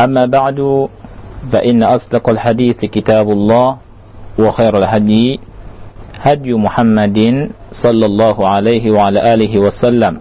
أما 0.00 0.26
بعد 0.26 0.88
فإن 1.52 1.82
أصدق 1.82 2.24
الحديث 2.28 2.84
كتاب 2.84 3.30
الله 3.30 3.68
وخير 4.38 4.72
الهدي 4.78 5.40
هدي 6.20 6.52
محمد 6.54 7.18
صلى 7.72 8.06
الله 8.06 8.36
عليه 8.48 8.84
وعلى 8.90 9.34
آله 9.34 9.52
وسلم 9.58 10.14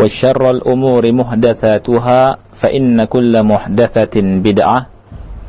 وشر 0.00 0.42
الأمور 0.50 1.12
محدثاتها 1.12 2.20
فإن 2.60 3.04
كل 3.04 3.34
محدثة 3.42 4.14
بدعة 4.46 4.86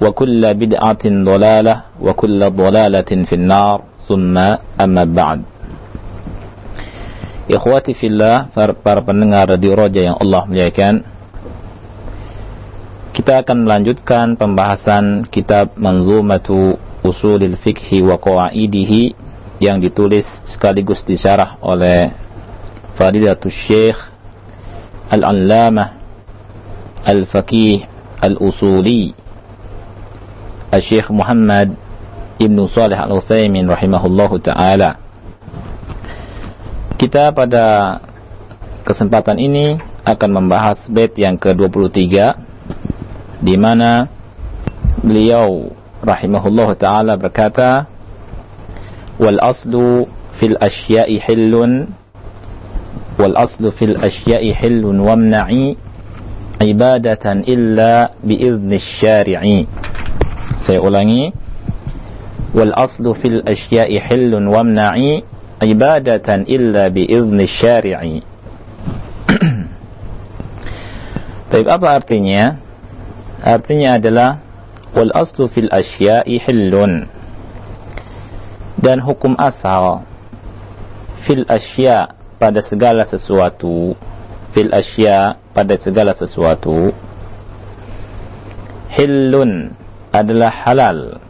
وكل 0.02 0.42
بدعة 0.54 1.04
ضلالة 1.06 1.76
وكل 2.02 2.40
ضلالة 2.50 3.12
في 3.28 3.34
النار 3.36 3.78
ثم 4.08 4.36
أما 4.82 5.04
بعد 5.04 5.40
Ikhwati 7.48 7.96
fillah, 7.96 8.52
para 8.52 9.00
pendengar 9.08 9.48
Radio 9.48 9.72
Roja 9.72 10.04
yang 10.04 10.20
Allah 10.20 10.44
muliakan 10.52 11.00
Kita 13.18 13.42
akan 13.42 13.66
melanjutkan 13.66 14.38
pembahasan 14.38 15.26
kitab 15.26 15.74
Manzumatu 15.74 16.78
Usulil 17.02 17.58
Fikhi 17.58 18.06
wa 18.06 18.22
Qawaidihi 18.22 19.18
yang 19.58 19.82
ditulis 19.82 20.22
sekaligus 20.46 21.02
disyarah 21.02 21.58
oleh 21.66 22.14
Fadilatul 22.94 23.50
Syekh 23.50 23.98
Al-Allamah 25.10 25.98
Al-Faqih 27.02 27.90
Al-Usuli 28.22 29.18
Al-Syekh 30.70 31.10
Muhammad 31.10 31.74
Ibn 32.38 32.58
Salih 32.70 33.02
Al-Uthaymin 33.02 33.66
rahimahullahu 33.66 34.46
ta'ala. 34.46 35.02
Kita 37.02 37.34
pada 37.34 37.98
kesempatan 38.86 39.42
ini 39.42 39.82
akan 40.06 40.30
membahas 40.38 40.86
bait 40.94 41.18
yang 41.18 41.42
ke-23 41.42 42.46
di 43.42 43.56
mana 43.58 44.10
beliau 45.02 45.70
rahimahullahu 46.02 46.74
taala 46.78 47.18
berkata 47.18 47.86
wal 49.22 49.38
aslu 49.42 50.10
fil 50.38 50.58
asya'i 50.58 51.22
hillun 51.22 51.94
wal 53.18 53.34
aslu 53.38 53.74
fil 53.74 53.98
asya'i 53.98 54.54
hillun 54.54 55.02
wamna'i 55.02 55.78
ibadatan 56.62 57.46
illa 57.46 58.14
biizni 58.22 58.78
syari'i 58.78 59.66
saya 60.62 60.82
ulangi 60.82 61.34
wal 62.54 62.74
aslu 62.74 63.14
fil 63.18 63.42
asya'i 63.46 64.02
hillun 64.02 64.50
wamna'i 64.50 65.22
ibadatan 65.62 66.46
illa 66.46 66.90
biizni 66.90 67.46
syari'i 67.46 68.18
Tapi 71.48 71.64
apa 71.64 71.88
artinya? 71.96 72.60
Artinya 73.44 74.02
adalah 74.02 74.42
wal 74.98 75.14
aslu 75.14 75.46
fil 75.52 75.70
asya'i 75.70 76.42
hillun. 76.42 77.06
Dan 78.78 79.02
hukum 79.02 79.38
asal 79.38 80.06
fil 81.26 81.46
asya 81.50 82.14
pada 82.38 82.62
segala 82.62 83.06
sesuatu 83.06 83.98
fil 84.54 84.70
asya 84.70 85.42
pada 85.54 85.74
segala 85.78 86.14
sesuatu 86.14 86.94
hillun 88.94 89.74
adalah 90.10 90.50
halal. 90.50 91.22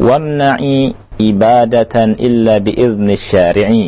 Wamna'i 0.00 0.96
ibadatan 1.20 2.16
illa 2.16 2.56
biizni 2.64 3.16
syari'i. 3.20 3.86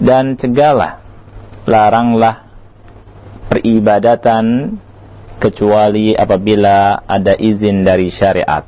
Dan 0.00 0.36
cegahlah 0.36 1.00
laranglah 1.64 2.49
peribadatan 3.50 4.78
kecuali 5.42 6.14
apabila 6.14 7.02
ada 7.02 7.34
izin 7.34 7.82
dari 7.82 8.06
syariat. 8.08 8.62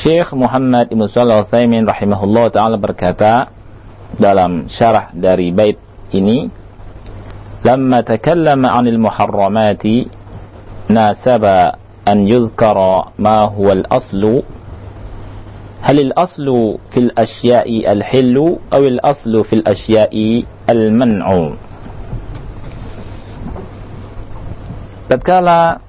Syekh 0.00 0.32
Muhammad 0.32 0.88
Ibn 0.90 1.02
Salah 1.12 1.44
Uthaymin 1.44 1.84
rahimahullah 1.84 2.50
ta'ala 2.50 2.80
berkata 2.80 3.52
dalam 4.16 4.66
syarah 4.66 5.12
dari 5.12 5.52
bait 5.52 5.76
ini 6.10 6.48
Lama 7.60 8.00
takallama 8.00 8.72
anil 8.72 8.96
muharramati 8.96 10.08
nasaba 10.88 11.76
an 12.08 12.24
yudhkara 12.24 13.12
ma 13.20 13.44
huwa 13.52 13.76
al-aslu 13.76 14.40
halil 15.80 16.12
aslu 16.16 16.76
fil 16.92 17.10
asya'i 17.16 17.84
al 17.88 18.04
hillu 18.04 18.60
awil 18.70 19.00
aslu 19.00 19.44
fil 19.44 19.64
asya'i 19.64 20.44
al 20.68 20.92
man'u 20.92 21.56
tatkala 25.08 25.80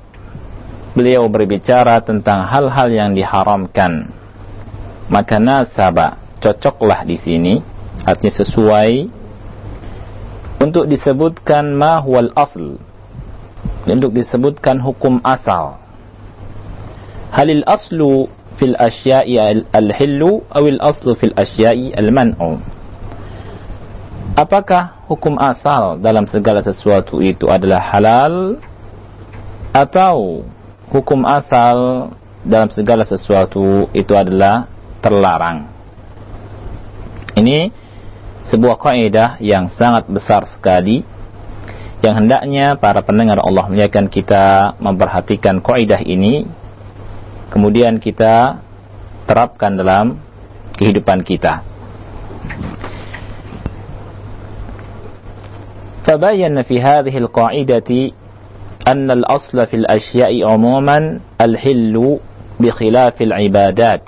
beliau 0.95 1.27
berbicara 1.27 2.03
tentang 2.03 2.47
hal-hal 2.47 2.89
yang 2.91 3.11
diharamkan 3.15 4.11
maka 5.11 5.39
nasabah 5.39 6.19
cocoklah 6.39 7.03
di 7.03 7.19
sini 7.19 7.53
artinya 8.07 8.35
sesuai 8.41 8.91
untuk 10.61 10.87
disebutkan 10.87 11.73
mahual 11.75 12.31
asl 12.33 12.79
untuk 13.89 14.13
disebutkan 14.13 14.77
hukum 14.77 15.23
asal. 15.25 15.81
Halil 17.33 17.63
aslu 17.65 18.27
fil 18.61 18.77
asya'i 18.77 19.41
al-hillu 19.73 20.45
awil 20.53 20.77
aslu 20.77 21.17
fil 21.17 21.33
asya'i 21.33 21.97
al-man'u. 21.97 22.61
Apakah 24.37 25.01
hukum 25.09 25.41
asal 25.41 25.97
dalam 25.97 26.29
segala 26.29 26.61
sesuatu 26.61 27.17
itu 27.25 27.49
adalah 27.49 27.81
halal 27.81 28.61
atau 29.73 30.45
hukum 30.93 31.25
asal 31.25 32.13
dalam 32.45 32.69
segala 32.69 33.01
sesuatu 33.01 33.89
itu 33.97 34.13
adalah 34.13 34.69
terlarang? 35.01 35.73
Ini 37.33 37.73
sebuah 38.45 38.77
kaidah 38.77 39.41
yang 39.41 39.73
sangat 39.73 40.05
besar 40.05 40.45
sekali 40.45 41.01
yang 42.01 42.25
hendaknya 42.25 42.77
para 42.77 43.01
pendengar 43.01 43.41
Allah 43.41 43.65
muliakan 43.69 44.09
kita 44.09 44.77
memperhatikan 44.77 45.61
kaidah 45.61 46.01
ini 46.01 46.60
kemudian 47.50 47.98
kita 48.02 48.60
terapkan 49.26 49.74
dalam 49.74 50.20
kehidupan 50.76 51.24
kita. 51.26 51.76
فبين 56.06 56.62
في 56.62 56.78
هذه 56.78 57.18
القاعدة 57.18 57.90
أن 58.86 59.10
الأصل 59.10 59.66
في 59.66 59.74
الأشياء 59.74 60.38
عموما 60.46 61.20
الحل 61.40 62.18
بخلاف 62.60 63.22
العبادات 63.22 64.04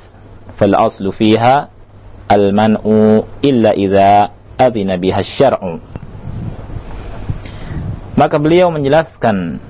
فالأصل 0.56 1.12
فيها 1.12 1.68
المنع 2.32 2.80
إلا 3.44 3.70
إذا 3.70 4.30
أذن 4.60 4.90
بها 4.96 5.18
الشرع 5.18 5.60
maka 8.18 8.34
beliau 8.34 8.74
menjelaskan 8.74 9.62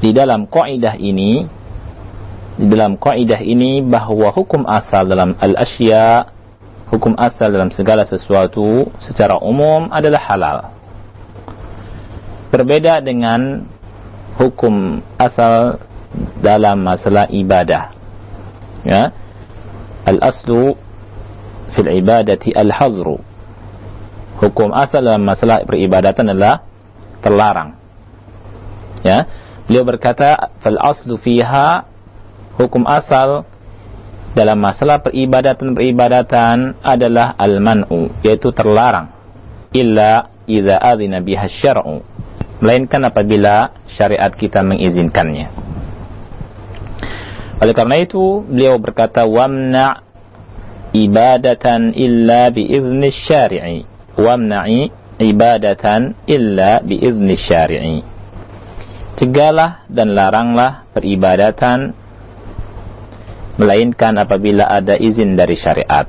di 0.00 0.16
dalam 0.16 0.48
kaidah 0.48 0.96
ini 0.96 1.44
di 2.57 2.65
dalam 2.73 2.97
kaidah 2.97 3.37
ini 3.39 3.85
bahwa 3.85 4.33
hukum 4.33 4.65
asal 4.65 5.05
dalam 5.05 5.37
al-asya 5.37 6.33
hukum 6.89 7.13
asal 7.19 7.51
dalam 7.51 7.69
segala 7.69 8.07
sesuatu 8.07 8.87
secara 9.03 9.37
umum 9.39 9.91
adalah 9.91 10.21
halal. 10.23 10.57
Berbeda 12.47 13.03
dengan 13.03 13.67
hukum 14.39 15.03
asal 15.19 15.83
dalam 16.39 16.81
masalah 16.81 17.27
ibadah. 17.27 17.91
Ya. 18.87 19.11
Al-aslu 20.07 20.79
fil 21.75 21.91
ibadati 21.91 22.55
al-hazru. 22.55 23.19
Hukum 24.39 24.71
asal 24.71 25.03
dalam 25.03 25.27
masalah 25.27 25.67
peribadatan 25.67 26.31
adalah 26.31 26.63
terlarang. 27.19 27.75
Ya. 29.03 29.27
Beliau 29.67 29.83
berkata 29.83 30.55
fal 30.63 30.79
aslu 30.79 31.19
fiha 31.19 31.83
hukum 32.57 32.83
asal 32.89 33.45
dalam 34.37 34.61
masalah 34.61 35.01
peribadatan-peribadatan 35.01 36.77
adalah 36.85 37.33
al-man'u 37.37 38.13
yaitu 38.21 38.53
terlarang. 38.53 39.09
Illa 39.73 40.29
idza 40.45 40.77
adzina 40.77 41.25
biha 41.25 41.49
syar'u. 41.49 42.05
Melainkan 42.61 43.05
apabila 43.05 43.85
syariat 43.85 44.33
kita 44.33 44.65
mengizinkannya. 44.65 45.49
Oleh 47.57 47.73
karena 47.73 47.97
itu 48.01 48.45
beliau 48.45 48.77
berkata 48.77 49.25
wamna 49.25 50.05
ibadatan 50.93 51.93
illa 51.97 52.53
biizni 52.53 53.09
syari'i. 53.09 53.81
Wamna'i 54.17 54.89
ibadatan 55.17 56.13
illa 56.29 56.81
biizni 56.85 57.33
syari'i. 57.37 57.97
Cegahlah 59.17 59.89
dan 59.89 60.13
laranglah 60.13 60.85
peribadatan 60.93 61.97
melainkan 63.57 64.17
apabila 64.21 64.65
ada 64.69 64.95
izin 64.97 65.33
dari 65.33 65.57
syariat 65.57 66.05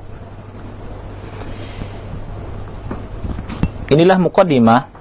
inilah 3.89 4.21
mukaddimah 4.21 4.93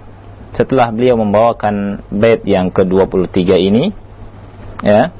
setelah 0.56 0.90
beliau 0.90 1.20
membawakan 1.20 2.02
bait 2.10 2.42
yang 2.48 2.72
ke-23 2.74 3.40
ini 3.60 3.94
ya 4.82 5.12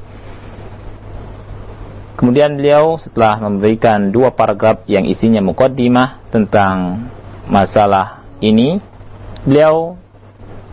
Kemudian 2.18 2.58
beliau 2.58 2.98
setelah 2.98 3.38
memberikan 3.38 4.10
dua 4.10 4.34
paragraf 4.34 4.82
yang 4.90 5.06
isinya 5.06 5.38
mukaddimah 5.38 6.26
tentang 6.34 7.06
masalah 7.46 8.26
ini, 8.42 8.82
beliau 9.46 9.94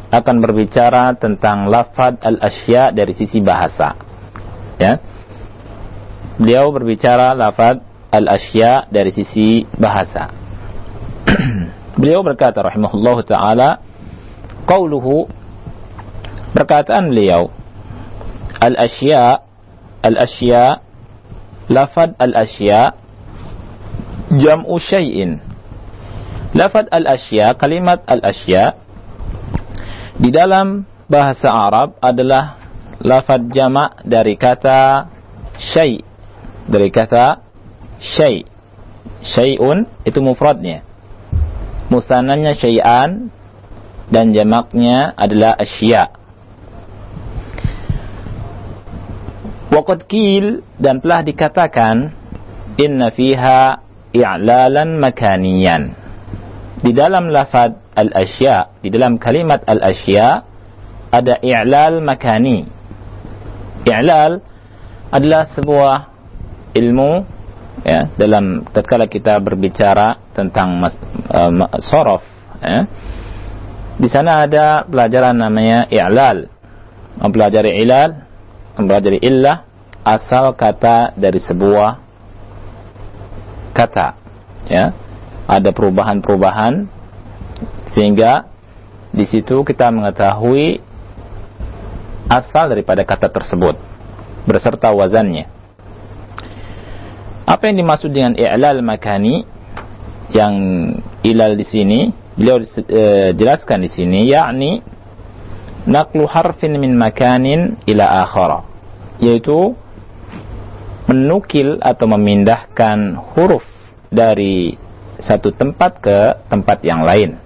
akan 0.10 0.36
berbicara 0.42 1.14
tentang 1.14 1.70
lafad 1.70 2.18
al-asya 2.18 2.90
dari 2.90 3.14
sisi 3.14 3.46
bahasa. 3.46 3.94
Ya. 4.82 4.98
Beliau 6.36 6.68
berbicara 6.76 7.32
lafad 7.32 7.80
al-asya 8.12 8.92
dari 8.92 9.12
sisi 9.12 9.64
bahasa. 9.80 10.32
beliau 12.00 12.24
berkata 12.28 12.60
rahimahullahu 12.60 13.24
taala, 13.24 13.80
qauluhu 14.68 15.32
perkataan 16.52 17.12
beliau 17.12 17.52
al-asya 18.60 19.44
al-asya 20.04 20.84
lafad 21.72 22.20
al-asya 22.20 22.96
jam'u 24.36 24.76
syai'in. 24.76 25.40
Lafad 26.56 26.88
al-asya, 26.92 27.56
kalimat 27.60 28.04
al-asya 28.08 28.80
di 30.16 30.32
dalam 30.32 30.88
bahasa 31.12 31.52
Arab 31.52 32.00
adalah 32.00 32.56
lafad 33.04 33.52
jama' 33.52 34.00
dari 34.08 34.40
kata 34.40 35.12
syai' 35.60 36.15
dari 36.66 36.90
kata 36.90 37.42
syai' 38.02 38.46
syai'un 39.22 39.86
itu 40.04 40.20
mufradnya 40.22 40.82
musananya 41.90 42.58
syai'an 42.58 43.30
dan 44.10 44.34
jamaknya 44.34 45.14
adalah 45.18 45.58
asya' 45.58 46.26
Waqad 49.76 50.08
kil 50.08 50.64
dan 50.80 51.04
telah 51.04 51.20
dikatakan 51.20 52.16
inna 52.80 53.12
fiha 53.12 53.84
i'lalan 54.16 55.04
makaniyan. 55.04 55.92
Di 56.80 56.96
dalam 56.96 57.28
lafad 57.28 57.76
al-asya, 57.92 58.80
di 58.80 58.88
dalam 58.88 59.20
kalimat 59.20 59.68
al-asya 59.68 60.48
ada 61.12 61.44
i'lal 61.44 62.00
makani. 62.00 62.72
I'lal 63.84 64.40
adalah 65.12 65.44
sebuah 65.44 66.15
ilmu 66.76 67.24
ya 67.88 68.12
dalam 68.20 68.68
tatkala 68.68 69.08
kita 69.08 69.40
berbicara 69.40 70.20
tentang 70.36 70.76
mas, 70.76 70.96
uh, 71.32 71.52
sorof 71.80 72.24
ya. 72.60 72.86
Di 73.96 74.12
sana 74.12 74.44
ada 74.44 74.84
pelajaran 74.84 75.40
namanya 75.40 75.88
i'lal. 75.88 76.52
Mempelajari 77.16 77.80
ilal 77.80 78.28
mempelajari 78.76 79.24
illah 79.24 79.64
asal 80.04 80.52
kata 80.54 81.16
dari 81.16 81.40
sebuah 81.40 82.04
kata 83.72 84.08
ya 84.68 84.92
ada 85.48 85.70
perubahan-perubahan 85.72 86.88
sehingga 87.88 88.52
di 89.16 89.24
situ 89.24 89.64
kita 89.64 89.88
mengetahui 89.96 90.84
asal 92.28 92.68
daripada 92.68 93.08
kata 93.08 93.32
tersebut 93.32 93.80
berserta 94.44 94.92
wazannya 94.92 95.48
apa 97.46 97.70
yang 97.70 97.78
dimaksud 97.86 98.10
dengan 98.10 98.34
i'lal 98.34 98.82
makani 98.82 99.46
yang 100.34 100.56
ilal 101.22 101.54
di 101.54 101.66
sini 101.66 102.00
beliau 102.34 102.60
e, 102.66 103.32
jelaskan 103.38 103.86
di 103.86 103.90
sini 103.90 104.26
yakni 104.26 104.82
naqlu 105.86 106.26
harfin 106.26 106.74
min 106.82 106.98
makanin 106.98 107.78
ila 107.86 108.26
akhara 108.26 108.66
yaitu 109.22 109.78
menukil 111.06 111.78
atau 111.86 112.10
memindahkan 112.10 113.14
huruf 113.38 113.64
dari 114.10 114.74
satu 115.22 115.54
tempat 115.54 116.02
ke 116.02 116.18
tempat 116.50 116.82
yang 116.82 117.06
lain. 117.06 117.38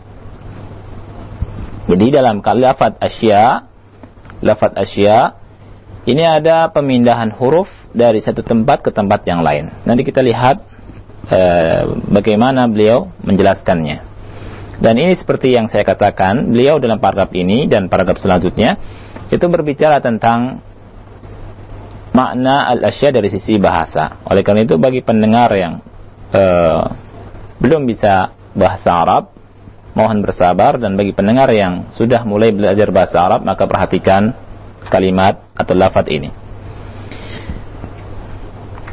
Jadi 1.90 2.06
dalam 2.14 2.40
lafaz 2.40 2.96
asya, 3.02 3.68
lafaz 4.40 4.74
asya 4.80 5.36
ini 6.08 6.24
ada 6.24 6.72
pemindahan 6.72 7.34
huruf 7.36 7.70
dari 7.94 8.22
satu 8.22 8.46
tempat 8.46 8.86
ke 8.86 8.92
tempat 8.94 9.26
yang 9.26 9.42
lain. 9.42 9.70
Nanti 9.86 10.06
kita 10.06 10.22
lihat 10.22 10.62
eh, 11.30 11.84
bagaimana 12.10 12.70
beliau 12.70 13.10
menjelaskannya. 13.26 14.10
Dan 14.80 14.96
ini 14.96 15.12
seperti 15.12 15.52
yang 15.52 15.68
saya 15.68 15.84
katakan, 15.84 16.56
beliau 16.56 16.80
dalam 16.80 17.04
paragraf 17.04 17.36
ini 17.36 17.68
dan 17.68 17.92
paragraf 17.92 18.16
selanjutnya 18.24 18.80
itu 19.28 19.44
berbicara 19.52 20.00
tentang 20.00 20.64
makna 22.16 22.64
al-asya 22.72 23.12
dari 23.12 23.28
sisi 23.28 23.60
bahasa. 23.60 24.24
Oleh 24.24 24.40
karena 24.40 24.64
itu 24.64 24.80
bagi 24.80 25.04
pendengar 25.04 25.52
yang 25.52 25.84
uh, 26.32 26.96
belum 27.60 27.84
bisa 27.86 28.32
bahasa 28.56 28.96
Arab, 28.96 29.36
mohon 30.00 30.24
bersabar 30.24 30.80
dan 30.80 30.96
bagi 30.96 31.12
pendengar 31.12 31.52
yang 31.52 31.92
sudah 31.92 32.24
mulai 32.24 32.56
belajar 32.56 32.88
bahasa 32.90 33.20
Arab 33.20 33.44
maka 33.44 33.68
perhatikan 33.68 34.32
kalimat 34.88 35.44
atau 35.60 35.76
lafaz 35.76 36.08
ini. 36.08 36.32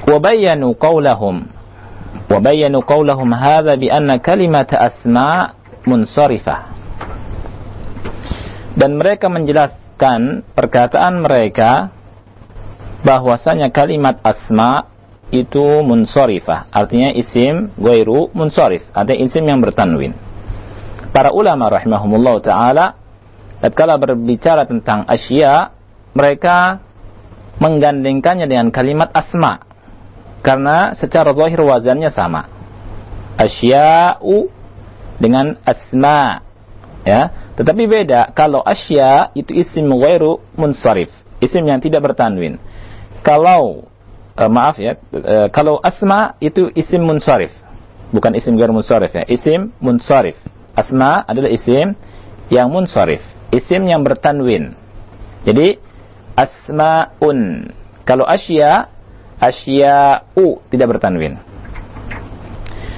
وبينوا 0.08 0.74
قولهم 0.80 1.36
وبينوا 2.32 2.82
قولهم 2.82 3.30
هذا 3.34 3.74
بأن 3.76 4.10
كلمة 4.16 4.70
أسماء 4.74 5.62
munsarifah. 5.86 6.74
Dan 8.78 8.96
mereka 8.96 9.28
menjelaskan 9.28 10.48
perkataan 10.56 11.22
mereka 11.22 11.92
bahwasanya 13.04 13.74
kalimat 13.74 14.22
asma 14.24 14.88
itu 15.32 15.64
munsarifah, 15.84 16.70
artinya 16.72 17.12
isim 17.16 17.72
ghairu 17.80 18.32
munsarif, 18.36 18.84
ada 18.92 19.16
isim 19.16 19.48
yang 19.48 19.64
bertanwin. 19.64 20.16
Para 21.12 21.36
ulama 21.36 21.68
rahimahumullah 21.68 22.36
taala 22.44 22.96
tatkala 23.60 24.00
berbicara 24.00 24.64
tentang 24.68 25.08
asya, 25.08 25.72
mereka 26.16 26.80
menggandengkannya 27.60 28.48
dengan 28.48 28.72
kalimat 28.72 29.12
asma 29.12 29.65
karena 30.47 30.95
secara 30.95 31.35
zahir 31.35 31.59
wazannya 31.59 32.15
sama. 32.15 32.47
Asya'u 33.35 34.47
dengan 35.19 35.61
asma 35.67 36.47
ya 37.05 37.29
Tetapi 37.57 37.83
beda 37.89 38.33
kalau 38.37 38.61
asya 38.61 39.33
itu 39.33 39.51
isim 39.57 39.89
ghairu 39.89 40.39
munsarif, 40.55 41.09
isim 41.41 41.65
yang 41.65 41.81
tidak 41.81 42.05
bertanwin. 42.05 42.61
Kalau 43.25 43.89
uh, 44.37 44.51
maaf 44.53 44.77
ya, 44.79 45.01
uh, 45.17 45.49
kalau 45.51 45.81
asma 45.83 46.39
itu 46.39 46.69
isim 46.77 47.03
munsarif. 47.03 47.51
Bukan 48.13 48.37
isim 48.39 48.55
ghairu 48.55 48.77
munsarif 48.77 49.11
ya, 49.11 49.25
isim 49.27 49.73
munsarif. 49.81 50.37
Asma 50.77 51.25
adalah 51.25 51.49
isim 51.49 51.97
yang 52.53 52.69
munsarif, 52.69 53.25
isim 53.51 53.89
yang 53.89 54.05
bertanwin. 54.05 54.77
Jadi 55.49 55.81
asmaun. 56.37 57.73
Kalau 58.05 58.29
asya, 58.29 58.93
asya'u 59.41 60.65
tidak 60.73 60.97
bertanwin. 60.97 61.41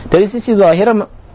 Dari 0.08 0.24
sisi 0.24 0.56
zahir 0.56 0.88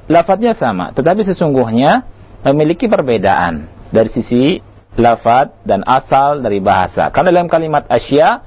lafadznya 0.10 0.57
sama, 0.57 0.91
tetapi 0.91 1.22
sesungguhnya 1.22 2.03
memiliki 2.43 2.89
perbedaan 2.89 3.69
dari 3.93 4.10
sisi 4.10 4.60
lafad 4.98 5.53
dan 5.65 5.83
asal 5.86 6.41
dari 6.41 6.60
bahasa. 6.60 7.10
Karena 7.13 7.31
dalam 7.33 7.50
kalimat 7.50 7.86
asya 7.89 8.41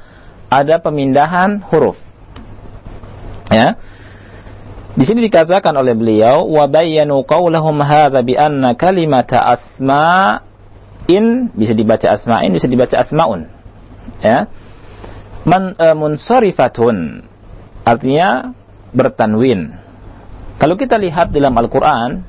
ada 0.50 0.78
pemindahan 0.82 1.62
huruf. 1.70 1.96
Ya. 3.50 3.78
Di 4.96 5.04
sini 5.04 5.28
dikatakan 5.28 5.76
oleh 5.76 5.92
beliau 5.92 6.48
wa 6.48 6.64
bayyanu 6.66 7.22
qaulahum 7.28 7.84
hadza 7.84 8.24
bi 8.24 8.32
anna 8.32 8.72
kalimata 8.74 9.44
asma'in 9.44 11.52
bisa 11.52 11.76
dibaca 11.76 12.16
asma'in 12.16 12.50
bisa 12.50 12.66
dibaca 12.66 12.96
asmaun. 12.98 13.46
Ya. 14.24 14.48
Man 15.46 15.78
uh, 15.78 15.94
munsarifatun. 15.94 17.22
Artinya 17.86 18.50
bertanwin. 18.90 19.78
Kalau 20.58 20.74
kita 20.74 20.98
lihat 20.98 21.30
dalam 21.30 21.54
Al-Qur'an 21.54 22.26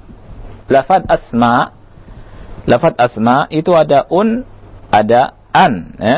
lafad 0.69 1.07
asma 1.09 1.73
lafad 2.67 2.93
asma 2.99 3.47
itu 3.49 3.73
ada 3.73 4.05
un 4.13 4.45
ada 4.93 5.33
an 5.49 5.97
ya. 5.97 6.17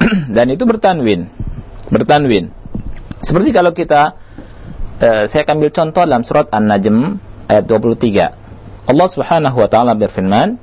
Dan 0.34 0.50
itu 0.50 0.66
bertanwin. 0.66 1.30
Bertanwin. 1.86 2.50
Seperti 3.22 3.54
kalau 3.54 3.70
kita 3.70 4.18
uh, 4.98 5.24
saya 5.30 5.46
akan 5.46 5.54
ambil 5.60 5.70
contoh 5.70 6.02
dalam 6.02 6.24
surat 6.24 6.48
An-Najm 6.50 7.20
ayat 7.46 7.64
23 7.68 8.90
Allah 8.90 9.08
Subhanahu 9.10 9.56
wa 9.58 9.68
taala 9.70 9.92
berfirman 9.94 10.58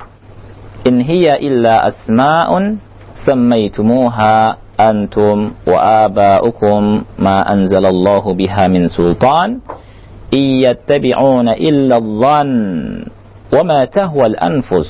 in 0.83 0.99
hiya 1.03 1.39
illa 1.39 1.83
asma'un 1.87 2.79
sammaytumuha 3.23 4.66
antum 4.76 5.54
wa 5.68 6.08
aba'ukum 6.08 7.04
ma 7.20 7.44
anzalallahu 7.46 8.34
biha 8.34 8.68
min 8.72 8.88
sultan 8.88 9.60
iyattabi'una 10.32 11.56
illa 11.60 12.00
dhann 12.00 12.50
وما 13.52 13.84
تهوى 13.84 14.26
الأنفس 14.26 14.88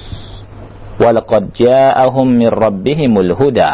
ولقد 1.02 1.52
جاءهم 1.52 2.26
من 2.38 2.46
ربهم 2.46 3.12
الهدى 3.18 3.70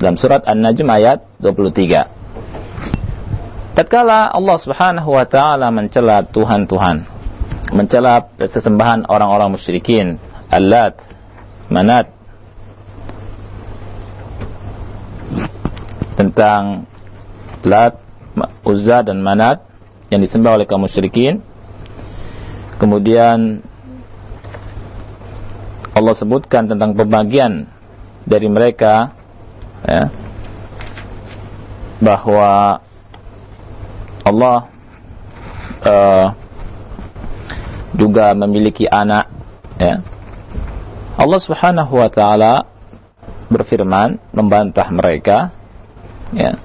dalam 0.00 0.16
surat 0.16 0.40
An-Najm 0.48 0.88
ayat 0.88 1.20
23 1.36 3.76
tatkala 3.76 4.32
Allah 4.32 4.56
Subhanahu 4.56 5.12
wa 5.12 5.28
taala 5.28 5.68
mencela 5.68 6.24
tuhan-tuhan 6.24 7.04
mencela 7.76 8.24
sesembahan 8.40 9.04
orang-orang 9.04 9.52
musyrikin 9.52 10.16
Allat 10.48 10.96
Manat 11.68 12.15
tentang 16.17 16.89
Lat 17.61 18.01
Uzza 18.65 19.05
dan 19.05 19.21
Manat 19.21 19.63
yang 20.09 20.19
disembah 20.19 20.57
oleh 20.57 20.65
kaum 20.65 20.83
musyrikin 20.83 21.45
kemudian 22.81 23.61
Allah 25.97 26.13
sebutkan 26.13 26.69
tentang 26.69 26.93
pembagian 26.93 27.65
dari 28.21 28.45
mereka 28.45 29.17
ya, 29.81 30.13
bahwa 31.97 32.81
Allah 34.21 34.57
uh, 35.81 36.27
juga 37.97 38.37
memiliki 38.37 38.85
anak 38.85 39.25
ya. 39.81 40.05
Allah 41.17 41.39
Subhanahu 41.41 41.97
wa 41.97 42.09
taala 42.13 42.69
berfirman 43.49 44.21
membantah 44.37 44.85
mereka 44.93 45.49
ya 46.33 46.59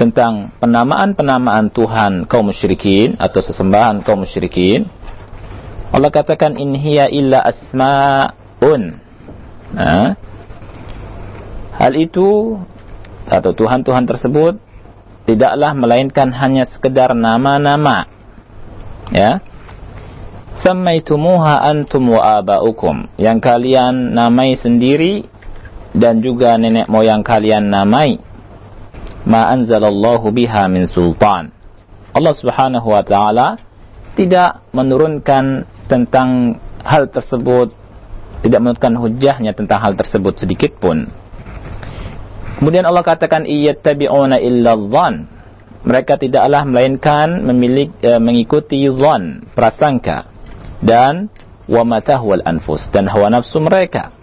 tentang 0.00 0.54
penamaan-penamaan 0.58 1.68
Tuhan 1.70 2.24
kaum 2.26 2.48
musyrikin 2.48 3.20
atau 3.20 3.44
sesembahan 3.44 4.02
kaum 4.02 4.24
musyrikin 4.24 4.88
Allah 5.92 6.08
katakan 6.08 6.56
in 6.56 6.72
hiya 6.72 7.12
illa 7.12 7.44
asma 7.44 8.32
un. 8.64 8.96
Nah, 9.76 10.16
hal 11.76 11.92
itu 12.00 12.56
atau 13.28 13.52
Tuhan-Tuhan 13.52 14.08
tersebut 14.08 14.56
tidaklah 15.28 15.76
melainkan 15.76 16.32
hanya 16.32 16.64
sekedar 16.64 17.12
nama-nama. 17.12 18.08
Ya. 19.12 19.44
Sammaitumuha 20.56 21.60
antum 21.60 22.16
wa 22.16 22.40
aba'ukum. 22.40 23.12
Yang 23.20 23.38
kalian 23.44 24.16
namai 24.16 24.56
sendiri 24.56 25.28
dan 25.92 26.24
juga 26.24 26.56
nenek 26.56 26.88
moyang 26.88 27.20
kalian 27.20 27.68
namai. 27.68 28.20
Ma 29.22 29.50
anzalallahu 29.54 30.34
biha 30.34 30.66
min 30.66 30.90
sultan. 30.90 31.54
Allah 32.12 32.34
Subhanahu 32.34 32.90
wa 32.90 33.02
taala 33.06 33.56
tidak 34.18 34.66
menurunkan 34.74 35.64
tentang 35.88 36.60
hal 36.82 37.08
tersebut 37.08 37.72
tidak 38.42 38.58
menunjukkan 38.58 38.94
hujahnya 38.98 39.52
tentang 39.54 39.78
hal 39.78 39.94
tersebut 39.94 40.34
sedikit 40.42 40.74
pun. 40.82 41.06
Kemudian 42.58 42.86
Allah 42.86 43.06
katakan 43.06 43.46
iyattabi'una 43.46 44.42
illa 44.42 44.74
dhann. 44.74 45.30
Mereka 45.82 46.14
tidaklah 46.14 46.62
melainkan 46.62 47.42
memiliki 47.42 47.90
e, 48.06 48.18
mengikuti 48.22 48.86
dhann, 48.86 49.50
prasangka 49.50 50.30
dan 50.78 51.26
wa 51.66 51.82
matahwal 51.82 52.42
anfus 52.46 52.86
dan 52.90 53.10
hawa 53.10 53.30
nafsu 53.34 53.58
mereka. 53.58 54.14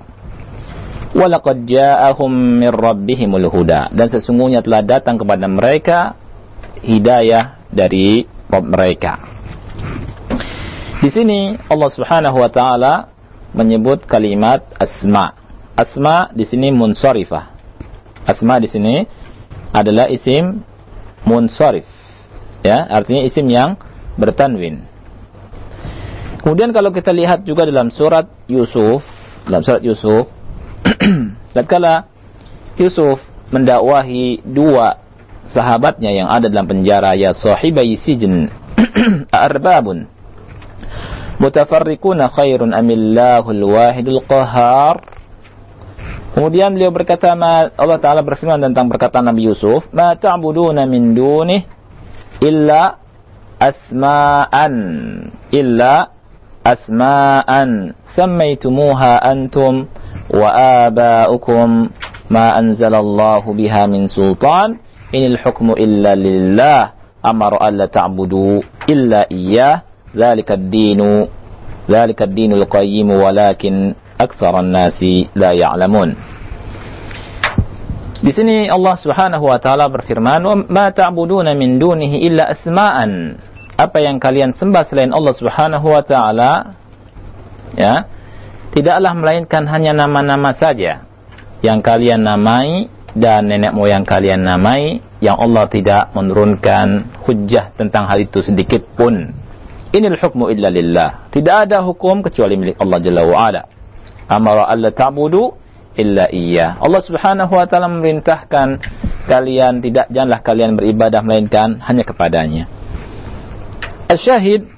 Walaqad 1.09 1.65
ja'ahum 1.65 2.61
rabbihimul 2.61 3.49
huda 3.49 3.89
dan 3.89 4.07
sesungguhnya 4.13 4.61
telah 4.61 4.85
datang 4.85 5.17
kepada 5.17 5.49
mereka 5.49 6.13
hidayah 6.85 7.57
dari 7.73 8.29
Rabb 8.45 8.65
mereka. 8.69 9.13
Di 10.99 11.09
sini 11.09 11.55
Allah 11.65 11.89
Subhanahu 11.89 12.37
wa 12.37 12.49
taala 12.51 12.93
menyebut 13.57 14.05
kalimat 14.05 14.67
asma. 14.77 15.33
Asma 15.73 16.29
di 16.35 16.43
sini 16.43 16.69
munsharifah. 16.75 17.55
Asma 18.27 18.59
di 18.61 18.67
sini 18.67 19.07
adalah 19.71 20.11
isim 20.11 20.61
munsharif. 21.23 21.87
Ya, 22.61 22.83
artinya 22.85 23.23
isim 23.23 23.47
yang 23.47 23.79
bertanwin. 24.19 24.83
Kemudian 26.43 26.75
kalau 26.75 26.91
kita 26.91 27.15
lihat 27.15 27.47
juga 27.47 27.63
dalam 27.63 27.87
surat 27.89 28.27
Yusuf, 28.51 29.01
dalam 29.47 29.63
surat 29.63 29.79
Yusuf, 29.79 30.27
tatkala 31.55 32.07
Yusuf 32.79 33.19
mendakwahi 33.49 34.45
dua 34.45 35.01
sahabatnya 35.49 36.13
yang 36.13 36.29
ada 36.29 36.47
dalam 36.47 36.69
penjara 36.69 37.17
ya 37.17 37.33
sahibai 37.33 37.97
sijin 37.97 38.53
arbabun 39.33 40.05
mutafarriquna 41.41 42.29
khairun 42.29 42.75
amillahul 42.75 43.73
wahidul 43.73 44.21
qahar 44.23 45.19
Kemudian 46.29 46.77
beliau 46.77 46.93
berkata 46.93 47.33
Allah 47.33 47.97
taala 47.97 48.21
berfirman 48.21 48.61
tentang 48.61 48.85
perkataan 48.85 49.33
Nabi 49.33 49.49
Yusuf, 49.49 49.89
"Ma 49.89 50.13
ta'buduna 50.13 50.85
min 50.85 51.17
dunih 51.17 51.65
illa 52.39 52.95
asma'an 53.59 54.75
illa 55.51 56.07
asma'an 56.63 57.91
sammaytumuha 58.15 59.19
antum 59.19 59.91
wa 60.32 60.48
aba'ukum 60.88 61.90
ma 62.32 62.56
anzalallahu 62.56 63.52
biha 63.54 63.84
min 63.86 64.08
sultan 64.08 64.80
inil 65.12 65.36
hukmu 65.38 65.76
illa 65.76 66.16
lillah 66.16 66.96
amara 67.22 67.60
alla 67.60 67.88
ta'budu 67.88 68.62
illa 68.88 69.28
iyyah 69.28 69.94
ذلك 70.14 70.46
الدين 70.46 71.26
ذلك 71.90 72.22
الدين 72.22 72.52
القيم 72.54 73.08
ولكن 73.10 73.74
أكثر 74.20 74.60
الناس 74.60 75.00
لا 75.34 75.50
يعلمون 75.52 76.10
Di 78.24 78.32
sini 78.32 78.72
Allah 78.72 78.96
Subhanahu 78.96 79.44
wa 79.52 79.60
taala 79.60 79.84
berfirman, 79.92 80.40
"Wa 80.40 80.56
ma 80.56 80.88
ta'buduna 80.88 81.52
min 81.52 81.76
dunihi 81.76 82.24
illa 82.24 82.48
asma'an." 82.48 83.36
Apa 83.76 84.00
yang 84.00 84.16
kalian 84.16 84.56
sembah 84.56 84.80
selain 84.80 85.12
Allah 85.12 85.34
Subhanahu 85.36 85.84
wa 85.84 86.00
taala 86.00 86.72
ya, 87.76 88.08
tidaklah 88.75 89.13
melainkan 89.17 89.65
hanya 89.69 89.93
nama-nama 89.93 90.53
saja 90.53 91.05
yang 91.65 91.83
kalian 91.83 92.23
namai 92.23 92.87
dan 93.17 93.49
nenek 93.49 93.73
moyang 93.73 94.05
kalian 94.05 94.45
namai 94.45 95.01
yang 95.19 95.35
Allah 95.35 95.65
tidak 95.67 96.13
menurunkan 96.15 97.09
hujah 97.25 97.73
tentang 97.75 98.07
hal 98.07 98.21
itu 98.21 98.39
sedikit 98.39 98.85
pun 98.95 99.33
Inil 99.89 100.21
hukmu 100.21 100.53
illa 100.53 100.69
lillah. 100.69 101.33
Tidak 101.33 101.55
ada 101.65 101.81
hukum 101.81 102.21
kecuali 102.21 102.53
milik 102.53 102.77
Allah 102.77 102.99
Jalla 103.01 103.25
wa'ala. 103.25 103.61
amara 104.29 104.69
alla 104.69 104.93
ta'budu 104.93 105.49
illa 105.97 106.29
iya. 106.29 106.77
Allah 106.77 107.01
Subhanahu 107.01 107.49
wa 107.49 107.65
taala 107.65 107.89
memerintahkan 107.89 108.67
kalian 109.25 109.81
tidak 109.81 110.05
janganlah 110.13 110.45
kalian 110.45 110.77
beribadah 110.77 111.25
melainkan 111.25 111.81
hanya 111.81 112.05
kepadanya. 112.05 112.69
Asyahid 114.05 114.69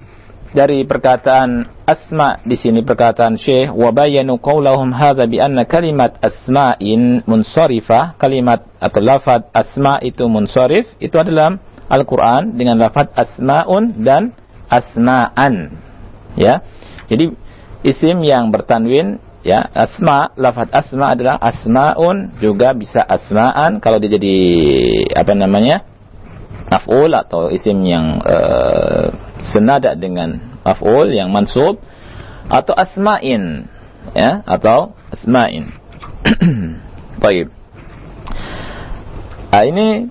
dari 0.52 0.84
perkataan 0.84 1.64
asma 1.88 2.44
di 2.44 2.60
sini 2.60 2.84
perkataan 2.84 3.40
Syekh 3.40 3.72
wa 3.72 3.96
bayanu 3.96 4.36
qaulahum 4.36 4.92
hadza 4.92 5.24
bi 5.28 5.40
anna 5.40 5.64
kalimat 5.64 6.20
asma'in 6.20 7.24
munsharifah 7.24 8.20
kalimat 8.20 8.68
atau 8.84 9.00
lafaz 9.00 9.48
asma 9.56 10.04
itu 10.04 10.28
munsharif 10.28 10.92
itu 11.00 11.16
adalah 11.16 11.56
Al-Qur'an 11.92 12.56
dengan 12.56 12.80
lafaz 12.80 13.12
asma'un 13.16 14.00
dan 14.00 14.32
asma'an 14.72 15.76
ya. 16.40 16.64
Jadi 17.12 17.36
isim 17.84 18.24
yang 18.24 18.52
bertanwin 18.52 19.20
ya 19.44 19.66
asma 19.74 20.32
lafaz 20.38 20.70
asma 20.72 21.12
adalah 21.18 21.36
asmaun 21.42 22.38
juga 22.40 22.72
bisa 22.78 23.02
asma'an 23.04 23.82
kalau 23.84 23.98
dia 23.98 24.16
jadi 24.16 24.38
apa 25.18 25.34
namanya 25.34 25.91
maf'ul 26.72 27.12
atau 27.12 27.52
isim 27.52 27.84
yang 27.84 28.24
uh, 28.24 29.12
senada 29.44 29.92
dengan 30.00 30.40
maf'ul 30.64 31.12
yang 31.12 31.28
mansub 31.28 31.84
atau 32.48 32.72
asma'in 32.72 33.68
ya 34.16 34.40
atau 34.48 34.96
asma'in. 35.12 35.76
Baik. 37.24 37.52
Nah, 39.52 39.64
ini 39.68 40.08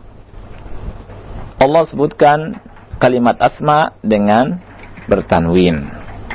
Allah 1.56 1.82
sebutkan 1.88 2.60
kalimat 3.00 3.40
asma 3.40 3.96
dengan 4.04 4.60
bertanwin 5.08 5.88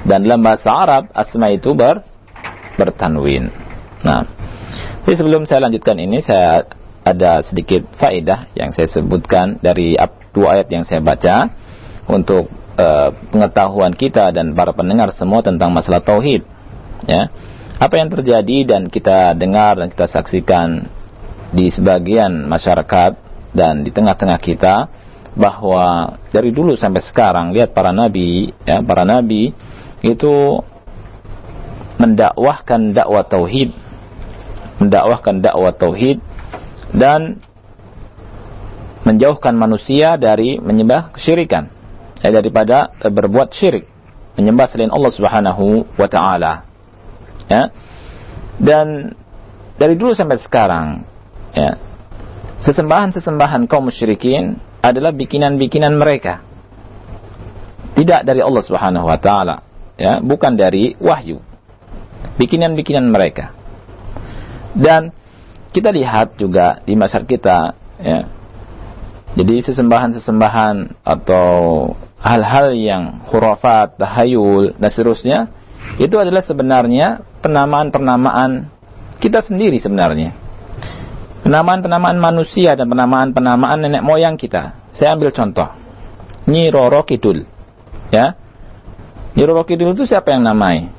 dan 0.10 0.25
dalam 0.25 0.41
bahasa 0.41 0.74
Arab 0.74 1.13
asma 1.13 1.53
itu 1.53 1.77
ber 1.77 2.01
bertanwin. 2.82 3.53
Nah, 4.01 4.25
jadi 5.05 5.15
sebelum 5.22 5.46
saya 5.46 5.70
lanjutkan 5.70 6.01
ini 6.01 6.20
saya 6.20 6.65
ada 7.05 7.38
sedikit 7.45 7.85
faedah 8.01 8.50
yang 8.57 8.74
saya 8.74 8.89
sebutkan 8.89 9.62
dari 9.62 9.93
dua 10.33 10.57
ayat 10.57 10.67
yang 10.74 10.81
saya 10.81 11.05
baca 11.05 11.53
untuk 12.09 12.50
uh, 12.81 13.13
pengetahuan 13.29 13.93
kita 13.93 14.33
dan 14.33 14.57
para 14.57 14.74
pendengar 14.74 15.13
semua 15.13 15.45
tentang 15.45 15.69
masalah 15.69 16.01
tauhid. 16.01 16.41
Ya. 17.05 17.29
Apa 17.77 18.01
yang 18.01 18.09
terjadi 18.09 18.65
dan 18.65 18.89
kita 18.89 19.38
dengar 19.38 19.77
dan 19.77 19.93
kita 19.93 20.09
saksikan 20.09 20.89
di 21.53 21.69
sebagian 21.69 22.50
masyarakat 22.50 23.21
dan 23.53 23.85
di 23.85 23.93
tengah-tengah 23.93 24.39
kita 24.41 24.89
bahwa 25.35 26.15
dari 26.31 26.50
dulu 26.50 26.74
sampai 26.74 27.03
sekarang 27.03 27.51
lihat 27.51 27.75
para 27.75 27.91
nabi 27.91 28.55
ya 28.63 28.79
para 28.79 29.03
nabi 29.03 29.51
itu 30.00 30.63
mendakwahkan 32.00 32.95
dakwah 32.95 33.27
tauhid 33.27 33.75
mendakwahkan 34.79 35.43
dakwah 35.43 35.75
tauhid 35.75 36.24
dan 36.94 37.42
menjauhkan 39.06 39.54
manusia 39.54 40.18
dari 40.18 40.58
menyembah 40.58 41.13
kesyirikan. 41.13 41.70
Eh, 42.25 42.34
daripada 42.34 42.89
berbuat 42.98 43.54
syirik. 43.54 43.86
Menyembah 44.36 44.65
selain 44.65 44.89
Allah 44.89 45.13
Subhanahu 45.13 45.86
wa 45.94 46.08
taala. 46.10 46.65
Ya. 47.46 47.70
Dan 48.58 49.13
dari 49.77 49.94
dulu 49.94 50.15
sampai 50.18 50.42
sekarang 50.42 51.06
ya 51.54 51.77
sesembahan-sesembahan 52.65 53.70
kaum 53.70 53.94
musyrikin 53.94 54.58
adalah 54.82 55.13
bikinan-bikinan 55.13 55.94
mereka. 55.94 56.42
Tidak 57.96 58.27
dari 58.27 58.42
Allah 58.42 58.63
Subhanahu 58.65 59.06
wa 59.06 59.20
taala 59.22 59.62
ya 59.96 60.20
bukan 60.20 60.58
dari 60.58 60.98
wahyu. 60.98 61.39
Bikinan-bikinan 62.42 63.06
mereka. 63.08 63.54
Dan 64.75 65.13
kita 65.75 65.91
lihat 65.91 66.39
juga 66.39 66.79
di 66.88 66.96
masyarakat 66.96 67.27
kita 67.27 67.58
ya 68.00 68.20
jadi 69.36 69.60
sesembahan-sesembahan 69.67 71.03
atau 71.03 71.91
hal-hal 72.24 72.72
yang 72.72 73.20
khurafat, 73.27 74.00
tahayul 74.00 74.79
dan 74.79 74.88
seterusnya 74.88 75.38
itu 76.00 76.16
adalah 76.16 76.40
sebenarnya 76.40 77.20
penamaan-penamaan 77.44 78.72
kita 79.20 79.44
sendiri 79.44 79.75
sebenarnya. 79.75 80.31
Penamaan-penamaan 81.44 82.18
manusia 82.18 82.74
dan 82.79 82.88
penamaan-penamaan 82.90 83.77
nenek 83.77 84.01
moyang 84.01 84.40
kita. 84.40 84.79
Saya 84.96 85.14
ambil 85.14 85.29
contoh. 85.35 85.68
Nyi 86.50 86.72
Roro 86.72 87.05
Kidul. 87.05 87.46
Ya. 88.09 88.33
Nyi 89.38 89.44
Roro 89.46 89.68
Kidul 89.68 89.94
itu 89.94 90.09
siapa 90.09 90.33
yang 90.33 90.42
namai? 90.42 90.90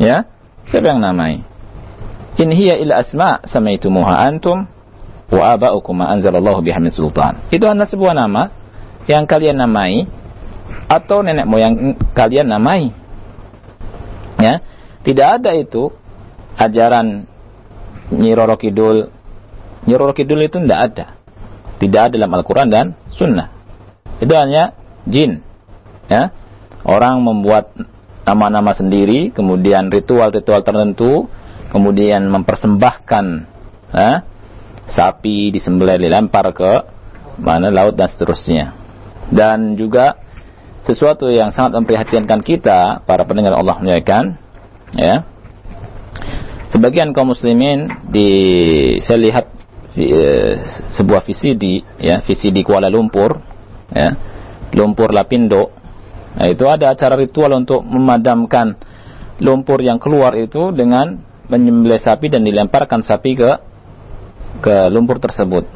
Ya. 0.00 0.26
Siapa 0.66 0.90
yang 0.90 0.98
namai? 1.04 1.44
In 2.40 2.48
hiya 2.52 2.80
illa 2.80 3.00
asma 3.02 3.44
samaitumuha 3.44 4.24
antum 4.28 4.64
wa 5.32 5.44
aba'ukum 5.56 6.04
ma 6.04 6.12
anzalallahu 6.12 6.60
biha 6.60 6.78
min 6.80 6.92
sultan. 6.92 7.40
Itu 7.48 7.64
adalah 7.64 7.88
sebuah 7.88 8.12
nama 8.12 8.52
yang 9.08 9.24
kalian 9.24 9.58
namai 9.58 10.06
atau 10.86 11.24
nenek 11.24 11.48
moyang 11.48 11.96
kalian 12.12 12.48
namai. 12.52 12.92
Ya. 14.40 14.60
Tidak 15.02 15.28
ada 15.42 15.50
itu 15.58 15.90
ajaran 16.54 17.26
Nyiroro 18.12 18.54
Kidul. 18.54 19.10
Nyiroro 19.88 20.14
Kidul 20.14 20.46
itu 20.46 20.62
tidak 20.62 20.80
ada. 20.92 21.06
Tidak 21.82 22.00
ada 22.06 22.14
dalam 22.14 22.30
Al-Quran 22.38 22.68
dan 22.70 22.86
Sunnah. 23.10 23.50
Itu 24.22 24.30
hanya 24.38 24.78
jin. 25.08 25.42
Ya. 26.06 26.30
Orang 26.86 27.26
membuat 27.26 27.74
nama-nama 28.22 28.70
sendiri, 28.74 29.34
kemudian 29.34 29.90
ritual-ritual 29.90 30.62
tertentu, 30.62 31.26
kemudian 31.72 32.28
mempersembahkan 32.28 33.24
eh, 33.96 34.16
sapi 34.84 35.48
disembelih 35.48 35.96
dilempar 35.96 36.52
ke 36.52 36.72
mana 37.40 37.72
laut 37.72 37.96
dan 37.96 38.12
seterusnya. 38.12 38.76
Dan 39.32 39.80
juga 39.80 40.20
sesuatu 40.84 41.32
yang 41.32 41.48
sangat 41.48 41.80
memprihatinkan 41.80 42.44
kita 42.44 43.00
para 43.08 43.24
pendengar 43.24 43.56
Allah 43.56 43.80
muliakan 43.80 44.36
ya. 44.92 45.24
Sebagian 46.68 47.16
kaum 47.16 47.32
muslimin 47.32 47.88
di 48.04 48.28
saya 49.00 49.18
lihat 49.20 49.46
eh, 49.96 50.60
sebuah 50.92 51.24
VCD 51.24 51.84
ya 51.96 52.20
VCD 52.20 52.60
Kuala 52.60 52.92
Lumpur 52.92 53.40
ya. 53.88 54.12
Lumpur 54.76 55.16
Lapindo. 55.16 55.72
Nah, 56.32 56.48
itu 56.48 56.64
ada 56.64 56.96
acara 56.96 57.16
ritual 57.16 57.52
untuk 57.52 57.84
memadamkan 57.84 58.76
lumpur 59.36 59.84
yang 59.84 60.00
keluar 60.00 60.32
itu 60.32 60.72
dengan 60.72 61.31
menyembelih 61.52 62.00
sapi 62.00 62.32
dan 62.32 62.48
dilemparkan 62.48 63.04
sapi 63.04 63.36
ke 63.36 63.50
ke 64.64 64.88
lumpur 64.88 65.20
tersebut. 65.20 65.68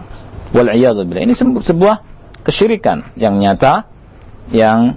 Wal 0.57 0.73
Ini 0.73 1.37
sebuah 1.37 1.95
kesyirikan 2.41 3.13
yang 3.19 3.37
nyata 3.37 3.85
yang 4.49 4.97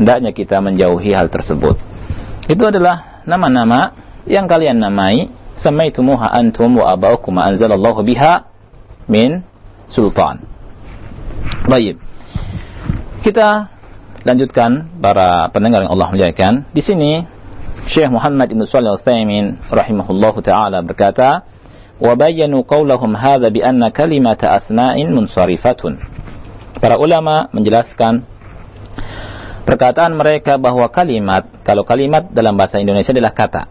hendaknya 0.00 0.34
kita 0.34 0.58
menjauhi 0.58 1.14
hal 1.14 1.30
tersebut. 1.30 1.78
Itu 2.50 2.66
adalah 2.66 3.22
nama-nama 3.28 3.94
yang 4.26 4.50
kalian 4.50 4.82
namai 4.82 5.30
samaitumuha 5.54 6.32
antum 6.32 6.80
wa 6.80 6.90
abaukum 6.90 7.38
ma 7.38 7.46
anzalallahu 7.52 8.02
biha 8.02 8.48
min 9.06 9.46
sultan. 9.86 10.42
Baik. 11.66 11.98
Kita 13.22 13.70
lanjutkan 14.22 14.98
para 14.98 15.50
pendengar 15.50 15.86
yang 15.86 15.92
Allah 15.94 16.10
muliakan. 16.10 16.66
Di 16.70 16.82
sini 16.82 17.35
Syekh 17.91 18.07
Muhammad 18.07 18.47
Ibn 18.53 18.63
Salih 18.63 18.95
Al-Thaymin 18.95 19.67
rahimahullahu 19.67 20.39
ta'ala 20.45 20.79
berkata, 20.85 21.43
وَبَيَّنُوا 22.01 22.65
قَوْلَهُمْ 22.65 23.11
هَذَا 23.13 23.47
بِأَنَّ 23.53 23.81
كَلِمَةَ 23.93 24.41
أَسْمَاءٍ 24.41 24.97
مُنْصَرِفَةٌ 25.05 25.81
Para 26.81 26.97
ulama 26.97 27.45
menjelaskan 27.53 28.25
perkataan 29.69 30.17
mereka 30.17 30.57
bahwa 30.57 30.89
kalimat, 30.89 31.45
kalau 31.61 31.85
kalimat 31.85 32.25
dalam 32.33 32.57
bahasa 32.57 32.81
Indonesia 32.81 33.13
adalah 33.13 33.37
kata. 33.37 33.69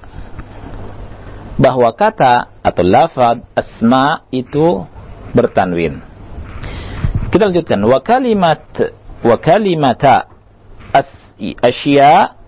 Bahwa 1.59 1.91
kata 1.91 2.55
atau 2.63 2.83
lafad 2.87 3.43
asma 3.59 4.23
itu 4.31 4.87
bertanwin. 5.35 5.99
Kita 7.35 7.51
lanjutkan. 7.51 7.83
Wa 7.83 7.99
kalimat 7.99 8.63
wa 9.27 9.37
kalimata 9.43 10.31
asya 11.63 12.39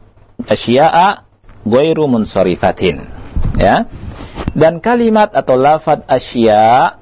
asya'a 0.46 1.25
ghairu 1.67 2.07
munsarifatin. 2.09 3.05
Ya. 3.57 3.85
Dan 4.57 4.81
kalimat 4.81 5.33
atau 5.33 5.57
lafad 5.57 6.05
asya 6.09 6.97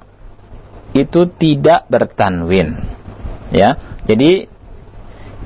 itu 0.96 1.28
tidak 1.36 1.88
bertanwin. 1.92 2.86
Ya. 3.52 3.80
Jadi 4.06 4.48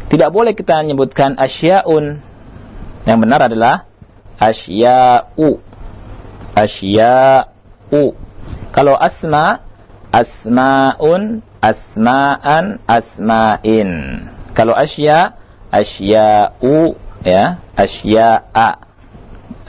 tidak 0.09 0.29
boleh 0.33 0.57
kita 0.57 0.81
menyebutkan 0.81 1.37
asyaun. 1.37 2.21
Yang 3.05 3.17
benar 3.21 3.39
adalah 3.45 3.75
asya'u. 4.41 5.61
Asya'u. 6.57 8.03
Kalau 8.69 8.95
asma 8.97 9.69
asmaun, 10.09 11.45
asma'an, 11.61 12.81
asma'in. 12.89 13.91
Kalau 14.57 14.73
asya 14.73 15.37
asya'u 15.69 16.97
ya, 17.21 17.61
asya'a 17.77 18.88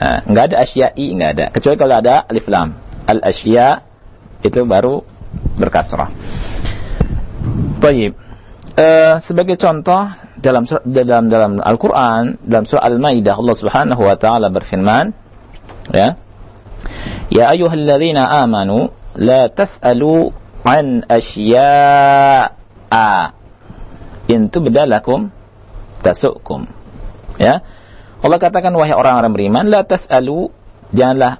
Nah, 0.01 0.25
nggak 0.25 0.43
ada 0.49 0.65
asya'i, 0.65 1.13
nggak 1.13 1.31
ada. 1.37 1.45
Kecuali 1.53 1.77
kalau 1.77 1.95
ada 2.01 2.25
alif 2.25 2.49
lam. 2.49 2.73
Al 3.05 3.21
asya 3.21 3.85
itu 4.41 4.65
baru 4.65 5.05
berkasrah. 5.61 6.09
Baik. 7.77 8.17
Uh, 8.71 9.21
sebagai 9.21 9.61
contoh 9.61 9.99
dalam 10.41 10.65
dalam 10.87 11.29
dalam 11.29 11.59
Al-Qur'an 11.59 12.39
dalam 12.41 12.63
surah 12.65 12.87
Al-Maidah 12.87 13.35
Allah 13.35 13.55
Subhanahu 13.57 13.99
wa 13.99 14.15
taala 14.15 14.47
berfirman 14.47 15.11
ya 15.91 16.15
Ya 17.27 17.51
ayyuhalladzina 17.51 18.31
amanu 18.47 18.95
la 19.19 19.51
tas'alu 19.51 20.31
an 20.63 21.03
asya'a 21.03 22.55
in 24.31 24.47
tubdalakum 24.47 25.35
tasukum 25.99 26.63
ya 27.35 27.59
Allah 28.21 28.37
katakan 28.37 28.73
wahai 28.77 28.93
orang-orang 28.93 29.33
beriman 29.33 29.65
la 29.67 29.81
tas'alu. 29.85 30.53
Janganlah 30.91 31.39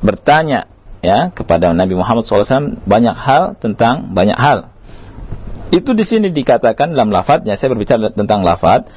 bertanya 0.00 0.66
ya 1.04 1.30
kepada 1.30 1.70
Nabi 1.76 1.94
Muhammad 1.94 2.24
SAW 2.24 2.80
banyak 2.88 3.14
hal 3.14 3.54
tentang 3.60 4.10
banyak 4.16 4.34
hal. 4.34 4.72
Itu 5.68 5.92
di 5.92 6.02
sini 6.02 6.32
dikatakan 6.32 6.96
dalam 6.96 7.12
lafadznya. 7.12 7.54
Saya 7.54 7.76
berbicara 7.76 8.10
tentang 8.10 8.40
lafadz. 8.42 8.88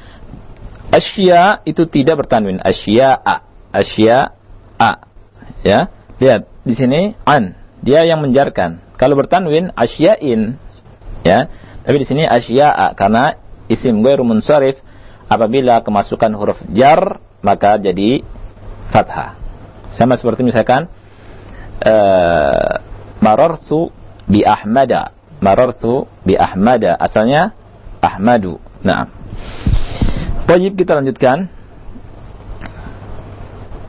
Asya 0.92 1.64
itu 1.68 1.84
tidak 1.88 2.24
bertanwin. 2.24 2.60
Asya 2.60 3.12
a. 3.12 3.44
Asya 3.70 4.32
a. 4.80 4.92
Ya 5.62 5.92
lihat 6.18 6.48
di 6.64 6.74
sini 6.74 7.00
an. 7.28 7.54
Dia 7.84 8.06
yang 8.08 8.24
menjarkan. 8.24 8.80
Kalau 8.96 9.18
bertanwin 9.18 9.74
asya'in. 9.74 10.56
Ya 11.22 11.50
tapi 11.82 11.96
di 12.02 12.06
sini 12.06 12.22
asya'a 12.22 12.94
karena 12.94 13.34
isim 13.66 14.06
ghairu 14.06 14.22
munsharif 14.22 14.78
apabila 15.32 15.80
kemasukan 15.80 16.32
huruf 16.36 16.60
jar 16.76 17.16
maka 17.40 17.80
jadi 17.80 18.20
fathah 18.92 19.40
sama 19.88 20.20
seperti 20.20 20.44
misalkan 20.44 20.92
uh, 21.80 22.72
marartu 23.24 23.88
bi 24.28 24.44
ahmada 24.44 25.16
marartu 25.42 26.06
bi 26.22 26.38
Ahmada. 26.38 26.94
Asalnya 26.94 27.50
Ahmadu. 27.98 28.62
Nah. 28.86 29.10
Wajib 30.46 30.78
kita 30.78 30.94
lanjutkan. 30.94 31.50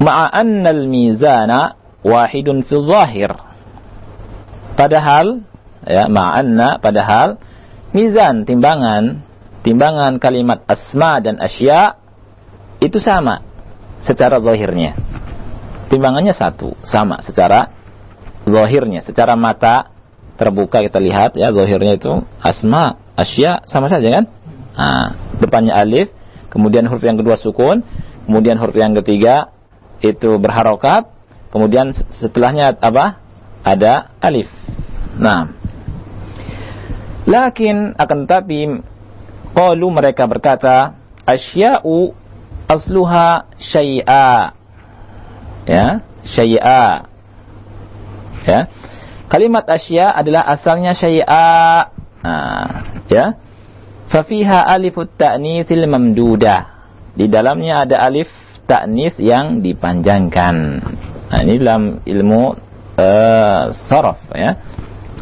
Ma'a 0.02 0.44
mizana 0.90 1.80
wahidun 2.04 2.66
fi 2.66 2.76
zahir. 2.76 3.32
Padahal 4.74 5.46
ya 5.86 6.10
ma'anna 6.10 6.82
padahal 6.82 7.40
mizan 7.96 8.44
timbangan 8.44 9.22
timbangan 9.64 10.20
kalimat 10.20 10.62
asma 10.68 11.24
dan 11.24 11.40
asya 11.40 11.98
itu 12.84 13.00
sama 13.00 13.42
secara 14.04 14.38
zahirnya. 14.44 14.94
Timbangannya 15.88 16.36
satu, 16.36 16.76
sama 16.84 17.24
secara 17.24 17.72
zahirnya, 18.44 19.00
secara 19.00 19.40
mata 19.40 19.94
terbuka 20.36 20.84
kita 20.84 21.00
lihat 21.00 21.38
ya 21.40 21.56
zahirnya 21.56 21.96
itu 21.96 22.14
asma 22.44 23.00
asya 23.16 23.64
sama 23.66 23.88
saja 23.88 24.22
kan? 24.22 24.26
Nah, 24.74 25.16
depannya 25.38 25.78
alif 25.78 26.10
kemudian 26.50 26.86
huruf 26.90 27.06
yang 27.06 27.18
kedua 27.18 27.38
sukun 27.38 27.86
kemudian 28.26 28.58
huruf 28.58 28.74
yang 28.74 28.98
ketiga 28.98 29.54
itu 30.02 30.38
berharokat 30.42 31.08
kemudian 31.54 31.94
setelahnya 31.94 32.76
apa? 32.82 33.22
Ada 33.64 34.12
alif. 34.20 34.50
Nah 35.16 35.54
lakin 37.24 37.96
akan 37.96 38.18
tetapi 38.28 38.60
qalu 39.54 39.88
mereka 39.94 40.26
berkata 40.26 40.98
asya'u 41.24 42.12
asluha 42.68 43.48
syai'a 43.58 44.58
ya 45.70 46.04
syai'a 46.26 47.08
ya 48.44 48.60
Kalimat 49.34 49.66
asya 49.66 50.14
adalah 50.14 50.46
asalnya 50.46 50.94
syai'a. 50.94 51.90
Nah, 52.22 53.02
ya. 53.10 53.34
Fafiha 54.06 54.62
alifut 54.62 55.10
ta'nitsil 55.18 55.90
mamdudah. 55.90 56.70
Di 57.18 57.26
dalamnya 57.26 57.82
ada 57.82 58.06
alif 58.06 58.30
ta'nis 58.70 59.18
yang 59.18 59.66
dipanjangkan. 59.66 60.56
Nah, 61.34 61.40
ini 61.42 61.58
dalam 61.58 61.98
ilmu 62.06 62.44
uh, 62.94 63.74
saraf 63.74 64.22
ya. 64.38 64.54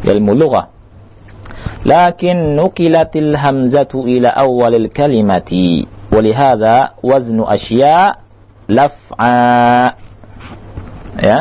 Ilmu 0.04 0.36
lughah 0.36 0.71
lakin 1.82 2.54
nukilatil 2.54 3.34
hamzatu 3.34 4.06
ila 4.06 4.30
awalil 4.34 4.88
kalimati. 4.90 5.86
Walihada 6.12 6.98
waznu 7.00 7.48
asya 7.48 8.20
laf'a. 8.68 9.96
Ya. 11.18 11.38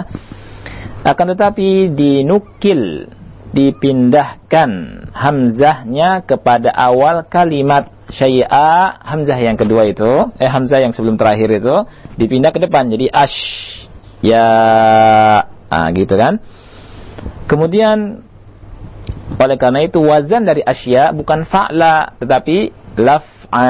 Akan 1.01 1.33
tetapi 1.33 1.91
dinukil 1.91 3.09
dipindahkan 3.51 4.69
hamzahnya 5.11 6.23
kepada 6.23 6.71
awal 6.71 7.27
kalimat 7.27 7.91
syai'a 8.07 8.95
hamzah 9.03 9.35
yang 9.39 9.59
kedua 9.59 9.87
itu 9.91 10.31
eh 10.39 10.47
hamzah 10.47 10.79
yang 10.79 10.95
sebelum 10.95 11.19
terakhir 11.19 11.51
itu 11.59 11.75
dipindah 12.15 12.55
ke 12.55 12.63
depan 12.63 12.87
jadi 12.91 13.11
ash 13.11 13.39
ya 14.23 14.47
ah, 15.67 15.87
gitu 15.91 16.15
kan. 16.15 16.39
Kemudian 17.47 18.23
oleh 19.39 19.57
karena 19.59 19.85
itu 19.85 19.99
wazan 20.03 20.43
dari 20.43 20.63
asya 20.65 21.15
bukan 21.15 21.47
fa'la 21.47 22.19
tetapi 22.19 22.73
laf'a 22.99 23.67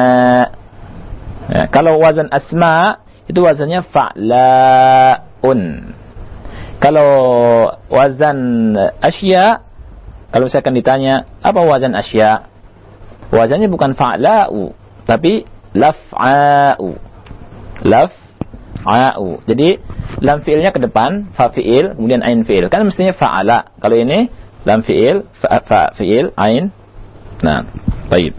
ya, 1.51 1.63
kalau 1.69 2.01
wazan 2.01 2.29
asma 2.33 3.03
itu 3.29 3.39
wazannya 3.43 3.85
fa'laun 3.85 5.61
kalau 6.81 7.09
wazan 7.93 8.73
asya, 9.05 9.61
kalau 10.33 10.49
misalkan 10.49 10.73
ditanya, 10.73 11.29
apa 11.45 11.61
wazan 11.61 11.93
asya? 11.93 12.49
Wazannya 13.29 13.69
bukan 13.69 13.93
fa'la'u, 13.93 14.73
tapi 15.05 15.45
laf'a'u. 15.77 16.97
Laf'a'u. 17.85 19.27
Jadi, 19.45 19.77
lam 20.25 20.41
fi'ilnya 20.41 20.73
ke 20.73 20.81
depan, 20.81 21.29
fa 21.37 21.53
fi'il, 21.53 21.93
kemudian 21.93 22.25
ain 22.25 22.41
fi'il. 22.41 22.65
Kan 22.73 22.81
mestinya 22.89 23.13
fa'ala. 23.13 23.77
Kalau 23.77 24.01
ini, 24.01 24.33
lam 24.65 24.81
fi'il, 24.85 25.25
fa, 25.37 25.61
fa 25.65 25.81
fi'il, 25.97 26.33
ain. 26.37 26.69
Nah, 27.41 27.65
baik. 28.09 28.37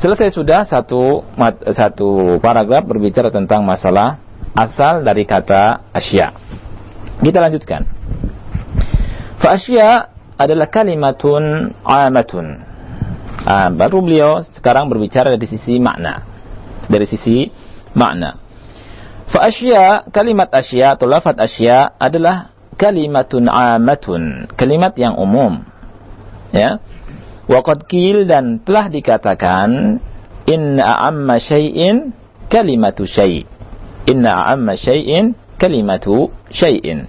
Selesai 0.00 0.32
sudah 0.32 0.64
satu 0.64 1.28
satu 1.76 2.40
paragraf 2.40 2.88
berbicara 2.88 3.28
tentang 3.28 3.64
masalah 3.68 4.16
asal 4.56 5.04
dari 5.04 5.28
kata 5.28 5.92
asya. 5.92 6.32
Kita 7.20 7.36
lanjutkan. 7.36 7.84
Fa'asya 9.40 9.88
adalah 10.40 10.68
kalimatun 10.72 11.72
amatun. 11.84 12.64
Ah, 13.44 13.72
baru 13.72 14.04
beliau 14.04 14.40
sekarang 14.44 14.88
berbicara 14.88 15.32
dari 15.32 15.48
sisi 15.48 15.80
makna. 15.80 16.24
Dari 16.88 17.04
sisi 17.08 17.48
makna. 17.96 18.36
Fa'asya, 19.28 20.12
kalimat 20.12 20.48
asya 20.52 20.96
atau 20.96 21.08
lafad 21.08 21.36
asya 21.40 21.96
adalah 21.96 22.49
kalimatun 22.80 23.44
amatun. 23.44 24.48
Kalimat 24.56 24.96
yang 24.96 25.20
umum. 25.20 25.60
Ya. 26.48 26.80
Waqad 27.44 27.84
kil 27.84 28.24
dan 28.24 28.64
telah 28.64 28.88
dikatakan 28.88 30.00
inna 30.48 30.82
a'amma 30.82 31.36
syai'in 31.36 32.16
kalimatu 32.48 33.04
syai'. 33.04 33.44
Inna 34.08 34.32
a'amma 34.32 34.80
syai'in 34.80 35.36
kalimatu 35.60 36.32
syai'in. 36.48 37.04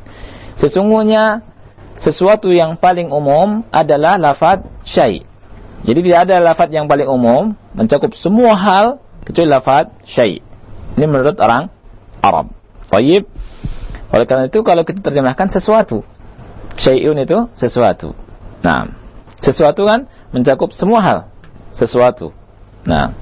Sesungguhnya 0.60 1.48
sesuatu 1.96 2.52
yang 2.52 2.76
paling 2.76 3.08
umum 3.08 3.64
adalah 3.72 4.20
lafaz 4.20 4.68
syai'. 4.84 5.24
Jadi 5.88 6.00
tidak 6.04 6.30
ada 6.30 6.36
lafaz 6.44 6.68
yang 6.70 6.86
paling 6.86 7.08
umum 7.08 7.56
mencakup 7.74 8.12
semua 8.14 8.54
hal 8.60 9.00
kecuali 9.24 9.50
lafaz 9.50 9.88
syai'. 10.04 10.44
Ini 11.00 11.06
menurut 11.08 11.40
orang 11.40 11.72
Arab. 12.20 12.52
Baik. 12.92 13.24
Oleh 14.12 14.26
karena 14.28 14.48
itu 14.52 14.60
kalau 14.62 14.84
kita 14.84 15.00
terjemahkan 15.00 15.48
sesuatu. 15.48 16.04
Syai'un 16.76 17.20
itu 17.20 17.48
sesuatu. 17.56 18.16
Nah, 18.64 18.88
sesuatu 19.44 19.88
kan 19.88 20.08
mencakup 20.36 20.72
semua 20.76 21.00
hal. 21.04 21.20
Sesuatu. 21.76 22.36
Nah. 22.84 23.16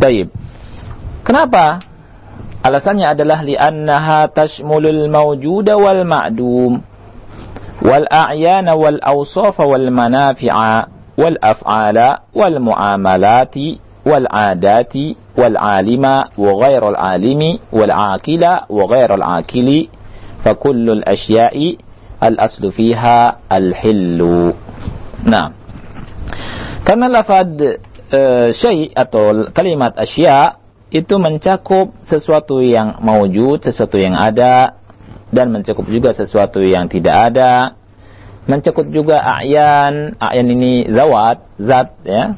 Baik. 0.00 0.32
Kenapa 1.24 1.84
Alasannya 2.60 3.16
adalah 3.16 3.40
li'annaha 3.40 4.28
tashmulul 4.28 5.08
mawjuda 5.08 5.80
wal 5.80 6.04
ma'dum 6.04 6.84
wal 7.80 8.04
a'yana 8.04 8.76
wal 8.76 9.00
awsafa 9.00 9.64
wal 9.64 9.88
manafi'a 9.88 10.84
wal 11.16 11.36
af'ala 11.40 12.28
wal 12.36 12.60
mu'amalati 12.60 13.80
wal 14.04 14.28
adati 14.28 15.16
wa 18.74 18.84
ghairal 18.90 19.22
aqili 19.22 19.90
fa 20.42 20.54
kullul 20.56 21.02
asya'i 21.06 21.78
al 22.20 22.36
aslu 22.38 22.72
fiha 22.72 23.46
al 23.48 23.72
hillu. 23.76 24.52
Nah, 25.24 25.52
karena 26.84 27.06
lafad 27.12 27.60
uh, 28.10 28.48
syai 28.50 28.90
atau 28.90 29.52
kalimat 29.52 29.94
asya 29.96 30.58
itu 30.90 31.14
mencakup 31.22 31.94
sesuatu 32.02 32.58
yang 32.58 32.98
mewujud, 32.98 33.62
sesuatu 33.62 33.94
yang 33.94 34.18
ada, 34.18 34.74
dan 35.30 35.54
mencakup 35.54 35.86
juga 35.86 36.10
sesuatu 36.10 36.58
yang 36.58 36.90
tidak 36.90 37.30
ada. 37.30 37.78
Mencakup 38.50 38.90
juga 38.90 39.22
a'yan, 39.22 40.18
a'yan 40.18 40.46
ini 40.50 40.90
zawat, 40.90 41.46
zat 41.62 41.94
ya. 42.02 42.34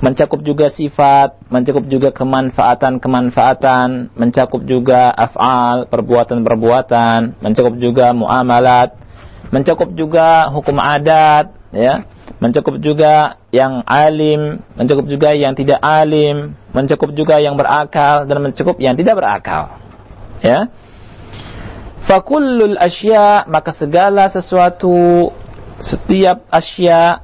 Mencakup 0.00 0.40
juga 0.40 0.72
sifat, 0.72 1.36
mencakup 1.52 1.84
juga 1.84 2.08
kemanfaatan-kemanfaatan, 2.08 4.16
mencakup 4.16 4.64
juga 4.64 5.12
af'al, 5.12 5.92
perbuatan-perbuatan, 5.92 7.36
mencakup 7.44 7.76
juga 7.76 8.16
muamalat, 8.16 8.96
mencakup 9.52 9.92
juga 9.92 10.48
hukum 10.48 10.80
adat, 10.80 11.52
ya 11.76 12.08
mencakup 12.40 12.80
juga 12.80 13.36
yang 13.52 13.84
alim, 13.84 14.64
mencakup 14.74 15.04
juga 15.04 15.36
yang 15.36 15.52
tidak 15.52 15.76
alim, 15.84 16.56
mencakup 16.72 17.12
juga 17.12 17.36
yang 17.36 17.54
berakal 17.54 18.24
dan 18.24 18.40
mencakup 18.40 18.80
yang 18.80 18.96
tidak 18.96 19.20
berakal. 19.20 19.76
Ya. 20.40 20.72
Fakullul 22.08 22.80
asya 22.80 23.44
maka 23.44 23.76
segala 23.76 24.32
sesuatu 24.32 25.28
setiap 25.84 26.48
asya 26.48 27.20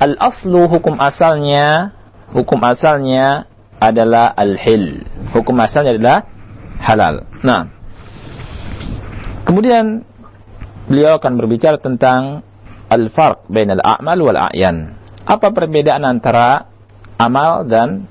al 0.00 0.16
aslu 0.16 0.64
hukum 0.64 0.96
asalnya 0.96 1.92
hukum 2.32 2.60
asalnya 2.64 3.50
adalah 3.82 4.32
al 4.32 4.56
hil. 4.56 5.04
Hukum 5.34 5.58
asalnya 5.60 5.98
adalah 5.98 6.18
halal. 6.80 7.28
Nah, 7.44 7.68
kemudian 9.44 10.06
beliau 10.88 11.20
akan 11.20 11.32
berbicara 11.36 11.76
tentang 11.76 12.44
al-farq 12.88 13.44
bainal 13.52 13.82
a'mal 13.82 14.18
wal 14.20 14.40
a'yan. 14.40 14.96
Apa 15.24 15.52
perbedaan 15.52 16.04
antara 16.04 16.68
amal 17.16 17.64
dan 17.68 18.08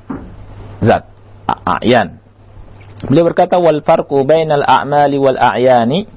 zat? 0.81 1.09
A'yan. 1.45 2.23
Beliau 3.03 3.27
berkata 3.27 3.59
wal 3.59 3.83
farqu 3.83 4.23
bainal 4.23 4.63
a'mali 4.63 5.19
wal 5.19 5.35
a'yani 5.35 6.07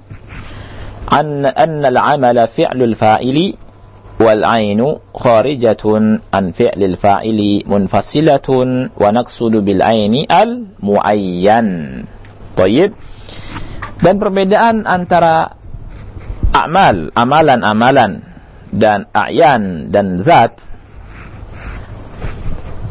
an 1.06 1.42
anna 1.46 1.86
al-'amala 1.90 2.46
fi'lul 2.50 2.94
fa'ili 2.94 3.65
wal 4.16 4.42
'ainu 4.42 5.04
kharijatun 5.12 6.24
an 6.32 6.44
fi'lil 6.56 6.96
fa'ili 6.96 7.68
munfasilatun 7.68 8.96
wa 8.96 9.08
naqsudu 9.12 9.60
bil 9.60 9.80
'aini 9.84 10.24
al 10.24 10.72
muayyan. 10.80 11.68
Baik. 12.56 12.96
Dan 14.00 14.16
perbedaan 14.20 14.84
antara 14.88 15.56
amal, 16.52 17.12
amalan-amalan 17.12 18.24
dan 18.72 19.08
a'yan 19.12 19.92
dan 19.92 20.20
zat 20.20 20.60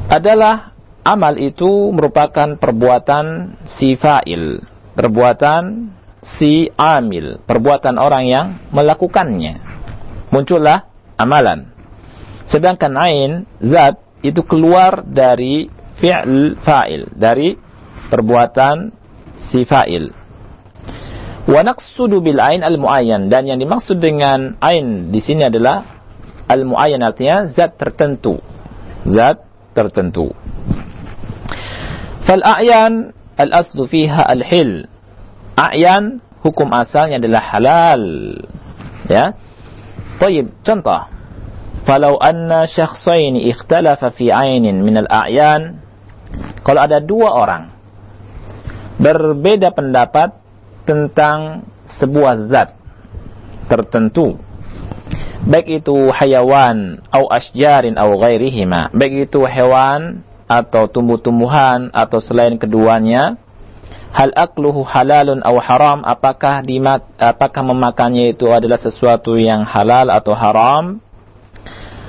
adalah 0.10 0.74
amal 1.06 1.38
itu 1.38 1.90
merupakan 1.94 2.58
perbuatan 2.58 3.58
si 3.66 3.98
fa'il, 3.98 4.62
perbuatan 4.94 5.94
si 6.22 6.70
amil, 6.74 7.42
perbuatan 7.46 7.98
orang 8.02 8.26
yang 8.26 8.48
melakukannya. 8.74 9.62
Muncullah 10.34 10.95
amalan. 11.18 11.72
Sedangkan 12.46 12.94
ain, 12.96 13.32
zat, 13.58 13.98
itu 14.22 14.42
keluar 14.46 15.06
dari 15.06 15.70
fi'il 15.98 16.58
fa'il, 16.62 17.10
dari 17.14 17.58
perbuatan 18.10 18.94
si 19.38 19.66
fa'il. 19.66 20.12
Wa 21.46 21.62
naqsudu 21.62 22.26
bil 22.26 22.42
ain 22.42 22.66
al 22.66 22.82
muayyan 22.82 23.30
dan 23.30 23.46
yang 23.46 23.62
dimaksud 23.62 24.02
dengan 24.02 24.58
ain 24.66 25.14
di 25.14 25.22
sini 25.22 25.46
adalah 25.46 26.02
al 26.50 26.66
muayyan 26.66 27.06
artinya 27.06 27.46
zat 27.46 27.78
tertentu. 27.78 28.42
Zat 29.06 29.46
tertentu. 29.78 30.34
Fal 32.26 32.42
a'yan 32.42 33.14
al 33.38 33.52
aslu 33.54 33.86
fiha 33.86 34.26
al 34.26 34.42
hil. 34.42 34.90
A'yan 35.54 36.18
hukum 36.42 36.74
asalnya 36.74 37.22
adalah 37.22 37.42
halal. 37.54 38.04
Ya. 39.06 39.38
Tayyib, 40.22 40.64
contoh. 40.64 41.02
Falau 41.86 42.18
anna 42.18 42.66
syakhsaini 42.66 43.46
ikhtalafa 43.54 44.10
fi 44.10 44.34
ainin 44.34 44.82
min 44.82 45.06
al 45.06 45.10
a'yan 45.10 45.86
kalau 46.66 46.82
ada 46.82 46.98
dua 46.98 47.30
orang 47.30 47.70
berbeda 48.98 49.70
pendapat 49.70 50.34
tentang 50.90 51.70
sebuah 51.86 52.50
zat 52.50 52.74
tertentu 53.70 54.42
baik 55.46 55.86
itu 55.86 56.10
hayawan 56.10 57.06
atau 57.14 57.30
asjarin 57.30 57.94
atau 57.94 58.18
ghairihima 58.18 58.90
baik 58.90 59.30
itu 59.30 59.46
hewan 59.46 60.26
atau 60.50 60.90
tumbuh-tumbuhan 60.90 61.94
atau 61.94 62.18
selain 62.18 62.58
keduanya 62.58 63.38
hal 64.16 64.32
akluhu 64.32 64.88
halalun 64.88 65.44
atau 65.44 65.60
haram 65.60 66.00
apakah 66.08 66.64
dimak 66.64 67.04
apakah 67.20 67.68
memakannya 67.68 68.32
itu 68.32 68.48
adalah 68.48 68.80
sesuatu 68.80 69.36
yang 69.36 69.68
halal 69.68 70.08
atau 70.08 70.32
haram 70.32 71.04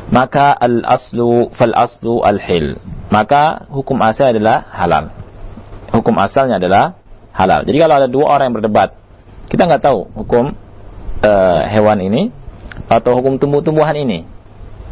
maka 0.07 0.55
al 0.55 0.87
aslu 0.87 1.51
fal 1.51 1.75
aslu 1.75 2.23
al 2.23 2.39
hil 2.39 2.79
maka 3.11 3.67
hukum 3.75 3.99
asal 4.07 4.31
adalah 4.31 4.63
halal 4.71 5.11
hukum 5.91 6.15
asalnya 6.23 6.63
adalah 6.63 6.95
halal. 7.37 7.69
Jadi 7.69 7.77
kalau 7.77 7.95
ada 8.01 8.09
dua 8.09 8.27
orang 8.33 8.51
yang 8.51 8.57
berdebat, 8.57 8.97
kita 9.53 9.69
nggak 9.69 9.85
tahu 9.85 10.09
hukum 10.17 10.57
uh, 11.21 11.61
hewan 11.69 11.99
ini 12.01 12.23
atau 12.89 13.13
hukum 13.21 13.37
tumbuh-tumbuhan 13.37 13.97
ini. 14.01 14.25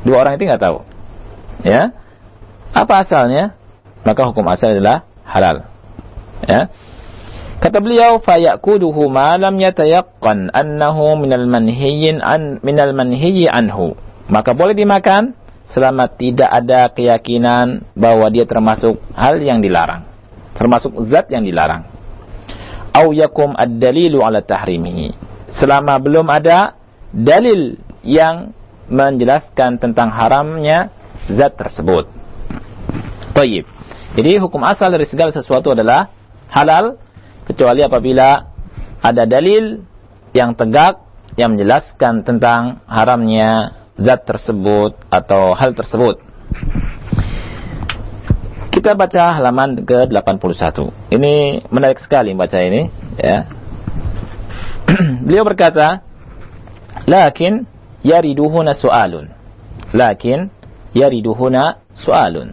Dua 0.05 0.21
orang 0.21 0.37
itu 0.37 0.45
nggak 0.45 0.61
tahu. 0.61 0.85
Ya. 1.65 1.97
Apa 2.77 3.07
asalnya? 3.07 3.57
Maka 4.05 4.29
hukum 4.29 4.45
asal 4.53 4.77
adalah 4.77 5.09
halal. 5.25 5.65
Ya. 6.45 6.69
Kata 7.65 7.81
beliau, 7.81 8.21
fayakuduhu 8.21 9.09
ma 9.09 9.41
lam 9.41 9.57
yatayaqqan 9.57 10.53
annahu 10.53 11.17
minal 11.17 11.49
manhiyyin 11.49 12.21
an 12.21 12.61
minal 12.61 12.93
manhiyyi 12.93 13.49
anhu. 13.49 13.97
Maka 14.29 14.53
boleh 14.53 14.77
dimakan 14.77 15.33
selama 15.65 16.13
tidak 16.13 16.53
ada 16.53 16.93
keyakinan 16.93 17.89
bahwa 17.97 18.29
dia 18.29 18.45
termasuk 18.45 19.01
hal 19.17 19.41
yang 19.41 19.65
dilarang. 19.65 20.05
Termasuk 20.53 20.93
zat 21.09 21.33
yang 21.33 21.41
dilarang 21.41 21.95
au 22.95 23.11
yakum 23.11 23.53
ad-dalilu 23.59 24.23
ala 24.23 24.41
tahrimihi. 24.41 25.11
Selama 25.51 25.99
belum 25.99 26.31
ada 26.31 26.79
dalil 27.11 27.83
yang 28.07 28.55
menjelaskan 28.87 29.83
tentang 29.83 30.15
haramnya 30.15 30.95
zat 31.27 31.59
tersebut. 31.59 32.07
Tayyib. 33.35 33.67
Jadi 34.15 34.39
hukum 34.39 34.63
asal 34.63 34.95
dari 34.95 35.11
segala 35.11 35.35
sesuatu 35.35 35.75
adalah 35.75 36.07
halal 36.47 37.03
kecuali 37.45 37.85
apabila 37.85 38.55
ada 39.05 39.25
dalil 39.29 39.85
yang 40.33 40.57
tegak 40.57 41.05
yang 41.37 41.55
menjelaskan 41.55 42.23
tentang 42.23 42.83
haramnya 42.87 43.75
zat 43.99 44.27
tersebut 44.27 44.99
atau 45.11 45.55
hal 45.55 45.75
tersebut. 45.75 46.19
Kita 48.75 48.99
baca 48.99 49.39
halaman 49.39 49.87
ke-81. 49.87 50.91
Ini 51.15 51.65
menarik 51.71 52.03
sekali 52.03 52.35
baca 52.35 52.59
ini, 52.59 52.91
ya. 53.17 53.47
Beliau 55.27 55.47
berkata, 55.47 56.03
"Lakin 57.07 57.65
yariduhuna 58.03 58.75
su'alun." 58.75 59.31
Lakin 59.95 60.51
yariduhuna 60.91 61.87
su'alun. 61.95 62.51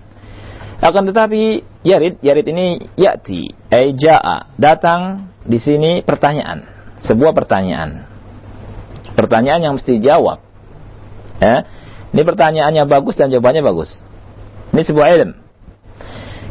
Akan 0.82 1.10
tetapi 1.10 1.66
yarid, 1.82 2.22
yarid 2.22 2.46
ini 2.54 2.86
yati, 2.98 3.54
ay 3.72 3.96
ja'a, 3.96 4.52
datang 4.60 5.32
di 5.48 5.56
sini 5.56 6.04
pertanyaan, 6.04 6.68
sebuah 7.00 7.32
pertanyaan. 7.32 8.04
Pertanyaan 9.16 9.62
yang 9.64 9.74
mesti 9.80 9.98
dijawab. 9.98 10.44
Ya. 11.40 11.64
Ini 12.12 12.22
pertanyaannya 12.28 12.84
bagus 12.86 13.16
dan 13.16 13.32
jawabannya 13.32 13.64
bagus. 13.64 14.04
Ini 14.76 14.82
sebuah 14.84 15.08
ilmu. 15.16 15.36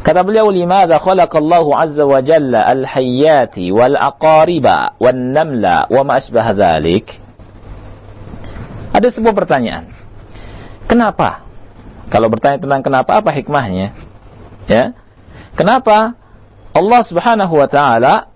Kata 0.01 0.25
beliau, 0.25 0.49
"Limadza 0.49 0.97
khalaqallahu 0.97 1.77
azza 1.77 2.01
wa 2.09 2.25
jalla 2.25 2.65
al-hayyati 2.65 3.69
wal 3.69 3.93
aqariba 3.93 4.97
wan 4.97 5.29
namla 5.29 5.85
wa 5.93 6.01
ma 6.01 6.17
asbah 6.17 6.57
dzalik?" 6.57 7.21
Ada 8.97 9.13
sebuah 9.13 9.37
pertanyaan. 9.37 9.93
Kenapa? 10.89 11.45
Kalau 12.09 12.27
bertanya 12.27 12.57
tentang 12.57 12.81
kenapa, 12.81 13.21
apa 13.21 13.29
hikmahnya? 13.31 13.93
Ya. 14.65 14.97
Kenapa 15.53 16.17
Allah 16.71 17.01
Subhanahu 17.03 17.51
wa 17.51 17.67
taala 17.67 18.31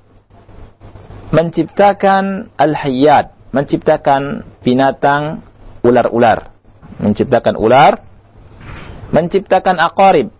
menciptakan 1.31 2.51
al-hayyat, 2.59 3.31
menciptakan 3.55 4.43
binatang 4.59 5.43
ular-ular, 5.83 6.51
menciptakan 6.99 7.55
ular, 7.55 8.03
menciptakan 9.15 9.79
aqarib, 9.79 10.35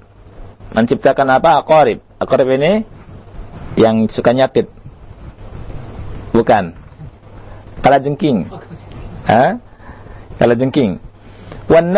menciptakan 0.75 1.27
apa? 1.39 1.63
Aqarib. 1.63 2.03
Aqarib 2.19 2.47
ini 2.51 2.83
yang 3.79 4.07
suka 4.11 4.35
nyapit. 4.35 4.67
Bukan. 6.35 6.75
Kala 7.79 8.03
jengking. 8.03 8.51
Ha? 9.23 9.59
Kala 10.35 10.55
jengking. 10.59 10.99
Wan 11.71 11.95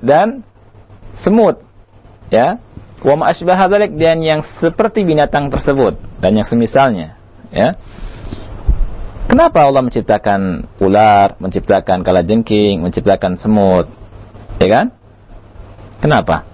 dan 0.00 0.40
semut. 1.20 1.60
Ya. 2.32 2.58
Wa 3.04 3.14
ma 3.20 3.24
asbaha 3.30 3.68
dan 3.92 4.18
yang 4.24 4.40
seperti 4.40 5.04
binatang 5.04 5.52
tersebut 5.52 6.00
dan 6.18 6.32
yang 6.34 6.48
semisalnya 6.48 7.20
ya 7.52 7.76
Kenapa 9.24 9.66
Allah 9.66 9.82
menciptakan 9.82 10.68
ular, 10.84 11.40
menciptakan 11.40 12.04
kalajengking, 12.04 12.84
menciptakan 12.84 13.40
semut? 13.40 13.88
Ya 14.60 14.68
kan? 14.68 14.86
Kenapa? 15.98 16.44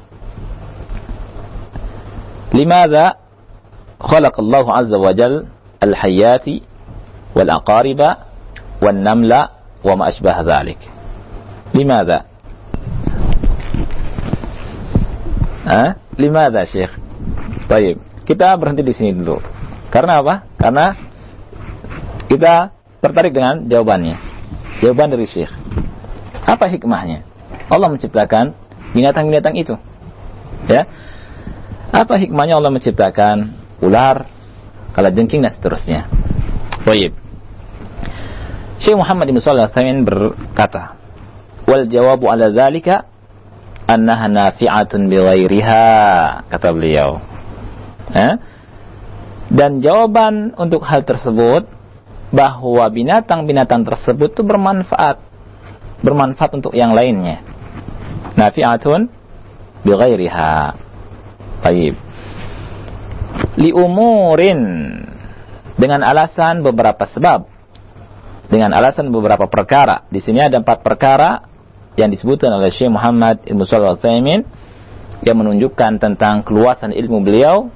Limadha 2.54 3.20
khalaq 4.00 4.32
Allah 4.38 4.66
azza 4.80 4.96
wa 4.96 5.12
jal 5.12 5.50
al-hayati 5.82 6.62
wal 7.36 7.50
aqariba 7.52 8.32
wal 8.78 8.96
namla 8.96 9.60
wa 9.82 9.94
ma 10.00 10.08
asbah 10.08 10.40
dhalik. 10.40 10.78
Limadha? 11.74 12.29
Ha? 15.64 16.01
Limadha, 16.16 16.64
Syekh? 16.64 16.92
Baik, 17.68 18.01
kita 18.25 18.53
berhenti 18.57 18.81
di 18.81 18.94
sini 18.96 19.12
dulu. 19.12 19.40
Karena 19.90 20.23
apa? 20.23 20.46
Karena 20.57 20.94
kita 22.31 22.70
tertarik 23.03 23.35
dengan 23.35 23.66
jawabannya. 23.66 24.16
Jawaban 24.81 25.12
dari 25.12 25.27
Syekh. 25.27 25.51
Apa 26.46 26.70
hikmahnya? 26.70 27.27
Allah 27.66 27.90
menciptakan 27.90 28.55
binatang-binatang 28.94 29.55
itu. 29.59 29.75
Ya. 30.70 30.87
Apa 31.90 32.16
hikmahnya 32.23 32.55
Allah 32.55 32.70
menciptakan 32.70 33.51
ular, 33.83 34.31
kalajengking 34.94 35.42
dan 35.42 35.51
seterusnya? 35.51 36.07
Baik. 36.87 37.12
Syekh 38.81 38.96
Muhammad 38.96 39.29
bin 39.29 39.42
Shalih 39.42 39.68
Al 39.68 40.01
berkata, 40.07 40.96
"Wal 41.68 41.85
jawabu 41.90 42.33
ala 42.33 42.49
dzalika 42.49 43.10
annaha 43.90 44.31
nafi'atun 44.31 45.11
bi 45.11 45.18
ghairiha," 45.18 45.87
kata 46.46 46.68
beliau. 46.70 47.18
Eh? 48.14 48.35
Dan 49.50 49.83
jawaban 49.83 50.55
untuk 50.55 50.87
hal 50.87 51.03
tersebut 51.03 51.66
bahwa 52.31 52.87
binatang-binatang 52.87 53.83
tersebut 53.83 54.38
itu 54.38 54.46
bermanfaat. 54.46 55.18
Bermanfaat 56.07 56.55
untuk 56.55 56.70
yang 56.79 56.94
lainnya. 56.94 57.42
Nafi'atun 58.38 59.11
bighairiha 59.83 60.53
baik 61.61 61.96
li 63.61 63.70
umurin 63.72 64.61
dengan 65.76 66.00
alasan 66.05 66.61
beberapa 66.64 67.05
sebab. 67.09 67.48
Dengan 68.50 68.74
alasan 68.74 69.14
beberapa 69.14 69.46
perkara. 69.46 70.11
Di 70.11 70.18
sini 70.18 70.42
ada 70.42 70.59
empat 70.59 70.83
perkara 70.83 71.49
yang 71.98 72.11
disebutkan 72.11 72.55
oleh 72.55 72.70
Syekh 72.70 72.92
Muhammad 72.92 73.42
Ibnu 73.46 73.62
Shalih 73.66 73.94
Al 73.94 74.00
yang 75.20 75.37
menunjukkan 75.37 76.00
tentang 76.00 76.46
keluasan 76.46 76.96
ilmu 76.96 77.20
beliau 77.20 77.68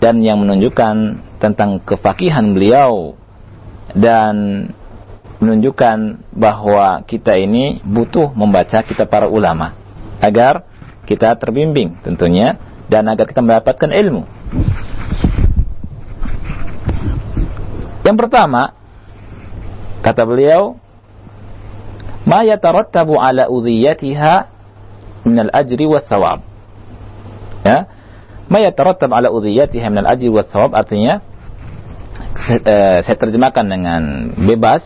dan 0.00 0.20
yang 0.24 0.40
menunjukkan 0.40 1.20
tentang 1.40 1.80
kefakihan 1.84 2.56
beliau 2.56 3.16
dan 3.92 4.68
menunjukkan 5.36 6.26
bahwa 6.32 7.04
kita 7.04 7.36
ini 7.36 7.84
butuh 7.84 8.32
membaca 8.32 8.80
kitab 8.84 9.12
para 9.12 9.28
ulama 9.28 9.76
agar 10.20 10.64
kita 11.04 11.36
terbimbing 11.36 12.00
tentunya 12.00 12.56
dan 12.88 13.04
agar 13.12 13.28
kita 13.28 13.44
mendapatkan 13.44 13.90
ilmu. 13.92 14.24
Yang 18.06 18.16
pertama 18.16 18.72
kata 20.00 20.22
beliau 20.22 20.78
ma 22.26 22.42
yatarattabu 22.42 23.16
ala 23.16 23.48
udhiyatiha 23.48 24.34
min 25.26 25.38
al-ajri 25.46 25.86
wa 25.86 26.02
thawab. 26.02 26.42
Ya. 27.62 27.86
Ma 28.46 28.62
yatarattab 28.62 29.10
ala 29.10 29.30
udhiyatiha 29.30 29.86
min 29.90 30.04
al-ajri 30.06 30.30
wa 30.30 30.42
thawab 30.42 30.74
artinya 30.74 31.22
Eh, 32.46 32.98
saya 33.02 33.16
terjemahkan 33.18 33.66
dengan 33.66 34.02
bebas 34.38 34.84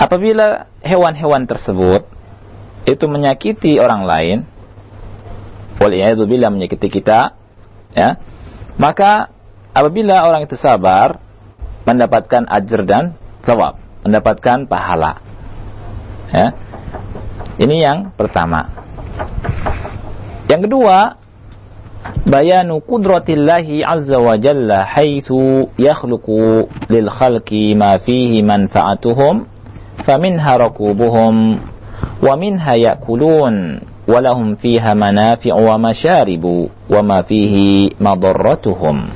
apabila 0.00 0.70
hewan-hewan 0.80 1.44
tersebut 1.44 2.08
itu 2.88 3.04
menyakiti 3.04 3.76
orang 3.76 4.08
lain 4.08 4.38
bila 6.24 6.48
menyakiti 6.48 6.88
kita 6.88 7.36
ya 7.92 8.16
maka 8.78 9.34
apabila 9.74 10.24
orang 10.24 10.46
itu 10.46 10.54
sabar 10.56 11.20
mendapatkan 11.84 12.46
ajar 12.48 12.80
dan 12.86 13.04
thawab 13.44 13.76
mendapatkan 14.06 14.70
pahala 14.70 15.20
ya. 16.32 16.56
Ini 17.60 17.76
yang 17.84 17.98
pertama. 18.16 18.72
Yang 20.48 20.68
kedua 20.68 21.20
bayanu 22.26 22.82
qudratillahi 22.82 23.84
azza 23.84 24.18
wa 24.18 24.34
jalla 24.40 24.88
haitsu 24.88 25.70
yakhluqu 25.78 26.66
lil 26.90 27.08
khalqi 27.12 27.76
ma 27.78 28.00
fihi 28.00 28.42
manfa'atuhum 28.42 29.46
faminha 30.02 30.52
rakubuhum 30.58 31.62
wa 32.22 32.32
minha 32.34 32.74
ya'kulun 32.74 33.86
wa 34.02 34.18
lahum 34.18 34.58
fiha 34.58 34.98
manafi'u 34.98 35.54
wa 35.62 35.78
masharibu 35.78 36.70
wa 36.90 37.00
ma 37.06 37.22
fihi 37.22 37.94
madarratuhum. 38.02 39.06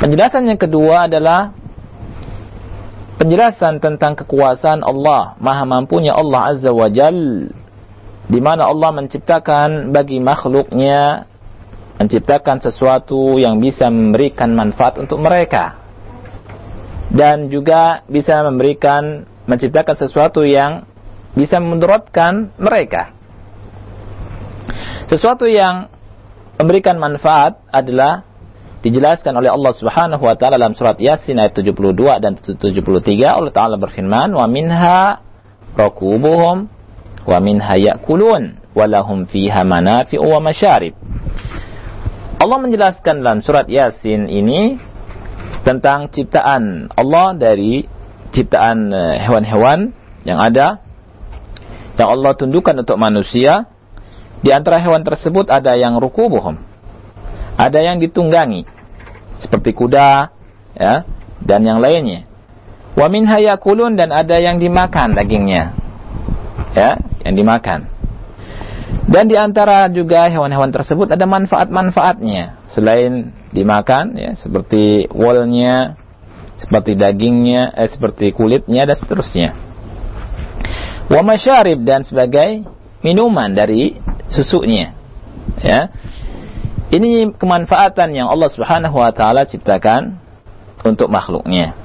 Penjelasan 0.00 0.48
yang 0.48 0.60
kedua 0.60 1.10
adalah 1.10 1.52
penjelasan 3.20 3.84
tentang 3.84 4.16
kekuasaan 4.16 4.80
Allah, 4.80 5.36
maha 5.36 5.68
mampunya 5.68 6.16
Allah 6.16 6.56
Azza 6.56 6.72
wa 6.72 6.88
Jal, 6.88 7.52
di 8.24 8.40
mana 8.40 8.64
Allah 8.64 8.96
menciptakan 8.96 9.92
bagi 9.92 10.24
makhluknya 10.24 11.28
menciptakan 12.00 12.64
sesuatu 12.64 13.36
yang 13.36 13.60
bisa 13.60 13.92
memberikan 13.92 14.56
manfaat 14.56 14.96
untuk 14.96 15.20
mereka. 15.20 15.76
Dan 17.12 17.52
juga 17.52 18.00
bisa 18.08 18.40
memberikan 18.40 19.28
menciptakan 19.44 19.96
sesuatu 19.98 20.40
yang 20.48 20.88
bisa 21.36 21.60
memudaratkan 21.60 22.56
mereka. 22.56 23.12
Sesuatu 25.12 25.44
yang 25.44 25.92
memberikan 26.56 26.96
manfaat 26.96 27.60
adalah 27.68 28.29
dijelaskan 28.80 29.36
oleh 29.36 29.52
Allah 29.52 29.72
Subhanahu 29.76 30.24
wa 30.24 30.34
taala 30.36 30.56
dalam 30.56 30.72
surat 30.72 30.96
Yasin 30.96 31.36
ayat 31.36 31.52
72 31.52 31.76
dan 32.20 32.32
73 32.36 32.80
Allah 33.28 33.52
taala 33.52 33.76
berfirman 33.76 34.32
wa 34.32 34.46
minha 34.48 35.20
rakubuhum 35.76 36.68
wa 37.28 37.38
minha 37.44 37.74
yakulun 37.76 38.56
wa 38.72 38.84
lahum 38.88 39.28
fiha 39.28 39.60
manafi'u 39.62 40.24
wa 40.24 40.40
masyarib 40.40 40.96
Allah 42.40 42.56
menjelaskan 42.56 43.20
dalam 43.20 43.44
surat 43.44 43.68
Yasin 43.68 44.24
ini 44.32 44.80
tentang 45.60 46.08
ciptaan 46.08 46.88
Allah 46.96 47.36
dari 47.36 47.84
ciptaan 48.32 48.88
eh, 48.88 49.16
hewan-hewan 49.20 49.92
yang 50.24 50.40
ada 50.40 50.80
yang 52.00 52.16
Allah 52.16 52.32
tundukkan 52.32 52.80
untuk 52.80 52.96
manusia. 52.96 53.68
Di 54.40 54.56
antara 54.56 54.80
hewan 54.80 55.04
tersebut 55.04 55.52
ada 55.52 55.76
yang 55.76 56.00
rukubuhum. 56.00 56.56
Ada 57.60 57.84
yang 57.84 58.00
ditunggangi 58.00 58.64
seperti 59.36 59.76
kuda 59.76 60.32
ya 60.72 61.04
dan 61.44 61.60
yang 61.68 61.84
lainnya. 61.84 62.24
Wa 62.96 63.12
min 63.12 63.28
hayakulun 63.28 64.00
dan 64.00 64.16
ada 64.16 64.40
yang 64.40 64.56
dimakan 64.56 65.12
dagingnya. 65.12 65.76
Ya, 66.72 66.96
yang 67.26 67.34
dimakan. 67.36 67.90
Dan 69.10 69.26
di 69.26 69.34
antara 69.34 69.90
juga 69.90 70.30
hewan-hewan 70.30 70.70
tersebut 70.70 71.10
ada 71.10 71.26
manfaat-manfaatnya 71.26 72.62
selain 72.70 73.34
dimakan 73.50 74.14
ya 74.14 74.38
seperti 74.38 75.10
woolnya, 75.10 75.98
seperti 76.54 76.94
dagingnya, 76.94 77.74
eh, 77.74 77.90
seperti 77.90 78.30
kulitnya 78.30 78.86
dan 78.86 78.96
seterusnya. 78.96 79.50
Wa 81.10 81.26
masyarib 81.26 81.82
dan 81.82 82.06
sebagai 82.06 82.62
minuman 83.02 83.50
dari 83.50 83.98
susunya. 84.30 84.94
Ya. 85.58 85.90
Ini 86.90 87.38
kemanfaatan 87.38 88.10
yang 88.18 88.26
Allah 88.26 88.50
Subhanahu 88.50 88.98
wa 88.98 89.14
taala 89.14 89.46
ciptakan 89.46 90.18
untuk 90.82 91.06
makhluknya. 91.06 91.78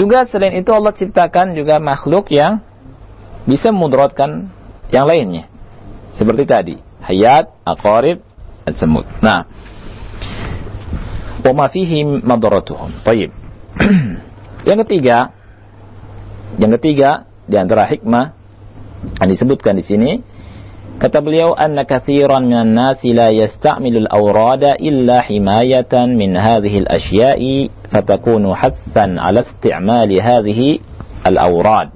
Juga 0.00 0.24
selain 0.24 0.56
itu 0.56 0.72
Allah 0.72 0.96
ciptakan 0.96 1.52
juga 1.52 1.76
makhluk 1.76 2.32
yang 2.32 2.64
bisa 3.44 3.68
memudaratkan 3.68 4.48
yang 4.88 5.04
lainnya. 5.04 5.52
Seperti 6.08 6.48
tadi, 6.48 6.76
hayat, 7.04 7.52
aqarib, 7.60 8.24
dan 8.64 8.72
semut. 8.72 9.04
Nah, 9.20 9.44
wa 11.44 11.52
ma 11.52 11.66
fihi 11.68 12.04
madaratuhum. 12.04 13.04
Baik. 13.04 13.28
yang 14.68 14.78
ketiga, 14.88 15.36
yang 16.56 16.72
ketiga 16.80 17.28
di 17.44 17.56
antara 17.60 17.84
hikmah 17.84 18.32
yang 19.20 19.28
disebutkan 19.28 19.76
di 19.76 19.84
sini 19.84 20.10
kata 20.98 21.22
beliau 21.22 21.54
anna 21.54 21.86
katsiran 21.86 22.42
minan 22.42 22.74
nasi 22.74 23.14
la 23.14 23.30
yasta'milu 23.30 24.06
al-awrada 24.06 24.74
illa 24.82 25.22
himayatan 25.22 26.18
min 26.18 26.34
hadhihi 26.34 26.84
al-ashya'i 26.84 27.70
fatakunu 27.86 28.50
hathan 28.50 29.16
ala 29.16 29.46
isti'mali 29.46 30.18
hadhihi 30.18 30.82
al-awrad 31.22 31.94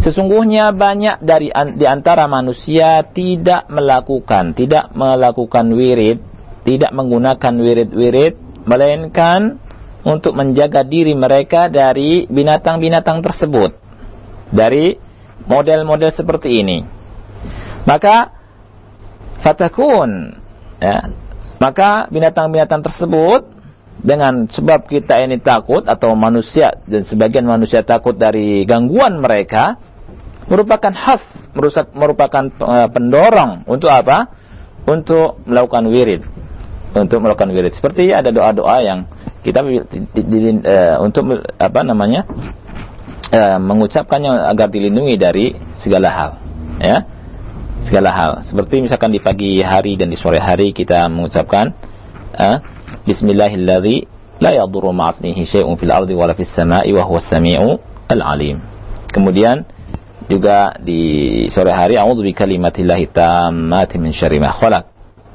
Sesungguhnya 0.00 0.72
banyak 0.72 1.20
dari 1.20 1.52
di 1.76 1.84
antara 1.84 2.24
manusia 2.24 3.04
tidak 3.04 3.68
melakukan, 3.68 4.56
tidak 4.56 4.96
melakukan 4.96 5.76
wirid, 5.76 6.24
tidak 6.64 6.88
menggunakan 6.96 7.54
wirid-wirid, 7.60 8.64
melainkan 8.64 9.60
untuk 10.00 10.32
menjaga 10.40 10.88
diri 10.88 11.12
mereka 11.12 11.68
dari 11.68 12.24
binatang-binatang 12.32 13.20
tersebut. 13.20 13.76
Dari 14.48 14.96
model-model 15.44 16.08
seperti 16.08 16.64
ini. 16.64 16.99
Maka 17.88 18.34
fatakun 19.40 20.36
ya, 20.80 20.98
maka 21.60 22.08
binatang-binatang 22.12 22.84
tersebut 22.84 23.48
dengan 24.00 24.48
sebab 24.48 24.88
kita 24.88 25.20
ini 25.20 25.40
takut 25.40 25.84
atau 25.84 26.16
manusia 26.16 26.72
dan 26.88 27.04
sebagian 27.04 27.44
manusia 27.44 27.84
takut 27.84 28.16
dari 28.16 28.64
gangguan 28.64 29.20
mereka 29.20 29.76
merupakan 30.48 30.92
khas 30.92 31.20
merusak 31.52 31.92
merupakan 31.92 32.48
eh, 32.48 32.88
pendorong 32.88 33.68
untuk 33.68 33.92
apa? 33.92 34.32
Untuk 34.88 35.44
melakukan 35.44 35.86
wirid. 35.92 36.24
Untuk 36.96 37.20
melakukan 37.22 37.52
wirid. 37.52 37.76
Seperti 37.76 38.10
ada 38.10 38.32
doa-doa 38.32 38.82
yang 38.82 39.06
kita 39.40 39.62
uh, 39.62 40.96
untuk 41.04 41.44
apa 41.60 41.80
namanya? 41.84 42.26
Uh, 43.30 43.62
mengucapkannya 43.62 44.50
agar 44.50 44.66
dilindungi 44.74 45.14
dari 45.14 45.54
segala 45.78 46.08
hal, 46.10 46.30
ya. 46.82 47.06
Segala 47.80 48.10
hal. 48.12 48.32
Seperti 48.44 48.84
misalkan 48.84 49.08
di 49.08 49.20
pagi 49.24 49.64
hari 49.64 49.96
dan 49.96 50.12
di 50.12 50.18
sore 50.20 50.36
hari 50.36 50.76
kita 50.76 51.08
mengucapkan 51.08 51.72
uh, 52.36 52.58
Bismillahilladzi 53.08 54.04
la 54.40 54.52
yadurru 54.56 54.92
syai'un 54.92 55.76
fil 55.76 55.92
ardi 55.92 56.12
wala 56.12 56.36
fis 56.36 56.52
sama'i 56.52 56.92
wa 56.92 57.04
samiu 57.20 57.80
al-alim. 58.08 58.60
Kemudian 59.10 59.64
juga 60.30 60.78
di 60.78 61.46
sore 61.50 61.74
hari 61.74 61.98
a'udzu 61.98 62.22
bi 62.22 62.30
kalimatillahi 62.30 63.10
tammati 63.10 63.98
min 63.98 64.14
syarri 64.14 64.38
ma 64.38 64.54
khalaq 64.54 64.84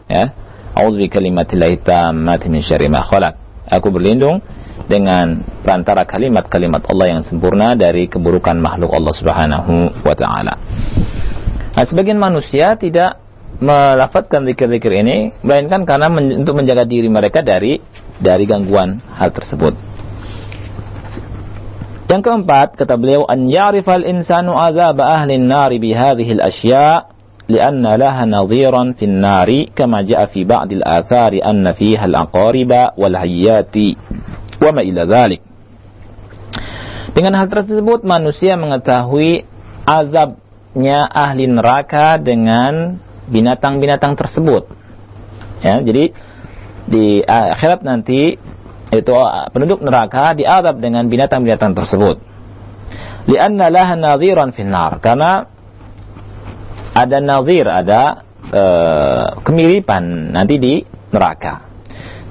ya 0.08 0.32
a'udzu 0.72 0.98
bi 1.04 1.12
kalimatillahi 1.12 1.84
tammati 1.84 2.48
min 2.48 2.64
syarri 2.64 2.88
ma 2.88 3.04
khalaq 3.04 3.36
aku 3.68 3.91
berlindung 3.91 4.39
dengan 4.88 5.43
perantara 5.66 6.08
kalimat-kalimat 6.08 6.88
Allah 6.88 7.18
yang 7.18 7.22
sempurna 7.28 7.76
dari 7.76 8.08
keburukan 8.08 8.56
makhluk 8.56 8.96
Allah 8.96 9.14
Subhanahu 9.18 9.74
wa 10.06 10.16
taala 10.16 10.54
nah, 11.77 11.87
sebagian 11.87 12.18
manusia 12.18 12.75
tidak 12.77 13.21
melafatkan 13.61 14.47
zikir-zikir 14.47 14.93
ini 15.03 15.16
melainkan 15.45 15.85
karena 15.85 16.09
men 16.09 16.45
untuk 16.45 16.57
menjaga 16.57 16.87
diri 16.87 17.11
mereka 17.11 17.45
dari 17.45 17.83
dari 18.21 18.45
gangguan 18.47 19.03
hal 19.16 19.35
tersebut 19.35 19.75
yang 22.11 22.27
keempat, 22.27 22.75
kata 22.75 22.99
beliau, 22.99 23.23
an 23.23 23.47
ya'rifal 23.47 24.03
insanu 24.03 24.59
azab 24.59 24.99
ahli 24.99 25.39
nari 25.39 25.79
bihadhihi 25.79 26.43
al-asya' 26.43 27.21
لأن 27.51 27.83
لها 27.83 28.25
نظيرا 28.25 28.95
في 28.95 29.05
النار 29.05 29.51
كما 29.75 30.03
جاء 30.07 30.27
في 30.31 30.47
بعض 30.47 30.73
الآثار 30.73 31.33
أن 31.43 31.73
فيها 31.73 32.05
الأقارب 32.05 32.73
والعيات 32.95 33.77
وما 34.62 34.83
إلى 34.87 35.03
ذلك 35.03 35.41
Dengan 37.11 37.35
hal 37.43 37.51
tersebut 37.51 38.07
manusia 38.07 38.55
mengetahui 38.55 39.43
azabnya 40.76 41.08
ahli 41.08 41.48
neraka 41.48 42.20
dengan 42.20 43.00
binatang-binatang 43.32 44.20
tersebut. 44.20 44.68
Ya, 45.64 45.80
jadi 45.80 46.12
di 46.84 47.24
akhirat 47.24 47.80
nanti 47.88 48.36
itu 48.92 49.12
uh, 49.16 49.48
penduduk 49.56 49.80
neraka 49.80 50.36
diadab 50.36 50.84
dengan 50.84 51.08
binatang-binatang 51.08 51.80
tersebut. 51.80 52.20
Lianna 53.32 53.72
laha 53.72 53.96
nadhiran 53.96 54.52
finnar 54.52 55.00
karena 55.00 55.48
ada 56.92 57.18
nadhir, 57.24 57.72
ada 57.72 58.28
uh, 58.52 59.40
kemiripan 59.48 60.36
nanti 60.36 60.60
di 60.60 60.84
neraka. 61.16 61.72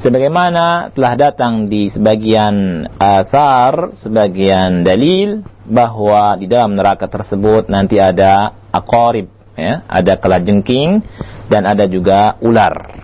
Sebagaimana 0.05 0.93
telah 0.93 1.17
datang 1.17 1.65
di 1.65 1.89
sebagian 1.89 2.85
asar, 3.01 3.97
sebagian 3.97 4.85
dalil 4.85 5.41
bahwa 5.65 6.37
di 6.37 6.45
dalam 6.45 6.77
neraka 6.77 7.09
tersebut 7.09 7.73
nanti 7.73 7.97
ada 7.97 8.53
akorib, 8.69 9.33
ya, 9.57 9.81
ada 9.89 10.21
kelajengking 10.21 11.01
dan 11.49 11.65
ada 11.65 11.89
juga 11.89 12.37
ular 12.45 13.01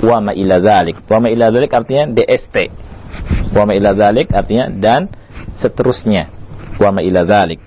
wa 0.00 0.16
ma 0.24 0.32
ila 0.32 0.64
zalik. 0.64 1.04
Wa 1.04 1.20
ma 1.20 1.28
ila 1.28 1.52
zalik 1.52 1.76
artinya 1.76 2.08
DST. 2.08 2.56
Wa 3.52 3.68
ma 3.68 3.76
ila 3.76 3.92
zalik 3.92 4.32
artinya 4.32 4.72
dan 4.72 5.12
seterusnya. 5.52 6.32
Wa 6.80 6.88
ma 6.88 7.04
ila 7.04 7.28
zalik. 7.28 7.60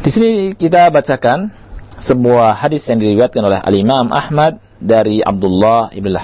Di 0.00 0.08
sini 0.08 0.56
kita 0.56 0.88
bacakan 0.88 1.52
sebuah 2.00 2.64
hadis 2.64 2.88
yang 2.88 2.96
diriwayatkan 2.96 3.44
oleh 3.44 3.60
Al-Imam 3.60 4.08
Ahmad 4.08 4.56
dari 4.80 5.20
Abdullah 5.20 5.92
ibn 5.92 6.16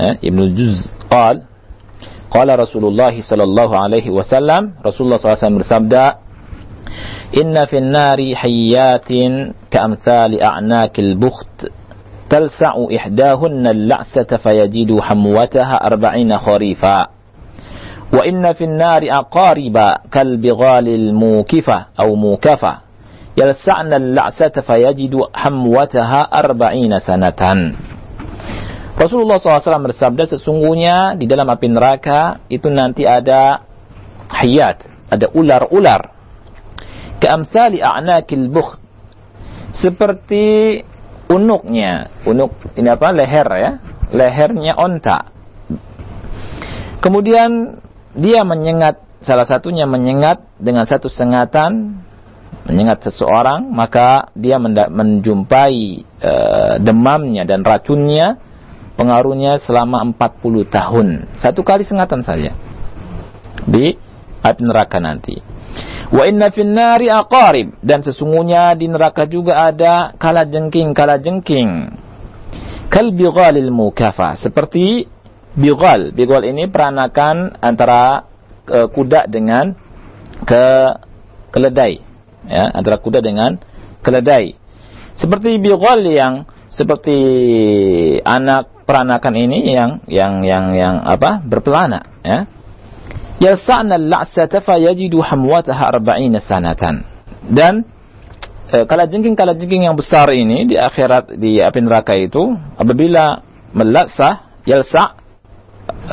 ابن 0.00 0.38
الجز 0.38 0.92
قال 1.10 1.42
قال 2.30 2.58
رسول 2.58 2.84
الله 2.84 3.20
صلى 3.30 3.42
الله 3.44 3.82
عليه 3.82 4.10
وسلم 4.10 4.72
رسول 4.86 5.06
الله 5.06 5.16
صلى 5.16 5.32
الله 5.32 5.38
عليه 5.44 5.46
وسلم 5.46 5.58
رسبدا 5.58 6.12
إن 7.42 7.64
في 7.64 7.78
النار 7.78 8.34
حيات 8.34 9.08
كأمثال 9.70 10.42
أعناك 10.42 10.98
البخت 10.98 11.66
تلسع 12.30 12.72
إحداهن 12.96 13.66
اللعسة 13.66 14.36
فيجد 14.36 15.00
حموتها 15.00 15.74
أربعين 15.86 16.38
خريفا. 16.38 17.06
وإن 18.12 18.52
في 18.52 18.64
النار 18.64 19.02
أقارب 19.10 19.78
كالبغال 20.12 20.88
الموكفة 20.88 21.86
أو 22.00 22.14
موكفة 22.14 22.78
يلسعن 23.36 23.92
اللعسة 23.94 24.48
فيجد 24.48 25.20
حموتها 25.34 26.18
أربعين 26.18 26.98
سنة. 26.98 27.72
Rasulullah 28.94 29.42
SAW 29.42 29.90
bersabda 29.90 30.38
sesungguhnya 30.38 31.18
di 31.18 31.26
dalam 31.26 31.50
api 31.50 31.66
neraka 31.66 32.46
itu 32.46 32.70
nanti 32.70 33.02
ada 33.02 33.66
hayat, 34.30 34.86
ada 35.10 35.26
ular-ular. 35.34 36.14
Keamsali 37.18 37.82
a'nakil 37.82 38.46
bukh. 38.54 38.78
Seperti 39.74 40.78
unuknya, 41.26 42.22
unuk 42.22 42.54
ini 42.78 42.86
apa? 42.86 43.10
leher 43.10 43.48
ya, 43.58 43.70
lehernya 44.14 44.78
onta. 44.78 45.34
Kemudian 47.02 47.82
dia 48.14 48.46
menyengat 48.46 49.02
salah 49.18 49.48
satunya 49.48 49.90
menyengat 49.90 50.46
dengan 50.60 50.86
satu 50.86 51.10
sengatan 51.10 52.04
menyengat 52.64 53.08
seseorang 53.08 53.68
maka 53.72 54.32
dia 54.32 54.56
menjumpai 54.60 55.80
e, 56.04 56.32
demamnya 56.80 57.44
dan 57.44 57.60
racunnya 57.60 58.40
pengaruhnya 58.94 59.58
selama 59.58 60.02
40 60.14 60.66
tahun 60.70 61.06
satu 61.38 61.66
kali 61.66 61.82
sengatan 61.82 62.22
saja 62.22 62.54
di 63.64 63.96
api 64.44 64.60
neraka 64.60 65.00
nanti 65.00 65.54
Wa 66.14 66.28
inna 66.30 66.52
finnari 66.52 67.10
aqarib 67.10 67.74
dan 67.82 68.04
sesungguhnya 68.04 68.76
di 68.78 68.86
neraka 68.86 69.26
juga 69.26 69.66
ada 69.66 70.14
kala 70.14 70.46
jengking 70.46 70.94
kala 70.94 71.18
jengking. 71.18 71.90
Kal 72.86 73.10
bighalil 73.10 73.74
mukafa 73.74 74.38
seperti 74.38 75.10
bighal. 75.58 76.14
Bighal 76.14 76.46
ini 76.46 76.70
peranakan 76.70 77.58
antara 77.58 78.30
uh, 78.70 78.86
kuda 78.92 79.26
dengan 79.26 79.74
ke 80.44 80.64
keledai 81.50 82.02
ya 82.46 82.70
antara 82.70 83.00
kuda 83.00 83.18
dengan 83.18 83.58
keledai. 84.04 84.54
Seperti 85.18 85.58
bighal 85.58 86.04
yang 86.06 86.34
seperti 86.70 87.18
anak 88.22 88.70
peranakan 88.84 89.34
ini 89.36 89.58
yang 89.72 89.90
yang 90.06 90.44
yang 90.44 90.76
yang 90.76 90.94
apa 91.02 91.40
berpelana 91.40 92.04
ya 92.22 92.46
yasa'na 93.42 93.98
al-la'sata 93.98 94.62
fayajidu 94.62 95.18
hamwataha 95.20 95.82
arba'ina 95.90 96.38
sanatan. 96.38 97.02
Dan 97.44 97.84
e, 98.70 98.86
kalajengking 98.86 99.34
kalajengking 99.34 99.84
yang 99.90 99.98
besar 99.98 100.30
ini 100.32 100.64
di 100.70 100.78
akhirat 100.78 101.34
di 101.36 101.58
api 101.60 101.78
neraka 101.82 102.14
itu 102.14 102.54
apabila 102.78 103.42
melaksa 103.74 104.54
yalsa 104.64 105.18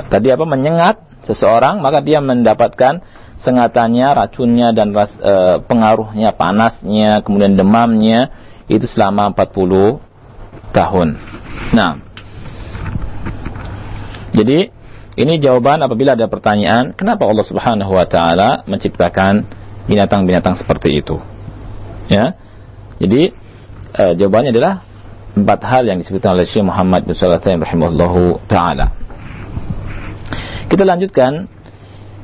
tadi 0.10 0.34
apa 0.34 0.44
menyengat 0.44 1.24
seseorang 1.24 1.80
maka 1.80 2.02
dia 2.02 2.20
mendapatkan 2.20 3.06
sengatannya, 3.42 4.08
racunnya 4.14 4.70
dan 4.70 4.94
ras, 4.94 5.18
e, 5.18 5.62
pengaruhnya 5.66 6.38
panasnya, 6.38 7.26
kemudian 7.26 7.58
demamnya 7.58 8.30
itu 8.70 8.86
selama 8.86 9.34
40 9.34 9.98
tahun. 10.72 11.18
Nah, 11.74 11.98
jadi 14.32 14.72
ini 15.20 15.44
jawaban 15.44 15.84
apabila 15.84 16.16
ada 16.16 16.32
pertanyaan, 16.32 16.96
kenapa 16.96 17.28
Allah 17.28 17.44
Subhanahu 17.44 17.92
wa 17.92 18.08
taala 18.08 18.64
menciptakan 18.64 19.44
binatang-binatang 19.92 20.56
seperti 20.56 21.04
itu? 21.04 21.20
Ya. 22.08 22.40
Jadi 22.96 23.36
e, 23.92 24.04
jawabannya 24.16 24.56
adalah 24.56 24.88
empat 25.36 25.60
hal 25.68 25.84
yang 25.88 26.00
disebutkan 26.00 26.40
oleh 26.40 26.48
Syekh 26.48 26.64
Muhammad 26.64 27.04
bin 27.04 27.12
Shalih 27.12 27.44
taala. 28.48 28.96
Kita 30.72 30.84
lanjutkan. 30.88 31.52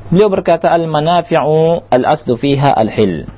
Beliau 0.08 0.32
berkata 0.32 0.72
al-manafi'u 0.72 1.84
al-aslu 1.92 2.40
fiha 2.40 2.72
al-hil. 2.72 3.28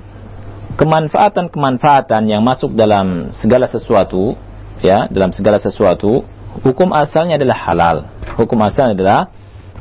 kemanfaatan-kemanfaatan 0.79 2.31
yang 2.31 2.47
masuk 2.47 2.73
dalam 2.73 3.35
segala 3.35 3.67
sesuatu 3.69 4.39
ya 4.81 5.11
dalam 5.13 5.29
segala 5.35 5.61
sesuatu 5.61 6.25
hukum 6.64 6.96
asalnya 6.96 7.36
adalah 7.36 7.58
halal 7.58 7.98
hukum 8.40 8.60
asalnya 8.64 8.94
adalah 8.96 9.20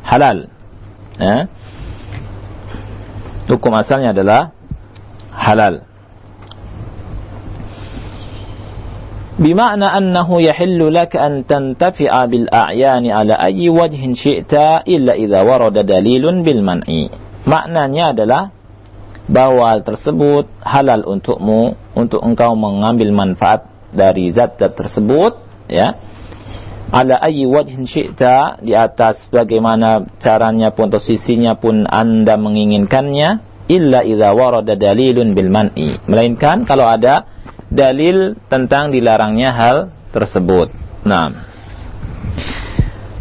halal 0.03 0.39
ya. 1.21 1.47
hukum 3.49 3.73
asalnya 3.79 4.11
adalah 4.11 4.51
halal 5.35 5.85
بمعنى 9.35 9.85
أنه 9.85 10.29
يحل 10.43 10.95
لك 10.95 11.17
أن 11.19 11.43
تنتفع 11.47 12.25
بالأعيان 12.25 13.05
على 13.11 13.35
أي 13.35 13.67
وجه 13.67 14.03
شئت 14.15 14.55
إلا 14.87 15.13
إذا 15.19 15.43
ورد 15.43 15.75
دليل 15.83 16.23
بالمنع 16.23 16.87
maknanya 17.45 18.15
adalah 18.15 18.43
bahwa 19.29 19.69
hal 19.69 19.85
tersebut 19.85 20.49
halal 20.65 21.05
untukmu 21.05 21.77
untuk 21.97 22.25
engkau 22.25 22.57
mengambil 22.57 23.13
manfaat 23.13 23.69
dari 23.93 24.33
zat-zat 24.33 24.77
tersebut 24.77 25.41
ya 25.69 25.97
ala 26.90 27.22
ayyi 27.22 27.46
wajhin 27.46 27.86
syi'ta 27.86 28.62
di 28.66 28.74
atas 28.74 29.30
bagaimana 29.30 30.10
caranya 30.18 30.74
pun 30.74 30.90
atau 30.90 31.02
sisinya 31.02 31.54
pun 31.58 31.86
Anda 31.86 32.36
menginginkannya 32.36 33.30
illa 33.70 34.02
idza 34.02 34.34
warada 34.34 34.74
dalilun 34.74 35.38
bil 35.38 35.54
man'i 35.54 36.02
melainkan 36.10 36.66
kalau 36.66 36.90
ada 36.90 37.30
dalil 37.70 38.34
tentang 38.50 38.90
dilarangnya 38.90 39.54
hal 39.54 39.78
tersebut. 40.10 40.74
Nah, 41.06 41.30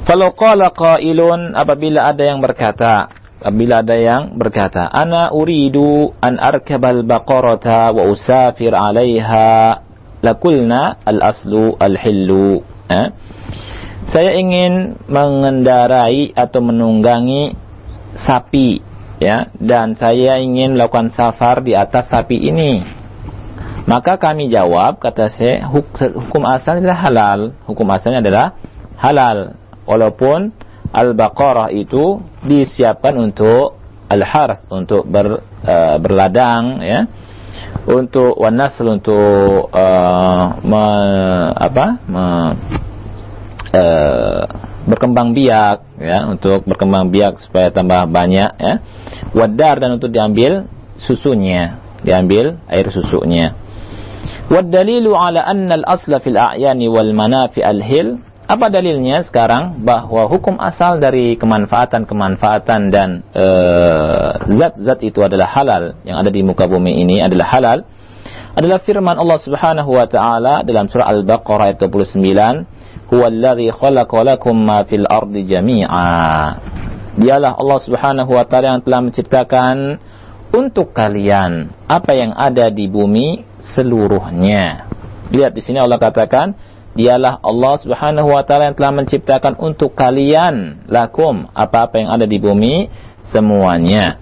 kalau 0.08 0.32
qala 0.32 0.72
qailun 0.72 1.52
apabila 1.52 2.08
ada 2.08 2.24
yang 2.24 2.40
berkata, 2.40 3.12
apabila 3.44 3.84
ada 3.84 3.92
yang 3.92 4.40
berkata, 4.40 4.88
ana 4.88 5.28
uridu 5.36 6.16
an 6.24 6.40
arkabal 6.40 7.04
baqarata 7.04 7.92
wa 7.92 8.08
usafir 8.08 8.72
'alaiha 8.72 9.84
lakulna 10.24 10.96
al-aslu 11.04 11.76
al-hillu. 11.76 12.64
Eh? 12.88 13.06
Saya 14.08 14.40
ingin 14.40 14.96
mengendarai 15.04 16.32
atau 16.32 16.64
menunggangi 16.64 17.52
sapi 18.16 18.80
ya 19.20 19.52
dan 19.60 19.92
saya 19.92 20.40
ingin 20.40 20.74
melakukan 20.74 21.12
safar 21.12 21.60
di 21.60 21.76
atas 21.76 22.08
sapi 22.08 22.40
ini 22.48 22.98
maka 23.88 24.20
kami 24.20 24.52
jawab, 24.52 25.00
kata 25.00 25.32
saya, 25.32 25.64
hukum 25.64 26.44
asalnya 26.44 26.92
adalah 26.92 27.00
halal. 27.08 27.40
Hukum 27.64 27.88
asalnya 27.88 28.20
adalah 28.20 28.46
halal. 29.00 29.56
Walaupun 29.88 30.52
al-baqarah 30.92 31.72
itu 31.72 32.20
disiapkan 32.44 33.16
untuk 33.16 33.80
al-harth, 34.12 34.68
untuk 34.68 35.08
ber, 35.08 35.40
uh, 35.64 35.96
berladang, 36.04 36.84
ya. 36.84 37.08
Untuk 37.88 38.36
wanasl, 38.36 39.00
untuk 39.00 39.72
uh, 39.72 40.60
me, 40.60 40.84
apa, 41.56 41.86
me, 42.04 42.24
berkembang 44.88 45.36
biak, 45.36 46.00
ya, 46.00 46.24
untuk 46.24 46.64
berkembang 46.64 47.12
biak 47.12 47.36
supaya 47.36 47.68
tambah 47.68 48.08
banyak, 48.08 48.50
ya. 48.56 48.74
Wadar 49.36 49.84
dan 49.84 50.00
untuk 50.00 50.08
diambil 50.08 50.64
susunya, 50.96 51.78
diambil 52.00 52.56
air 52.66 52.88
susunya. 52.88 53.52
Wadalilu 54.48 55.12
ala 55.12 55.44
anna 55.44 55.76
al-asla 55.84 56.24
fil 56.24 56.40
a'yani 56.40 56.88
wal 56.88 57.12
manafi 57.12 57.60
al-hil. 57.60 58.24
Apa 58.48 58.72
dalilnya 58.72 59.20
sekarang 59.28 59.84
bahwa 59.84 60.24
hukum 60.24 60.56
asal 60.56 60.96
dari 60.96 61.36
kemanfaatan-kemanfaatan 61.36 62.80
dan 62.88 63.20
eh, 63.36 64.30
zat-zat 64.56 65.04
itu 65.04 65.20
adalah 65.20 65.52
halal 65.52 66.00
yang 66.08 66.16
ada 66.16 66.32
di 66.32 66.40
muka 66.40 66.64
bumi 66.64 66.96
ini 66.96 67.20
adalah 67.20 67.44
halal 67.44 67.78
adalah 68.56 68.80
firman 68.82 69.20
Allah 69.20 69.38
Subhanahu 69.38 69.90
wa 69.92 70.06
taala 70.08 70.66
dalam 70.66 70.88
surah 70.88 71.12
Al-Baqarah 71.12 71.76
ayat 71.76 71.78
29, 71.78 72.64
"Huwallazi 73.08 73.72
khalaqa 73.72 74.36
lakum 74.36 74.56
ma 74.56 74.84
fil 74.84 75.08
ardi 75.08 75.44
jami'a." 75.48 76.08
Dialah 77.18 77.58
Allah 77.58 77.78
Subhanahu 77.82 78.30
wa 78.30 78.44
taala 78.46 78.78
yang 78.78 78.82
telah 78.86 79.00
menciptakan 79.02 79.98
untuk 80.54 80.94
kalian 80.94 81.74
apa 81.90 82.14
yang 82.14 82.32
ada 82.32 82.70
di 82.70 82.86
bumi 82.86 83.42
seluruhnya. 83.58 84.86
Lihat 85.28 85.52
di 85.52 85.60
sini 85.60 85.82
Allah 85.82 86.00
katakan, 86.00 86.56
dialah 86.96 87.42
Allah 87.44 87.74
Subhanahu 87.76 88.32
wa 88.32 88.42
taala 88.46 88.72
yang 88.72 88.76
telah 88.78 88.92
menciptakan 88.94 89.58
untuk 89.60 89.92
kalian 89.98 90.86
lakum 90.88 91.50
apa-apa 91.52 92.00
yang 92.00 92.10
ada 92.14 92.24
di 92.24 92.38
bumi 92.40 92.88
semuanya. 93.28 94.16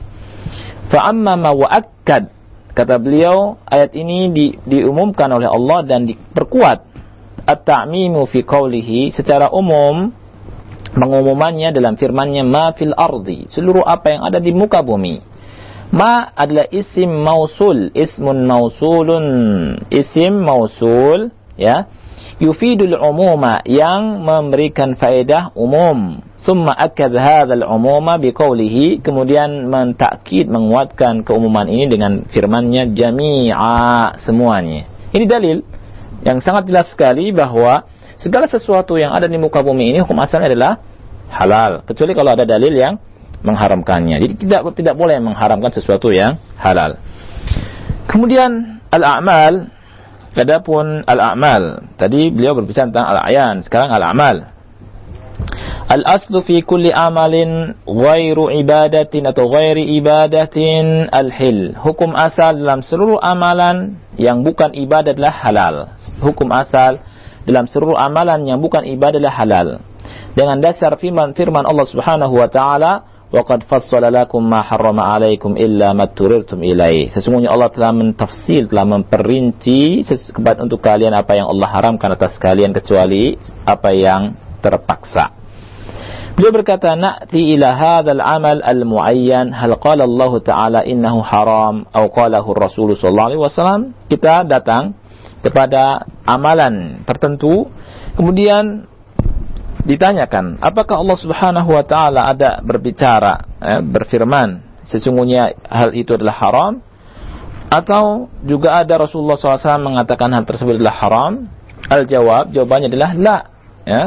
Fa 0.91 1.11
amma 1.11 1.37
ma 1.39 1.51
wa'akkad 1.55 2.33
kata 2.77 3.01
beliau 3.01 3.57
ayat 3.65 3.97
ini 3.97 4.31
di, 4.31 4.47
diumumkan 4.69 5.31
oleh 5.33 5.49
Allah 5.49 5.85
dan 5.85 6.05
diperkuat 6.05 6.96
at-ta'mimu 7.47 8.27
fi 8.27 8.43
qawlihi 8.43 9.15
secara 9.15 9.49
umum 9.55 10.11
pengumumannya 10.93 11.71
dalam 11.71 11.95
firman-Nya 11.95 12.43
ma 12.43 12.75
fil 12.75 12.93
ardi 12.93 13.47
seluruh 13.49 13.87
apa 13.87 14.13
yang 14.13 14.23
ada 14.27 14.43
di 14.43 14.51
muka 14.51 14.83
bumi 14.83 15.37
Ma 15.95 16.35
adalah 16.35 16.67
isim 16.75 17.07
mausul, 17.23 17.95
ismun 17.95 18.43
mausulun, 18.43 19.27
isim 19.87 20.35
mausul, 20.43 21.31
ya. 21.55 21.87
Yufidul 22.37 23.01
umuma 23.01 23.65
yang 23.65 24.21
memberikan 24.21 24.93
faedah 24.93 25.57
umum. 25.57 26.21
Summa 26.37 26.77
akad 26.77 27.17
hadzal 27.17 27.65
umuma 27.65 28.21
biqaulihi 28.21 29.01
kemudian 29.01 29.73
mentakkid 29.73 30.45
menguatkan 30.45 31.25
keumuman 31.25 31.65
ini 31.65 31.89
dengan 31.89 32.29
firman-Nya 32.29 32.93
jami'a 32.93 34.21
semuanya. 34.21 34.85
Ini 35.17 35.25
dalil 35.25 35.65
yang 36.27 36.43
sangat 36.43 36.67
jelas 36.67 36.91
sekali 36.91 37.31
bahwa 37.31 37.87
segala 38.19 38.51
sesuatu 38.51 38.99
yang 38.99 39.15
ada 39.15 39.31
di 39.31 39.39
muka 39.39 39.63
bumi 39.63 39.95
ini 39.95 40.03
hukum 40.03 40.19
asalnya 40.19 40.51
adalah 40.51 40.73
halal. 41.31 41.87
Kecuali 41.87 42.13
kalau 42.19 42.35
ada 42.35 42.43
dalil 42.43 42.75
yang 42.75 42.99
mengharamkannya. 43.47 44.19
Jadi 44.19 44.35
tidak 44.43 44.75
tidak 44.75 44.99
boleh 44.99 45.23
mengharamkan 45.23 45.71
sesuatu 45.71 46.11
yang 46.11 46.43
halal. 46.59 46.99
Kemudian 48.11 48.83
al-a'mal. 48.91 49.71
Adapun 50.37 51.07
al-a'mal. 51.07 51.95
Tadi 51.97 52.35
beliau 52.35 52.59
berbicara 52.59 52.91
tentang 52.91 53.07
al-ayan. 53.07 53.63
Sekarang 53.63 53.95
al-a'mal 53.95 54.56
Al-aslu 55.87 56.43
fi 56.43 56.67
kulli 56.67 56.91
amalin 56.91 57.79
ghairu 57.87 58.51
ibadatin 58.51 59.31
atau 59.31 59.47
ghairi 59.47 59.87
ibadatin 60.01 61.07
al-hil. 61.13 61.79
Hukum 61.79 62.17
asal 62.17 62.59
dalam 62.59 62.83
seluruh 62.83 63.23
amalan 63.23 64.01
yang 64.19 64.43
bukan 64.43 64.75
ibadah 64.75 65.15
adalah 65.15 65.35
halal. 65.37 65.75
Hukum 66.19 66.51
asal 66.51 66.99
dalam 67.47 67.71
seluruh 67.71 67.95
amalan 67.95 68.43
yang 68.49 68.59
bukan 68.59 68.83
ibadah 68.83 69.23
adalah 69.23 69.37
halal. 69.39 69.69
Dengan 70.35 70.59
dasar 70.59 70.99
firman 70.99 71.33
firman 71.39 71.63
Allah 71.63 71.87
Subhanahu 71.87 72.35
wa 72.35 72.49
taala, 72.51 72.93
Waqad 73.27 73.67
fassala 73.67 74.07
lakum 74.07 74.39
ma 74.39 74.63
harrama 74.63 75.03
alaikum 75.03 75.59
illa 75.59 75.91
ma 75.91 76.07
turirtum 76.07 76.63
ilaih. 76.63 77.11
Sesungguhnya 77.11 77.51
Allah 77.51 77.75
telah 77.75 77.91
mentafsir, 77.91 78.71
telah 78.71 78.87
memperinci 78.87 80.07
untuk 80.63 80.79
kalian 80.79 81.11
apa 81.11 81.35
yang 81.35 81.51
Allah 81.51 81.67
haramkan 81.67 82.15
atas 82.15 82.39
kalian 82.39 82.71
kecuali 82.71 83.35
apa 83.67 83.91
yang 83.91 84.39
terpaksa. 84.67 85.31
Beliau 86.37 86.53
berkata, 86.53 86.93
"Na'ti 86.99 87.57
ila 87.57 87.73
hadzal 87.73 88.21
amal 88.21 88.61
al-muayyan, 88.61 89.55
hal 89.55 89.79
qala 89.81 90.05
Allah 90.05 90.33
Ta'ala 90.43 90.81
innahu 90.85 91.25
haram 91.25 91.89
atau 91.89 92.13
qalahu 92.13 92.53
Rasul 92.53 92.93
sallallahu 92.93 93.29
alaihi 93.33 93.41
wasallam?" 93.41 93.97
Kita 94.11 94.45
datang 94.45 94.99
kepada 95.41 96.05
amalan 96.29 97.07
tertentu, 97.09 97.73
kemudian 98.19 98.85
ditanyakan, 99.87 100.59
apakah 100.59 100.99
Allah 101.01 101.17
Subhanahu 101.17 101.71
wa 101.71 101.85
taala 101.87 102.27
ada 102.29 102.59
berbicara, 102.61 103.47
eh, 103.63 103.81
berfirman, 103.81 104.83
sesungguhnya 104.83 105.55
hal 105.63 105.95
itu 105.95 106.19
adalah 106.19 106.37
haram? 106.37 106.73
Atau 107.67 108.31
juga 108.47 108.79
ada 108.79 108.95
Rasulullah 108.99 109.35
SAW 109.35 109.83
mengatakan 109.83 110.31
hal 110.35 110.47
tersebut 110.47 110.79
adalah 110.79 110.97
haram? 111.03 111.33
Al-jawab, 111.87 112.51
jawabannya 112.55 112.91
adalah 112.91 113.11
la. 113.15 113.39
Ya. 113.87 114.03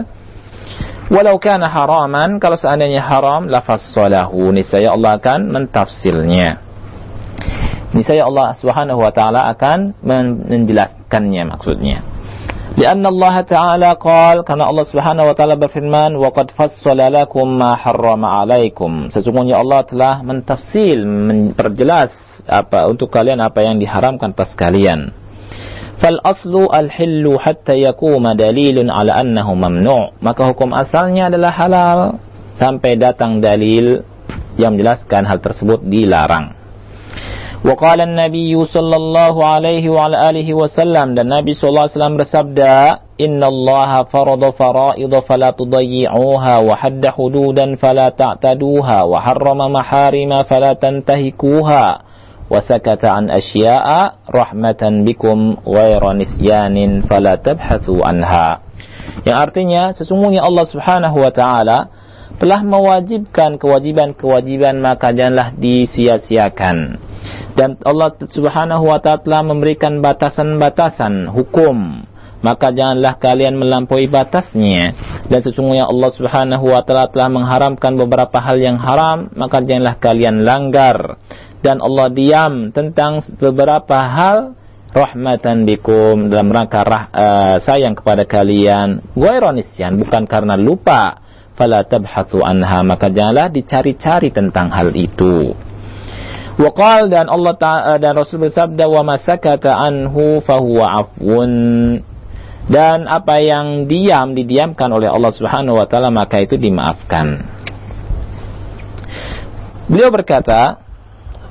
Walau 1.12 1.36
kana 1.36 1.68
haraman, 1.68 2.40
kalau 2.40 2.56
seandainya 2.56 3.04
haram, 3.04 3.46
lafassalahu. 3.46 4.52
Niscaya 4.56 4.96
Allah 4.96 5.20
akan 5.20 5.52
mentafsirnya. 5.52 6.64
Niscaya 7.94 8.26
Allah 8.26 8.56
Subhanahu 8.56 8.98
wa 9.04 9.12
taala 9.12 9.46
akan 9.54 9.94
menjelaskannya 10.48 11.42
maksudnya. 11.46 12.14
لأن 12.74 13.06
الله 13.06 13.46
تعالى 13.46 13.90
قال 14.02 14.42
karena 14.42 14.66
Allah 14.66 14.82
Subhanahu 14.82 15.30
wa 15.30 15.34
taala 15.38 15.54
berfirman 15.54 16.10
wa 16.18 16.34
qad 16.34 16.50
fassala 16.58 17.06
lakum 17.06 17.46
ma 17.46 17.78
harrama 17.78 18.42
alaikum 18.42 19.14
sesungguhnya 19.14 19.62
Allah 19.62 19.86
telah 19.86 20.26
mentafsil 20.26 21.06
memperjelas 21.06 22.42
apa 22.50 22.90
untuk 22.90 23.14
kalian 23.14 23.38
apa 23.38 23.62
yang 23.62 23.78
diharamkan 23.78 24.34
atas 24.34 24.58
kalian 24.58 25.14
fal 25.99 26.17
aslu 26.23 26.71
al 26.71 26.87
hillu 26.87 27.35
hatta 27.35 27.75
yakuma 27.75 28.33
dalilun 28.33 28.87
ala 28.87 29.19
annahu 29.19 29.53
mamnu' 29.53 30.15
maka 30.23 30.47
hukum 30.47 30.71
asalnya 30.71 31.27
adalah 31.27 31.51
halal 31.51 31.99
sampai 32.55 32.95
datang 32.95 33.43
dalil 33.43 34.03
yang 34.59 34.75
menjelaskan 34.75 35.23
hal 35.23 35.39
tersebut 35.39 35.79
dilarang. 35.87 36.59
Wa 37.59 37.75
qala 37.75 38.07
an-nabiy 38.07 38.55
sallallahu 38.55 39.43
alaihi 39.43 39.91
wa 39.91 40.07
alihi 40.07 40.55
wasallam 40.55 41.11
dan 41.11 41.27
Nabi 41.27 41.51
sallallahu 41.51 41.91
alaihi 41.91 41.95
wasallam 41.99 42.15
bersabda, 42.19 42.75
"Inna 43.19 43.51
Allah 43.51 44.07
farada 44.07 44.55
fara'id 44.55 45.11
fala 45.27 45.51
tudayyi'uha 45.51 46.55
wa 46.63 46.73
hadda 46.79 47.11
hududan 47.11 47.75
fala 47.75 48.15
ta'taduha 48.15 49.03
wa 49.03 49.19
harrama 49.19 49.67
maharima 49.67 50.47
fala 50.47 50.79
tantahikuha 50.79 52.08
sakata 52.57 53.13
an 53.13 53.29
asya'a 53.29 54.25
rahmatan 54.25 55.05
bikum 55.05 55.61
ghayra 55.61 56.17
nisyanin 56.17 57.05
fala 57.05 57.37
tabhathu 57.37 58.01
anha." 58.01 58.65
Yang 59.23 59.37
artinya 59.37 59.83
sesungguhnya 59.93 60.41
Allah 60.41 60.65
Subhanahu 60.65 61.17
wa 61.21 61.29
taala 61.29 61.79
telah 62.39 62.63
mewajibkan 62.63 63.59
kewajiban-kewajiban 63.59 64.79
maka 64.79 65.11
janganlah 65.11 65.53
disia-siakan. 65.59 66.97
Dan 67.53 67.75
Allah 67.83 68.15
Subhanahu 68.15 68.87
wa 68.87 68.97
taala 69.03 69.19
telah 69.19 69.41
memberikan 69.43 69.99
batasan-batasan 69.99 71.27
hukum. 71.29 72.07
Maka 72.39 72.71
janganlah 72.71 73.19
kalian 73.19 73.59
melampaui 73.59 74.07
batasnya. 74.07 74.95
Dan 75.27 75.43
sesungguhnya 75.43 75.91
Allah 75.91 76.07
Subhanahu 76.15 76.71
wa 76.71 76.79
taala 76.87 77.11
telah 77.11 77.27
mengharamkan 77.27 77.99
beberapa 77.99 78.39
hal 78.39 78.55
yang 78.55 78.79
haram 78.79 79.27
maka 79.35 79.59
janganlah 79.59 79.99
kalian 79.99 80.47
langgar 80.47 81.19
dan 81.59 81.83
Allah 81.83 82.07
diam 82.11 82.71
tentang 82.71 83.19
beberapa 83.35 83.99
hal. 83.99 84.55
Rahmatan 84.89 85.69
bikum. 85.69 86.33
Dalam 86.33 86.49
rangka 86.49 86.81
rah, 86.81 87.05
uh, 87.13 87.55
sayang 87.61 87.93
kepada 87.93 88.25
kalian. 88.25 89.05
Ghaironisyan. 89.13 89.99
Bukan 90.01 90.25
karena 90.25 90.57
lupa. 90.57 91.21
Fala 91.53 91.85
tabhatsu 91.85 92.41
anha. 92.41 92.81
Maka 92.81 93.13
janganlah 93.13 93.53
dicari-cari 93.53 94.33
tentang 94.33 94.73
hal 94.73 94.89
itu. 94.97 95.53
Waqal. 96.57 97.11
Dan 97.11 97.29
Allah 97.29 97.53
Ta'ala 97.53 97.95
dan 98.01 98.17
Rasul 98.17 98.49
bersabda 98.49 98.89
wa 98.89 99.13
masakata 99.13 99.77
anhu 99.77 100.41
fahuwa 100.41 101.05
afwun. 101.05 101.53
Dan 102.69 103.09
apa 103.09 103.41
yang 103.41 103.89
diam 103.89 104.37
didiamkan 104.37 104.89
oleh 104.93 105.09
Allah 105.09 105.33
Subhanahu 105.33 105.81
wa 105.81 105.89
taala 105.89 106.13
maka 106.13 106.37
itu 106.37 106.53
dimaafkan. 106.53 107.41
Beliau 109.89 110.13
berkata, 110.13 110.88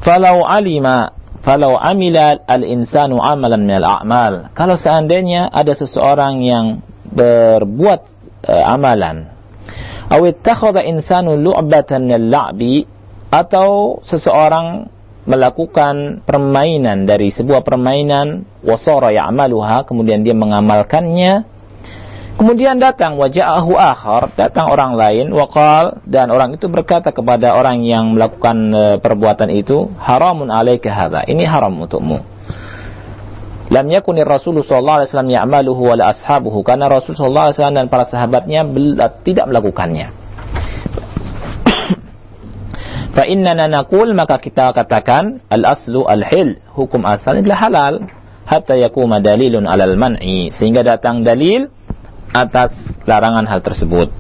"Falau 0.09 0.41
alima 0.49 1.13
falau 1.45 1.77
amila 1.77 2.41
al-insanu 2.49 3.21
amalan 3.21 3.61
minal 3.69 3.85
a'mal." 3.85 4.57
Kalau 4.57 4.81
seandainya 4.81 5.53
ada 5.53 5.77
seseorang 5.77 6.41
yang 6.41 6.81
berbuat 7.13 8.01
uh, 8.49 8.65
amalan, 8.73 9.29
aw 10.09 10.21
ittakhadha 10.25 10.81
insanu 10.89 11.37
lu'batan 11.37 12.09
min 12.09 12.17
al-la'bi 12.17 12.89
atau 13.29 14.01
seseorang 14.01 14.89
melakukan 15.29 16.25
permainan 16.25 17.05
dari 17.05 17.29
sebuah 17.29 17.61
permainan 17.61 18.49
wasara 18.65 19.13
ya'maluha 19.13 19.85
kemudian 19.85 20.25
dia 20.25 20.33
mengamalkannya 20.33 21.45
kemudian 22.39 22.79
datang 22.79 23.19
waja'ahu 23.19 23.75
akhar 23.75 24.31
datang 24.39 24.71
orang 24.71 24.95
lain 24.95 25.35
waqal 25.35 25.99
dan 26.07 26.31
orang 26.31 26.55
itu 26.55 26.71
berkata 26.71 27.11
kepada 27.11 27.59
orang 27.59 27.83
yang 27.83 28.15
melakukan 28.15 28.57
e, 28.71 28.83
perbuatan 29.03 29.51
itu 29.51 29.91
haramun 29.99 30.49
alaika 30.49 30.95
hadza 30.95 31.27
ini 31.27 31.43
haram 31.43 31.75
untukmu. 31.83 32.39
Lam 33.69 33.85
yakunir 33.93 34.25
rasulullah 34.25 34.65
sallallahu 34.65 35.05
alaihi 35.05 35.13
wasallam 35.13 35.33
ya'maluhu 35.37 35.93
wa 35.93 36.01
ashabuhu. 36.09 36.65
Karena 36.65 36.89
rasul 36.89 37.13
sallallahu 37.13 37.53
alaihi 37.53 37.61
wasallam 37.61 37.77
dan 37.77 37.93
para 37.93 38.09
sahabatnya 38.09 38.65
tidak 39.21 39.45
melakukannya. 39.45 40.09
Fa 43.17 43.29
innana 43.29 43.69
naqul 43.69 44.17
maka 44.17 44.41
kita 44.41 44.73
katakan 44.73 45.45
al 45.53 45.69
aslu 45.69 46.09
al 46.09 46.25
hil 46.25 46.57
hukum 46.73 47.05
asal 47.05 47.37
adalah 47.37 47.61
halal. 47.61 48.09
Hatta 48.49 48.81
yakuma 48.81 49.21
dalilun 49.21 49.69
alal 49.69 50.01
man'i. 50.01 50.49
Sehingga 50.49 50.81
datang 50.81 51.21
dalil 51.21 51.69
atas 52.33 52.73
larangan 53.09 53.47
hal 53.49 53.61
tersebut. 53.65 54.13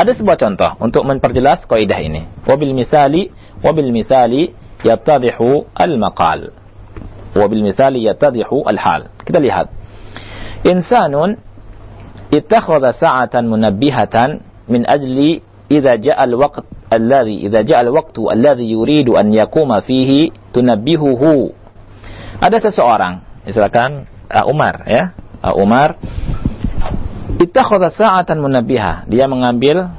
Ada 0.00 0.12
sebuah 0.16 0.38
contoh 0.40 0.70
untuk 0.80 1.02
memperjelas 1.04 1.64
kaidah 1.68 2.00
ini. 2.00 2.26
Wabil 2.48 2.72
misali 2.72 3.30
wabil 3.62 3.92
misali 3.92 4.50
yattadihu 4.82 5.68
al 5.74 5.94
maqal. 6.00 6.50
Wabil 7.36 7.62
misali 7.62 8.04
yattadihu 8.04 8.66
al 8.66 8.78
hal. 8.80 9.02
Kita 9.22 9.38
lihat. 9.38 9.70
Insanun 10.62 11.38
ittakhadha 12.32 12.94
sa'atan 12.94 13.50
munabbihatan 13.50 14.40
min 14.70 14.86
ajli 14.86 15.42
idza 15.68 15.98
ja'a 15.98 16.22
al-waqt 16.24 16.64
alladhi 16.88 17.44
idza 17.44 17.66
ja'a 17.66 17.82
al-waqtu 17.82 18.28
alladhi 18.30 18.72
yuridu 18.72 19.18
an 19.18 19.32
yakuma 19.32 19.82
fihi 19.82 20.32
tunabbihuhu. 20.52 21.52
Ada 22.42 22.58
seseorang, 22.58 23.44
misalkan 23.46 24.08
uh, 24.30 24.44
Umar 24.50 24.82
ya. 24.88 25.14
Uh, 25.42 25.58
Umar 25.58 25.98
ittakhadha 27.42 27.90
sa'atan 27.90 28.38
munabbiha. 28.38 29.10
Dia 29.10 29.26
mengambil 29.26 29.90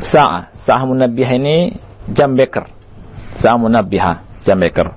sa'ah. 0.00 0.56
Sa'ah 0.56 0.88
munabbiha 0.88 1.32
ini 1.36 1.76
jam 2.10 2.32
beker. 2.32 2.66
Sa'ah 3.36 3.60
munabbiha, 3.60 4.42
jam 4.48 4.56
beker. 4.58 4.96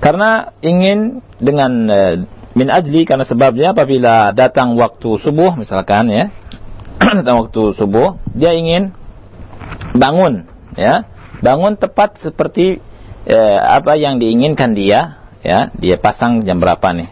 Karena 0.00 0.56
ingin 0.64 1.20
dengan 1.36 1.72
uh, 1.86 2.14
min 2.56 2.68
ajli 2.72 3.04
karena 3.04 3.28
sebabnya 3.28 3.76
apabila 3.76 4.32
datang 4.32 4.74
waktu 4.74 5.20
subuh 5.20 5.54
misalkan 5.54 6.10
ya 6.10 6.24
datang 7.22 7.46
waktu 7.46 7.72
subuh, 7.78 8.18
dia 8.34 8.54
ingin 8.54 8.90
bangun, 9.94 10.46
ya, 10.74 11.06
bangun 11.40 11.78
tepat 11.78 12.18
seperti 12.18 12.82
eh, 13.24 13.58
apa 13.58 13.94
yang 13.94 14.18
diinginkan 14.18 14.74
dia, 14.74 15.22
ya, 15.40 15.70
dia 15.78 15.96
pasang 15.96 16.42
jam 16.42 16.58
berapa 16.58 16.90
nih, 16.94 17.08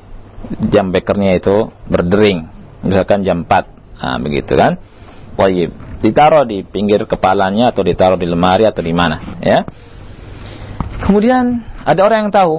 jam 0.70 0.94
bekernya 0.94 1.38
itu 1.38 1.70
berdering, 1.90 2.46
misalkan 2.82 3.22
jam 3.26 3.44
4, 3.44 4.02
nah, 4.02 4.16
begitu 4.22 4.54
kan, 4.54 4.78
wajib 5.36 5.74
ditaruh 6.00 6.44
di 6.44 6.62
pinggir 6.62 7.04
kepalanya 7.08 7.72
atau 7.72 7.82
ditaruh 7.82 8.20
di 8.20 8.28
lemari 8.28 8.64
atau 8.68 8.82
di 8.84 8.94
mana, 8.94 9.40
ya. 9.42 9.66
Kemudian 10.96 11.60
ada 11.84 12.00
orang 12.02 12.26
yang 12.26 12.32
tahu, 12.32 12.54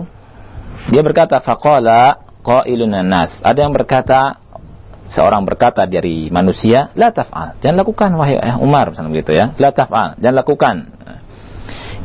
dia 0.94 1.02
berkata 1.02 1.42
faqala 1.42 2.22
qailun 2.46 2.94
nas. 3.04 3.44
Ada 3.44 3.66
yang 3.66 3.74
berkata 3.74 4.40
seorang 5.08 5.44
berkata 5.44 5.84
dari 5.84 6.32
manusia, 6.32 6.92
la 6.96 7.12
taf'al. 7.12 7.60
Jangan 7.60 7.78
lakukan 7.82 8.10
wahai 8.16 8.40
Umar 8.60 8.92
misalnya 8.92 9.12
begitu 9.12 9.32
ya. 9.36 9.56
La 9.60 9.72
taf'al, 9.76 10.20
jangan 10.22 10.38
lakukan. 10.44 10.76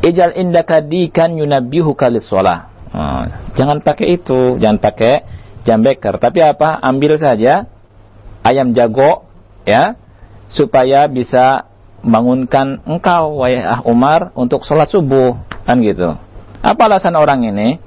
Ijal 0.02 0.34
indaka 0.34 0.82
dikan 0.82 1.38
yunabbihuka 1.38 2.10
lis-shalah. 2.10 2.74
Oh, 2.92 3.24
jangan 3.54 3.80
pakai 3.80 4.18
itu, 4.18 4.58
jangan 4.58 4.82
pakai 4.82 5.22
jambeker. 5.62 6.18
Tapi 6.18 6.38
apa? 6.42 6.78
Ambil 6.82 7.18
saja 7.18 7.66
ayam 8.42 8.74
jago 8.74 9.26
ya 9.66 9.94
supaya 10.50 11.06
bisa 11.08 11.70
bangunkan 12.02 12.82
engkau 12.82 13.40
wahai 13.40 13.62
Umar 13.86 14.34
untuk 14.34 14.66
sholat 14.66 14.90
subuh 14.90 15.38
kan 15.64 15.78
gitu. 15.80 16.18
Apa 16.62 16.90
alasan 16.90 17.14
orang 17.14 17.46
ini? 17.46 17.78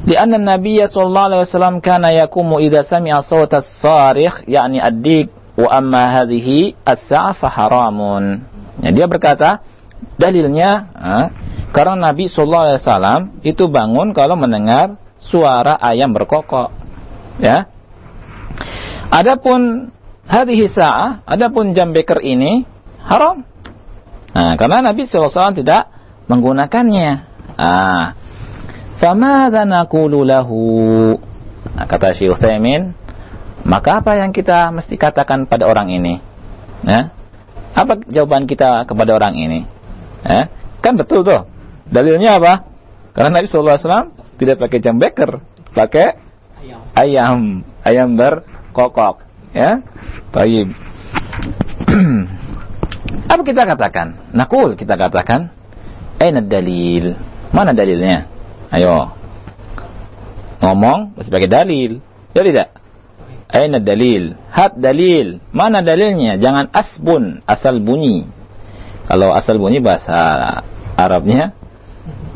Di 0.00 0.16
anna 0.16 0.40
Nabi 0.40 0.80
sallallahu 0.80 1.28
alaihi 1.28 1.42
wasallam 1.44 1.76
kana 1.84 2.08
yakumu 2.16 2.56
idza 2.56 2.88
sami'a 2.88 3.20
sawta 3.20 3.60
as-sarikh 3.60 4.48
yakni 4.48 4.80
ad-dik 4.80 5.28
wa 5.60 5.68
amma 5.68 6.08
hadhihi 6.08 6.72
as-sa'fa 6.88 7.52
haramun. 7.52 8.40
Ya, 8.80 8.96
dia 8.96 9.04
berkata 9.04 9.60
dalilnya 10.16 10.88
ha, 10.96 11.16
karena 11.76 12.12
Nabi 12.12 12.32
sallallahu 12.32 12.64
alaihi 12.64 12.80
wasallam 12.80 13.20
itu 13.44 13.68
bangun 13.68 14.16
kalau 14.16 14.40
mendengar 14.40 14.96
suara 15.20 15.76
ayam 15.76 16.16
berkokok 16.16 16.79
ya 17.40 17.66
adapun 19.10 19.90
hadhihi 20.28 20.68
sa'ah 20.70 21.24
adapun 21.26 21.72
jam 21.72 21.90
beker 21.90 22.22
ini 22.22 22.68
haram 23.02 23.42
nah, 24.36 24.54
karena 24.54 24.92
Nabi 24.92 25.08
SAW 25.08 25.56
tidak 25.56 25.90
menggunakannya 26.28 27.10
nah, 27.58 28.14
Famadha 29.00 29.64
naqulu 29.64 30.28
lahu? 30.28 31.16
Nah, 31.72 31.88
kata 31.88 32.12
Syekh 32.12 32.36
Utsaimin, 32.36 32.92
maka 33.64 34.04
apa 34.04 34.20
yang 34.20 34.28
kita 34.28 34.68
mesti 34.76 35.00
katakan 35.00 35.48
pada 35.48 35.64
orang 35.64 35.88
ini? 35.88 36.20
Ya? 36.84 37.08
Apa 37.72 37.96
jawaban 38.04 38.44
kita 38.44 38.84
kepada 38.84 39.16
orang 39.16 39.40
ini? 39.40 39.64
Ya? 40.20 40.52
Kan 40.84 41.00
betul 41.00 41.24
tuh. 41.24 41.48
Dalilnya 41.88 42.36
apa? 42.36 42.68
Karena 43.16 43.40
Nabi 43.40 43.48
SAW 43.48 44.12
tidak 44.36 44.60
pakai 44.60 44.78
jam 44.84 45.00
beker, 45.00 45.40
pakai 45.72 46.19
ayam. 46.94 47.64
Ayam, 47.82 48.08
berkokok. 48.14 49.24
Ya, 49.50 49.82
baik. 50.30 50.70
apa 53.32 53.42
kita 53.42 53.62
katakan? 53.66 54.30
Nakul 54.30 54.78
kita 54.78 54.94
katakan. 54.94 55.50
Aina 56.20 56.44
dalil? 56.44 57.16
Mana 57.50 57.72
dalilnya? 57.72 58.28
Ayo. 58.68 59.10
Ngomong 60.60 61.16
sebagai 61.24 61.48
dalil. 61.48 62.04
Ya 62.36 62.44
tidak? 62.44 62.68
Aina 63.50 63.80
dalil? 63.80 64.36
Hat 64.52 64.76
dalil. 64.76 65.40
Mana 65.50 65.80
dalilnya? 65.80 66.36
Jangan 66.36 66.70
asbun, 66.70 67.42
asal 67.48 67.80
bunyi. 67.82 68.28
Kalau 69.10 69.34
asal 69.34 69.58
bunyi 69.58 69.82
bahasa 69.82 70.14
Arabnya 70.94 71.56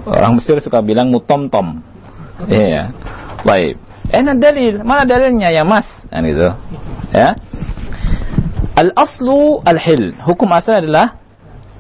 orang 0.09 0.41
Mesir 0.41 0.59
suka 0.65 0.81
bilang 0.81 1.13
mutom-tom. 1.13 1.85
Iya. 2.49 2.91
Baik. 3.45 3.84
Eh, 4.13 4.21
dalil. 4.21 4.85
Mana 4.85 5.09
dalilnya 5.09 5.49
ya, 5.49 5.65
Mas? 5.65 5.87
Kan 6.13 6.29
itu. 6.29 6.49
Ya. 7.15 7.39
Al-aslu 8.75 9.63
al-hil. 9.65 10.19
Hukum 10.27 10.51
asal 10.51 10.83
adalah 10.83 11.17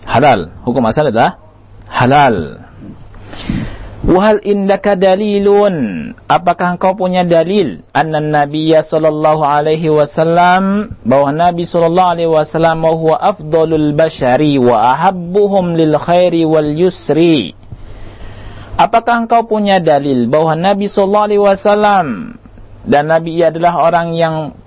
halal. 0.06 0.54
Hukum 0.62 0.84
asal 0.86 1.10
adalah 1.10 1.42
halal. 1.90 2.64
Wahal 4.04 4.44
indaka 4.44 5.00
dalilun. 5.00 6.12
Apakah 6.28 6.76
engkau 6.76 6.92
punya 6.92 7.24
dalil? 7.24 7.80
Anna 7.96 8.20
Nabiya 8.20 8.84
sallallahu 8.84 9.40
alaihi 9.40 9.88
wasallam 9.88 10.92
bahwa 11.08 11.32
Nabi 11.32 11.64
sallallahu 11.64 12.12
alaihi 12.12 12.28
wasallam 12.28 12.84
huwa 12.84 13.16
afdalul 13.16 13.96
bashari 13.96 14.60
wa 14.60 14.92
ahabbuhum 14.92 15.72
lil 15.72 15.96
khairi 15.96 16.44
wal 16.44 16.68
yusri. 16.68 17.56
Apakah 18.74 19.22
engkau 19.22 19.46
punya 19.46 19.78
dalil 19.78 20.26
bahwa 20.26 20.58
Nabi 20.58 20.90
sallallahu 20.90 21.26
alaihi 21.30 21.42
wasallam 21.42 22.06
dan 22.82 23.06
Nabi 23.06 23.38
ia 23.38 23.54
adalah 23.54 23.78
orang 23.78 24.18
yang 24.18 24.58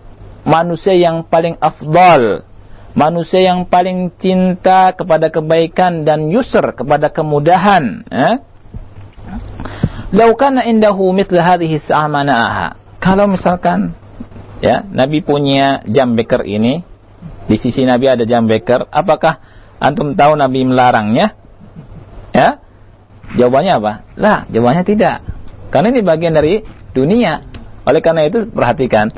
manusia 0.47 0.95
yang 0.95 1.27
paling 1.27 1.59
afdal, 1.59 2.47
manusia 2.95 3.43
yang 3.43 3.67
paling 3.67 4.15
cinta 4.15 4.95
kepada 4.95 5.27
kebaikan 5.27 6.07
dan 6.07 6.31
yusr 6.31 6.71
kepada 6.71 7.11
kemudahan, 7.11 8.07
eh? 8.07 8.35
Lau 10.15 10.31
kana 10.39 10.63
indahu 10.63 11.11
mithla 11.11 11.43
hadhihi. 11.43 11.83
Kalau 13.03 13.25
misalkan 13.27 13.91
ya, 14.63 14.87
Nabi 14.87 15.19
punya 15.19 15.83
jam 15.83 16.15
beker 16.15 16.47
ini, 16.47 16.79
di 17.43 17.55
sisi 17.59 17.83
Nabi 17.83 18.07
ada 18.07 18.23
jam 18.23 18.47
beker, 18.47 18.87
apakah 18.87 19.43
antum 19.83 20.15
tahu 20.15 20.39
Nabi 20.39 20.63
melarangnya? 20.63 21.35
Ya? 22.31 22.63
Jawabannya 23.35 23.73
apa? 23.83 23.93
Lah, 24.15 24.47
jawabannya 24.47 24.83
tidak. 24.87 25.25
Karena 25.67 25.91
ini 25.91 25.99
bagian 26.05 26.31
dari 26.31 26.63
dunia. 26.95 27.43
Oleh 27.83 27.99
karena 27.99 28.23
itu 28.23 28.47
perhatikan. 28.47 29.11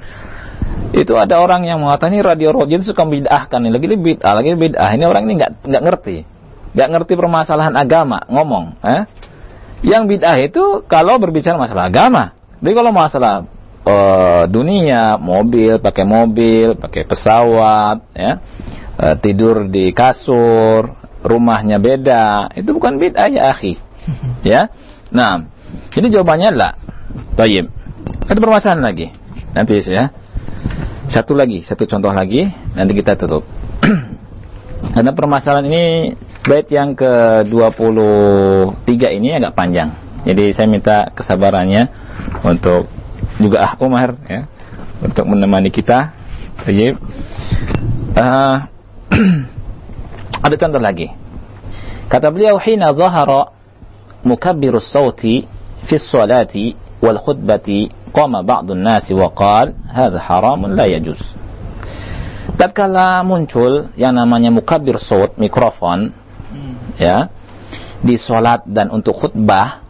Itu 0.89 1.13
ada 1.21 1.37
orang 1.37 1.69
yang 1.69 1.81
mengatakan 1.85 2.17
ini 2.17 2.25
radio 2.25 2.49
roja 2.49 2.81
itu 2.81 2.89
suka 2.89 3.05
bid'ahkan 3.05 3.61
lagi 3.61 3.87
bid'ah, 3.93 4.33
lagi 4.33 4.57
bid'ah. 4.57 4.89
Ini 4.97 5.05
orang 5.05 5.29
ini 5.29 5.33
nggak 5.37 5.51
nggak 5.69 5.83
ngerti. 5.85 6.17
Nggak 6.73 6.89
ngerti 6.93 7.13
permasalahan 7.17 7.73
agama, 7.77 8.21
ngomong, 8.29 8.77
eh? 8.81 9.05
Yang 9.85 10.03
bid'ah 10.17 10.37
itu 10.41 10.85
kalau 10.85 11.17
berbicara 11.21 11.57
masalah 11.57 11.89
agama. 11.89 12.33
Jadi 12.61 12.73
kalau 12.73 12.91
masalah 12.93 13.47
uh, 13.85 14.43
dunia, 14.49 15.17
mobil, 15.17 15.81
pakai 15.81 16.05
mobil, 16.05 16.77
pakai 16.77 17.05
pesawat, 17.07 18.03
ya, 18.13 18.31
uh, 18.99 19.15
tidur 19.17 19.65
di 19.69 19.93
kasur, 19.95 20.93
rumahnya 21.23 21.79
beda, 21.79 22.53
itu 22.53 22.69
bukan 22.75 22.99
bid'ah 22.99 23.29
ya 23.29 23.53
akhi. 23.55 23.88
Ya. 24.45 24.69
Nah, 25.09 25.45
ini 25.95 26.07
jawabannya 26.09 26.49
lah. 26.53 26.73
Tayyib. 27.35 27.69
Ada 28.29 28.39
permasalahan 28.39 28.83
lagi. 28.83 29.07
Nanti 29.53 29.81
ya. 29.89 30.13
Satu 31.09 31.33
lagi, 31.33 31.65
satu 31.65 31.89
contoh 31.89 32.13
lagi, 32.13 32.45
nanti 32.77 32.93
kita 32.93 33.17
tutup. 33.17 33.41
Karena 34.93 35.11
permasalahan 35.17 35.65
ini 35.65 36.13
bait 36.45 36.69
yang 36.69 36.93
ke-23 36.93 38.91
ini 39.17 39.33
agak 39.33 39.57
panjang. 39.57 39.89
Jadi 40.23 40.53
saya 40.53 40.67
minta 40.69 41.09
kesabarannya 41.15 41.89
untuk 42.45 42.85
juga 43.39 43.57
ah 43.63 43.73
Umar 43.81 44.19
ya 44.27 44.45
untuk 45.01 45.25
menemani 45.25 45.71
kita. 45.71 46.13
Jadi 46.67 46.93
uh, 48.13 48.57
ada 50.45 50.55
contoh 50.59 50.81
lagi. 50.81 51.07
Kata 52.09 52.29
beliau 52.33 52.57
hina 52.57 52.93
zahara 52.93 53.58
mukabbirus 54.25 54.89
sauti 54.91 55.47
fi 55.87 55.95
salati 55.95 56.75
wal 56.99 57.19
khutbati 57.19 57.87
qama 58.11 58.43
ba'dun 58.43 58.79
nasi 58.81 59.15
wa 59.15 59.31
qala 59.31 59.75
hadha 59.87 60.19
haramun 60.19 60.75
la 60.75 60.85
yajuz. 60.89 61.19
Tatkala 62.59 63.23
muncul 63.23 63.93
yang 63.95 64.17
namanya 64.17 64.51
mukabir 64.51 64.99
saut 64.99 65.37
mikrofon 65.39 66.11
ya 66.99 67.31
di 68.03 68.15
sholat 68.19 68.67
dan 68.67 68.91
untuk 68.91 69.15
khutbah 69.15 69.83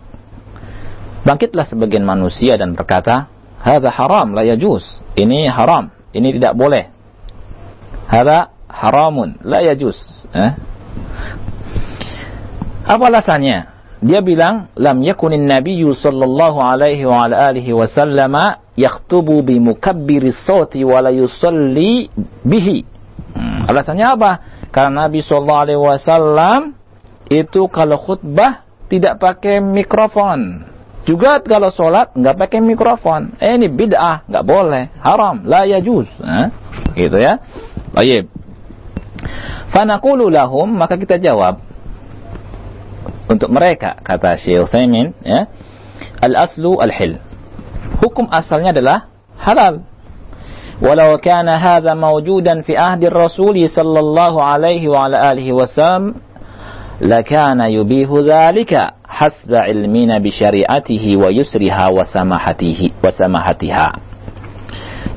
bangkitlah 1.26 1.66
sebagian 1.66 2.06
manusia 2.06 2.58
dan 2.58 2.74
berkata 2.74 3.30
hadza 3.62 3.90
haram 3.94 4.34
la 4.34 4.46
yajuz 4.46 4.98
ini 5.14 5.46
haram 5.46 5.94
ini 6.16 6.36
tidak 6.38 6.58
boleh 6.58 6.90
hadza 8.10 8.50
haramun 8.70 9.38
la 9.46 9.62
yajuz 9.62 10.26
eh? 10.34 10.58
apa 12.86 13.04
alasannya 13.06 13.79
dia 14.00 14.24
bilang 14.24 14.72
lam 14.80 15.04
yakunin 15.04 15.43
nabiyyu 15.43 15.91
sallallahu 15.91 16.64
alaihi 16.64 17.04
wa 17.04 17.28
ala 17.28 17.52
alihi 17.52 17.76
wasallam 17.76 18.36
yakhtubu 18.80 19.43
bi 19.43 19.60
mukabbiris 19.60 20.39
sauti 20.47 20.88
wa 20.88 21.04
la 21.04 21.12
yusalli 21.12 22.08
bihi 22.47 22.88
hmm, 23.36 23.68
alasannya 23.68 24.08
apa 24.08 24.32
karena 24.72 25.06
Nabi 25.06 25.20
sallallahu 25.20 25.64
alaihi 25.66 25.82
wasallam 25.82 26.60
itu 27.30 27.70
kalau 27.70 27.97
khutbah 27.97 28.66
tidak 28.89 29.22
pakai 29.22 29.62
mikrofon. 29.62 30.66
Juga 31.06 31.39
kalau 31.41 31.70
sholat 31.70 32.12
nggak 32.18 32.36
pakai 32.36 32.60
mikrofon. 32.60 33.38
Eh, 33.38 33.56
ini 33.56 33.70
bid'ah, 33.70 34.26
nggak 34.26 34.45
boleh, 34.45 34.93
haram, 35.00 35.45
la 35.45 35.64
yajuz. 35.66 36.10
Eh? 36.22 36.47
Gitu 36.97 37.18
ya. 37.18 37.39
Baik. 37.93 38.28
Fanaqulu 39.70 40.28
lahum, 40.28 40.70
maka 40.74 40.97
kita 40.97 41.22
jawab 41.22 41.62
untuk 43.30 43.54
mereka 43.54 44.02
kata 44.02 44.36
Syekh 44.42 44.66
Utsaimin 44.66 45.14
ya. 45.22 45.46
Al-aslu 46.20 46.82
al-hil. 46.82 47.22
Hukum 48.02 48.28
asalnya 48.34 48.74
adalah 48.74 48.98
halal. 49.38 49.86
Walau 50.80 51.20
kana 51.20 51.60
hadha 51.60 51.94
mawjudan 51.94 52.64
fi 52.64 52.74
ahdi 52.74 53.12
Rasul 53.12 53.60
sallallahu 53.68 54.40
alaihi 54.40 54.88
wa 54.88 55.06
ala 55.06 55.30
alihi 55.36 55.52
wasallam 55.52 56.24
lakana 57.04 57.68
yubihu 57.68 58.24
dhalika 58.24 58.96
hasba 59.04 59.68
ilmina 59.68 60.24
bi 60.24 60.32
syariatihi 60.32 61.20
wa 61.20 61.28
yusriha 61.32 61.92
wa 61.92 62.04
samahatihi 62.08 62.96
wa 63.04 63.12
samahatiha. 63.12 63.90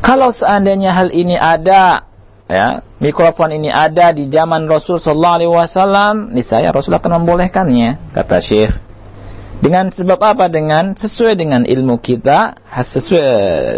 Kalau 0.03 0.35
seandainya 0.35 0.99
hal 0.99 1.15
ini 1.15 1.39
ada 1.39 2.11
ya, 2.53 2.69
mikrofon 3.01 3.57
ini 3.57 3.73
ada 3.73 4.13
di 4.13 4.29
zaman 4.29 4.69
Rasul 4.69 5.01
sallallahu 5.01 5.37
alaihi 5.41 5.53
wasallam, 5.53 6.15
niscaya 6.37 6.69
Rasul 6.69 6.93
akan 7.01 7.25
membolehkannya, 7.25 8.13
kata 8.13 8.39
Syekh. 8.45 8.77
Dengan 9.63 9.95
sebab 9.95 10.19
apa? 10.19 10.51
Dengan 10.51 10.99
sesuai 10.99 11.39
dengan 11.39 11.63
ilmu 11.63 12.03
kita, 12.03 12.59
sesuai 12.67 13.27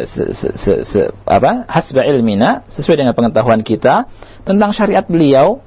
se, 0.09 0.23
se, 0.33 0.73
se, 0.81 1.01
apa? 1.29 1.69
hasba 1.69 2.09
ilmina, 2.09 2.65
sesuai 2.73 3.05
dengan 3.05 3.13
pengetahuan 3.13 3.61
kita 3.61 4.09
tentang 4.49 4.73
syariat 4.73 5.05
beliau 5.05 5.61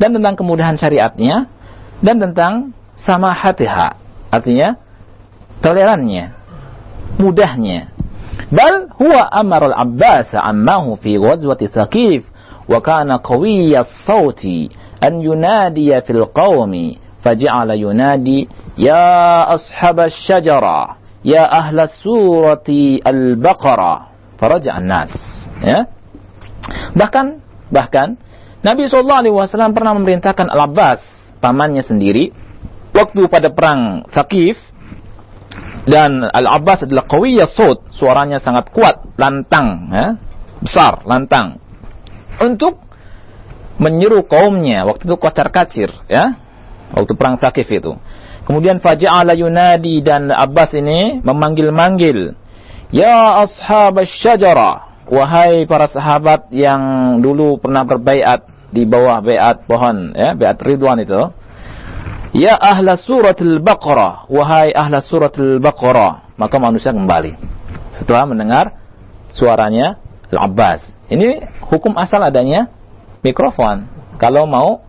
dan 0.00 0.14
tentang 0.14 0.34
kemudahan 0.38 0.78
syariatnya 0.78 1.50
dan 2.00 2.16
tentang 2.22 2.72
sama 2.94 3.34
hatiha 3.34 3.98
artinya 4.30 4.78
tolerannya 5.62 6.34
mudahnya 7.18 7.90
bal 8.54 8.90
huwa 8.94 9.26
amar 9.34 9.70
al-abbas 9.70 10.32
ammahu 10.34 10.94
fi 10.98 11.18
ghazwati 11.18 11.66
thaqif 11.66 12.27
kana 12.84 13.24
qawiyya 13.24 13.88
as-sawti 13.88 14.68
an 15.00 15.24
yunadiya 15.24 16.04
fil 16.04 16.28
qawmi 16.28 17.00
faja'ala 17.24 17.74
yunadi 17.74 18.44
ya 18.76 19.48
ashab 19.48 20.04
ash-shajara 20.04 21.00
ya 21.24 21.48
ahla 21.48 21.88
surati 21.88 23.00
al-baqarah 23.00 24.12
faraja 24.38 24.76
an-nas. 24.76 25.12
Ya. 25.64 25.90
Bahkan 26.94 27.26
bahkan 27.72 28.20
Nabi 28.62 28.90
SAW 28.90 29.72
pernah 29.72 29.94
memerintahkan 29.94 30.50
Al-Abbas 30.50 31.00
pamannya 31.38 31.82
sendiri 31.82 32.34
waktu 32.90 33.30
pada 33.30 33.54
perang 33.54 34.02
Thaqif 34.10 34.58
dan 35.88 36.26
Al-Abbas 36.26 36.84
adalah 36.84 37.08
qawiyya 37.08 37.48
sud, 37.48 37.88
suaranya 37.94 38.36
sangat 38.36 38.68
kuat, 38.74 39.16
lantang, 39.16 39.88
ya, 39.88 40.06
besar, 40.60 41.00
lantang. 41.08 41.56
Untuk 42.38 42.78
menyeru 43.78 44.26
kaumnya. 44.26 44.86
Waktu 44.86 45.06
itu 45.06 45.16
kocar 45.18 45.48
kacir, 45.54 45.90
ya. 46.10 46.38
Waktu 46.94 47.12
perang 47.14 47.36
Thaqif 47.38 47.68
itu. 47.68 47.94
Kemudian 48.48 48.80
faja'ala 48.80 49.36
yunadi 49.36 50.00
dan 50.00 50.32
Abbas 50.32 50.72
ini 50.72 51.20
memanggil-manggil, 51.20 52.32
"Ya 52.88 53.44
ashab 53.44 54.00
syajara, 54.08 55.04
wahai 55.08 55.68
para 55.68 55.84
sahabat 55.84 56.48
yang 56.52 56.80
dulu 57.20 57.60
pernah 57.60 57.84
berbaiat 57.84 58.44
di 58.68 58.84
bawah 58.84 59.24
beat 59.24 59.64
pohon 59.64 60.12
ya 60.12 60.36
beat 60.36 60.60
ridwan 60.60 61.00
itu. 61.00 61.32
Ya 62.36 62.56
ahla 62.60 63.00
surat 63.00 63.40
al-baqarah 63.40 64.28
wahai 64.28 64.76
ahla 64.76 65.00
surat 65.00 65.32
al-baqarah 65.40 66.36
maka 66.36 66.56
manusia 66.60 66.92
kembali. 66.92 67.34
Setelah 67.96 68.28
mendengar 68.28 68.76
suaranya 69.32 69.96
al-abbas 70.28 70.84
ini 71.08 71.44
hukum 71.68 71.96
asal 71.96 72.20
adanya 72.20 72.68
mikrofon 73.24 73.88
kalau 74.20 74.44
mau 74.44 74.84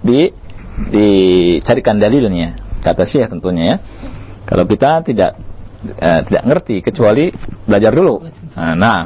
di 0.00 0.30
dicarikan 0.86 1.98
dalilnya. 1.98 2.54
Kata 2.78 3.02
Syekh 3.02 3.34
tentunya 3.34 3.64
ya. 3.64 3.76
Kalau 4.46 4.64
kita 4.64 5.02
tidak 5.02 5.36
uh, 5.98 6.20
tidak 6.24 6.42
ngerti 6.46 6.76
kecuali 6.80 7.34
belajar 7.66 7.92
dulu. 7.92 8.22
Nah, 8.54 8.74
nah. 8.78 9.00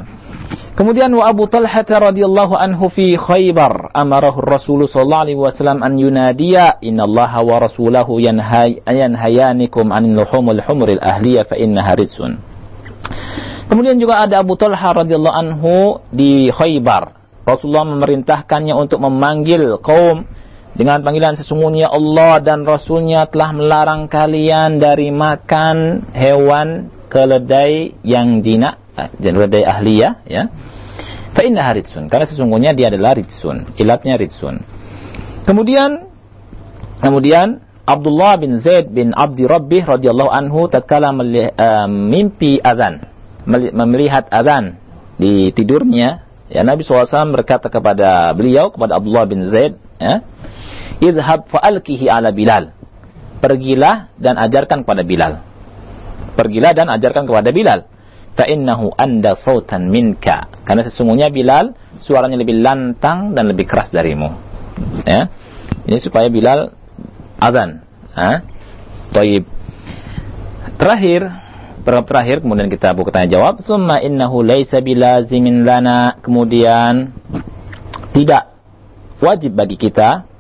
Kemudian 0.73 1.13
wa 1.13 1.29
Abu 1.29 1.45
Talha 1.49 1.85
radhiyallahu 1.85 2.57
anhu 2.57 2.89
fi 2.89 3.17
Khaybar 3.17 3.93
amarahu 3.93 4.41
Rasul 4.41 4.89
sallallahu 4.89 5.25
alaihi 5.29 5.41
wasallam 5.41 5.85
an 5.85 6.01
yunadiya 6.01 6.81
innallaha 6.81 7.45
wa 7.45 7.61
rasulahu 7.61 8.17
yanhay 8.17 8.81
yanhayanikum 8.89 9.93
anil 9.93 10.25
luhumul 10.25 10.61
humuril 10.65 11.01
ahliyah 11.01 11.45
fa 11.45 11.61
innaha 11.61 11.93
ridsun. 11.97 12.41
Kemudian 13.71 13.99
juga 13.99 14.25
ada 14.25 14.43
Abu 14.43 14.59
Talha 14.59 15.05
radhiyallahu 15.05 15.37
anhu 15.37 16.03
di 16.11 16.51
Khaybar. 16.51 17.19
Rasulullah 17.43 17.87
memerintahkannya 17.87 18.75
untuk 18.75 19.03
memanggil 19.03 19.83
kaum 19.83 20.27
dengan 20.73 21.03
panggilan 21.05 21.37
sesungguhnya 21.37 21.91
Allah 21.91 22.41
dan 22.41 22.65
Rasulnya 22.65 23.27
telah 23.29 23.51
melarang 23.53 24.07
kalian 24.07 24.79
dari 24.79 25.11
makan 25.11 26.07
hewan 26.15 26.89
keledai 27.13 27.99
yang 28.07 28.41
jinak 28.41 28.81
keledai 29.21 29.65
ahliyah 29.69 30.13
ya. 30.25 30.49
Ridsun 31.33 32.13
karena 32.13 32.27
sesungguhnya 32.29 32.71
dia 32.77 32.93
adalah 32.93 33.17
ridsun 33.17 33.73
ilatnya 33.81 34.21
ridsun 34.21 34.61
kemudian 35.49 36.13
kemudian 37.01 37.65
Abdullah 37.83 38.37
bin 38.39 38.61
Zaid 38.61 38.93
bin 38.93 39.17
Abdi 39.17 39.49
Rabbih 39.49 39.89
radhiyallahu 39.89 40.31
anhu 40.31 40.69
tatkala 40.69 41.11
uh, 41.11 41.89
mimpi 41.89 42.61
azan 42.61 43.12
melihat 43.49 44.31
azan 44.31 44.79
di 45.19 45.51
tidurnya 45.51 46.25
ya 46.47 46.63
Nabi 46.63 46.87
SAW 46.87 47.35
berkata 47.35 47.67
kepada 47.67 48.31
beliau 48.37 48.71
kepada 48.71 48.99
Abdullah 48.99 49.27
bin 49.27 49.47
Zaid 49.47 49.79
ya 49.99 50.23
idhab 51.03 51.51
fa'alkihi 51.51 52.07
ala 52.07 52.31
Bilal. 52.31 52.71
Pergilah 53.43 54.15
dan 54.23 54.39
ajarkan 54.39 54.87
kepada 54.87 55.03
Bilal. 55.03 55.43
Pergilah 56.39 56.73
dan 56.79 56.87
ajarkan 56.95 57.27
kepada 57.27 57.51
Bilal. 57.51 57.91
Fa'innahu 58.39 58.95
anda 58.95 59.35
sautan 59.35 59.91
minka. 59.91 60.47
Karena 60.63 60.87
sesungguhnya 60.87 61.29
Bilal 61.35 61.75
suaranya 61.99 62.39
lebih 62.39 62.63
lantang 62.63 63.35
dan 63.35 63.51
lebih 63.51 63.67
keras 63.67 63.91
darimu. 63.91 64.31
Ya. 65.03 65.27
Ini 65.85 65.99
supaya 65.99 66.31
Bilal 66.31 66.71
azan. 67.43 67.83
Ha? 68.15 68.47
Taib. 69.11 69.45
Terakhir, 70.79 71.42
Perkara 71.83 72.07
terakhir 72.07 72.47
kemudian 72.47 72.71
kita 72.71 72.95
buka 72.95 73.11
tanya 73.11 73.35
jawab. 73.35 73.59
Summa 73.67 73.99
innahu 73.99 74.47
laisa 74.47 74.79
bilazimin 74.79 75.67
lana. 75.67 76.15
Kemudian 76.23 77.11
tidak 78.15 78.55
wajib 79.19 79.59
bagi 79.59 79.75
kita 79.75 80.31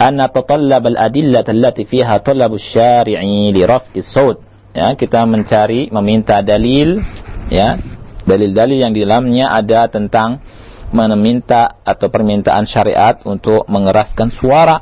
an 0.00 0.16
natatallab 0.16 0.88
al-adillah 0.88 1.44
allati 1.44 1.84
fiha 1.84 2.24
talab 2.24 2.56
syari'i 2.56 3.52
li 3.52 3.62
raf'i 3.68 4.00
saud. 4.00 4.40
Ya, 4.72 4.96
kita 4.96 5.28
mencari 5.28 5.92
meminta 5.92 6.40
dalil 6.40 7.04
ya, 7.52 7.76
dalil-dalil 8.24 8.80
yang 8.80 8.92
di 8.96 9.04
dalamnya 9.04 9.52
ada 9.52 9.92
tentang 9.92 10.40
meminta 10.88 11.84
atau 11.84 12.08
permintaan 12.08 12.64
syariat 12.64 13.20
untuk 13.28 13.68
mengeraskan 13.68 14.32
suara 14.32 14.80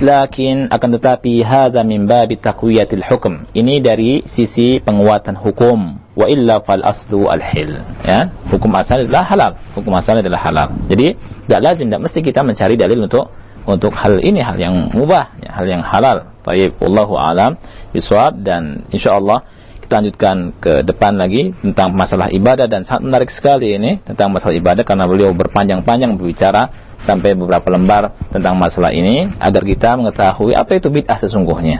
lakin 0.00 0.72
akan 0.72 0.88
tetapi 0.98 1.44
hadza 1.44 1.84
min 1.84 2.08
babi 2.08 2.40
taqwiyatil 2.40 3.04
hukm. 3.06 3.46
Ini 3.52 3.84
dari 3.84 4.24
sisi 4.24 4.80
penguatan 4.80 5.36
hukum. 5.36 6.00
Wa 6.16 6.26
illa 6.26 6.60
fal 6.60 6.82
aslu 6.82 7.30
al 7.30 7.40
hil. 7.40 7.80
Ya 8.02 8.34
hukum 8.50 8.72
asal 8.76 9.06
adalah 9.06 9.24
halal. 9.28 9.52
Hukum 9.76 9.92
asal 9.96 10.20
adalah 10.20 10.40
halal. 10.42 10.68
Jadi 10.90 11.14
tidak 11.46 11.60
lazim 11.62 11.86
tidak 11.88 12.02
mesti 12.08 12.18
kita 12.20 12.40
mencari 12.42 12.74
dalil 12.74 13.06
untuk 13.06 13.30
untuk 13.68 13.92
hal 13.92 14.18
ini 14.24 14.40
hal 14.40 14.56
yang 14.56 14.88
mubah, 14.90 15.36
ya, 15.40 15.50
hal 15.52 15.66
yang 15.68 15.82
halal. 15.84 16.32
Taib, 16.40 16.80
wallahu 16.80 17.20
alam 17.20 17.60
bisawab. 17.92 18.40
Dan 18.40 18.88
insyaallah 18.90 19.44
kita 19.84 20.00
lanjutkan 20.00 20.36
ke 20.56 20.72
depan 20.82 21.20
lagi 21.20 21.52
tentang 21.60 21.92
masalah 21.92 22.32
ibadah. 22.32 22.66
Dan 22.66 22.82
sangat 22.88 23.06
menarik 23.06 23.30
sekali 23.30 23.76
ini 23.76 24.00
tentang 24.02 24.32
masalah 24.32 24.56
ibadah 24.56 24.82
karena 24.82 25.04
beliau 25.04 25.30
berpanjang-panjang 25.36 26.16
berbicara 26.16 26.89
sampai 27.04 27.32
beberapa 27.32 27.68
lembar 27.72 28.12
tentang 28.28 28.56
masalah 28.56 28.92
ini 28.92 29.28
agar 29.40 29.62
kita 29.64 29.96
mengetahui 29.96 30.52
apa 30.52 30.70
itu 30.76 30.88
bid'ah 30.92 31.16
sesungguhnya. 31.16 31.78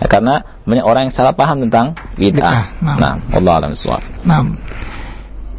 Ya, 0.00 0.06
karena 0.08 0.42
banyak 0.66 0.84
orang 0.84 1.02
yang 1.08 1.14
salah 1.14 1.34
paham 1.36 1.64
tentang 1.68 1.96
bid'ah. 2.18 2.80
Nah, 2.82 3.20
Allah 3.32 3.52
alam 3.62 3.70
bisawab. 3.72 4.02
Nah. 4.26 4.44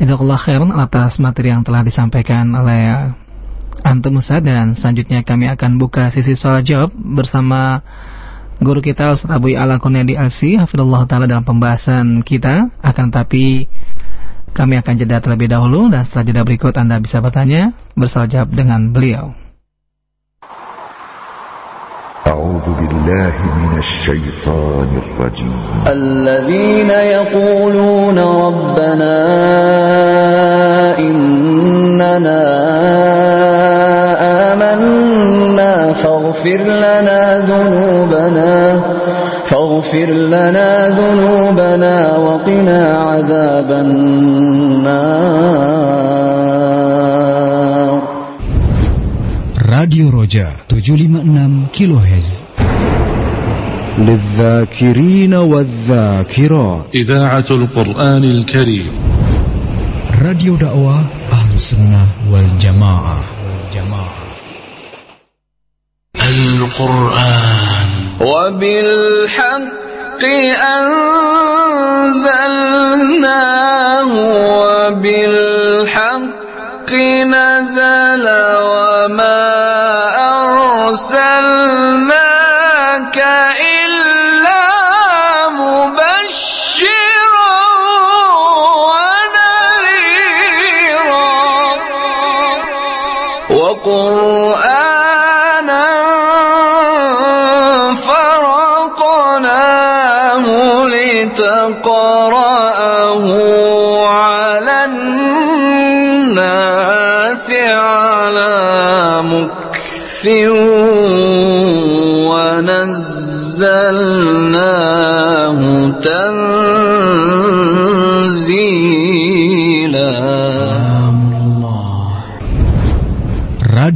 Jazakallah 0.02 0.42
khairan 0.42 0.74
atas 0.74 1.22
materi 1.22 1.54
yang 1.54 1.62
telah 1.62 1.86
disampaikan 1.86 2.50
oleh 2.50 3.14
Antum 3.86 4.20
Ustaz 4.20 4.42
dan 4.42 4.74
selanjutnya 4.74 5.22
kami 5.22 5.48
akan 5.54 5.78
buka 5.78 6.10
sisi 6.10 6.34
soal 6.34 6.66
jawab 6.66 6.92
bersama 6.96 7.86
guru 8.64 8.80
kita 8.80 9.12
Ustaz 9.14 9.30
Abu 9.30 9.54
Ala 9.54 9.78
Kunedi 9.78 10.16
Alsi 10.16 10.56
Hafidullah 10.56 11.04
Ta'ala 11.06 11.30
dalam 11.30 11.46
pembahasan 11.46 12.24
kita 12.26 12.74
akan 12.80 13.08
tapi 13.12 13.68
kami 14.57 14.75
akan 14.83 14.95
jeda 14.99 15.23
terlebih 15.23 15.47
dahulu 15.47 15.87
dan 15.93 16.03
setelah 16.03 16.25
jeda 16.27 16.43
berikut 16.43 16.75
Anda 16.75 16.99
bisa 16.99 17.23
bertanya 17.23 17.77
bersoal 17.95 18.27
jawab 18.27 18.51
dengan 18.55 18.91
beliau 18.91 19.35
أعوذ 22.29 22.69
بالله 22.81 23.35
من 23.57 23.79
الشيطان 23.79 24.89
الرجيم 25.03 25.61
الذين 25.87 26.91
يقولون 26.91 28.19
ربنا 28.19 29.17
إننا 30.99 32.45
آمنا 34.53 35.93
فاغفر 35.93 36.61
لنا 36.85 37.39
ذنوبنا 37.39 38.81
فاغفر 39.51 40.11
لنا 40.11 40.89
ذنوبنا 40.89 42.17
وقنا 42.17 42.81
عذاب 42.99 43.73
النار 43.73 44.32
رجاء 50.24 50.56
756 50.70 51.66
كيلو 51.74 51.98
هز 51.98 52.46
للذاكرين 53.98 55.34
والذاكرات. 55.34 56.86
إذاعة 56.96 57.46
القرآن 57.52 58.24
الكريم. 58.24 58.92
راديو 60.26 60.56
دعوة 60.56 61.00
أهل 61.32 61.56
السنة 61.56 62.08
والجماعة. 62.32 63.24
القرآن. 66.30 67.78
وبالحق 68.22 69.74
أنزلناه 72.14 72.94
وبالحق 74.60 75.53
أرسلنا 81.04 82.03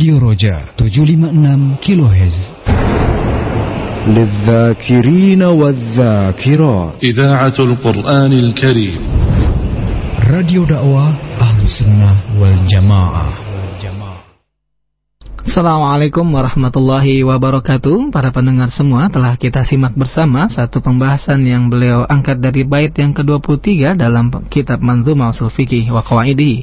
راديو 0.08 0.30
رجاء 0.30 0.64
756 0.80 1.76
كيلو 1.82 2.06
هز 2.06 2.54
للذاكرين 4.08 5.44
والذاكرات. 5.44 6.94
إذاعة 7.04 7.54
القرآن 7.60 8.32
الكريم. 8.34 9.00
راديو 10.32 10.66
دعوة 10.66 11.08
أهل 11.42 11.64
السنة 11.64 12.16
والجماعة. 12.40 13.47
Assalamualaikum 15.58 16.38
warahmatullahi 16.38 17.26
wabarakatuh. 17.26 18.14
Para 18.14 18.30
pendengar 18.30 18.70
semua 18.70 19.10
telah 19.10 19.34
kita 19.42 19.66
simak 19.66 19.98
bersama 19.98 20.46
Satu 20.54 20.86
pembahasan 20.86 21.42
yang 21.50 21.66
beliau 21.66 22.06
angkat 22.06 22.38
dari 22.38 22.62
bait 22.62 22.94
yang 22.94 23.10
ke-23 23.10 23.98
Dalam 23.98 24.30
kitab 24.54 24.86
Manzuma 24.86 25.34
Usul 25.34 25.50
Fikih 25.50 25.90
wa 25.90 26.06
Qawaidi. 26.06 26.62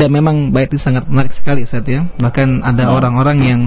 Dan 0.00 0.16
memang 0.16 0.56
bait 0.56 0.72
ini 0.72 0.80
sangat 0.80 1.04
menarik 1.04 1.36
sekali 1.36 1.68
Ustaz 1.68 1.84
ya. 1.84 2.08
Bahkan 2.16 2.64
ada 2.64 2.88
orang-orang 2.88 3.38
yang 3.44 3.60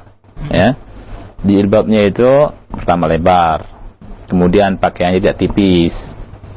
ya. 0.50 0.74
Jilbabnya 1.46 2.02
itu 2.10 2.26
pertama 2.74 3.06
lebar 3.06 3.78
kemudian 4.26 4.76
pakaiannya 4.76 5.22
tidak 5.22 5.38
tipis 5.38 5.94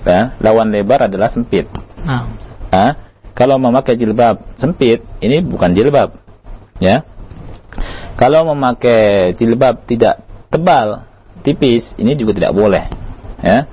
ya. 0.03 0.35
Lawan 0.41 0.73
lebar 0.73 1.05
adalah 1.07 1.29
sempit. 1.29 1.69
Nah, 2.01 2.25
Ah, 2.71 2.95
kalau 3.35 3.59
memakai 3.59 3.99
jilbab 3.99 4.55
sempit 4.55 5.03
ini 5.19 5.43
bukan 5.43 5.75
jilbab 5.75 6.15
ya. 6.79 7.03
Kalau 8.15 8.47
memakai 8.55 9.35
jilbab 9.35 9.83
tidak 9.83 10.30
tebal 10.51 11.07
tipis 11.41 11.95
ini 11.97 12.13
juga 12.13 12.35
tidak 12.35 12.53
boleh 12.53 12.85
ya. 13.41 13.65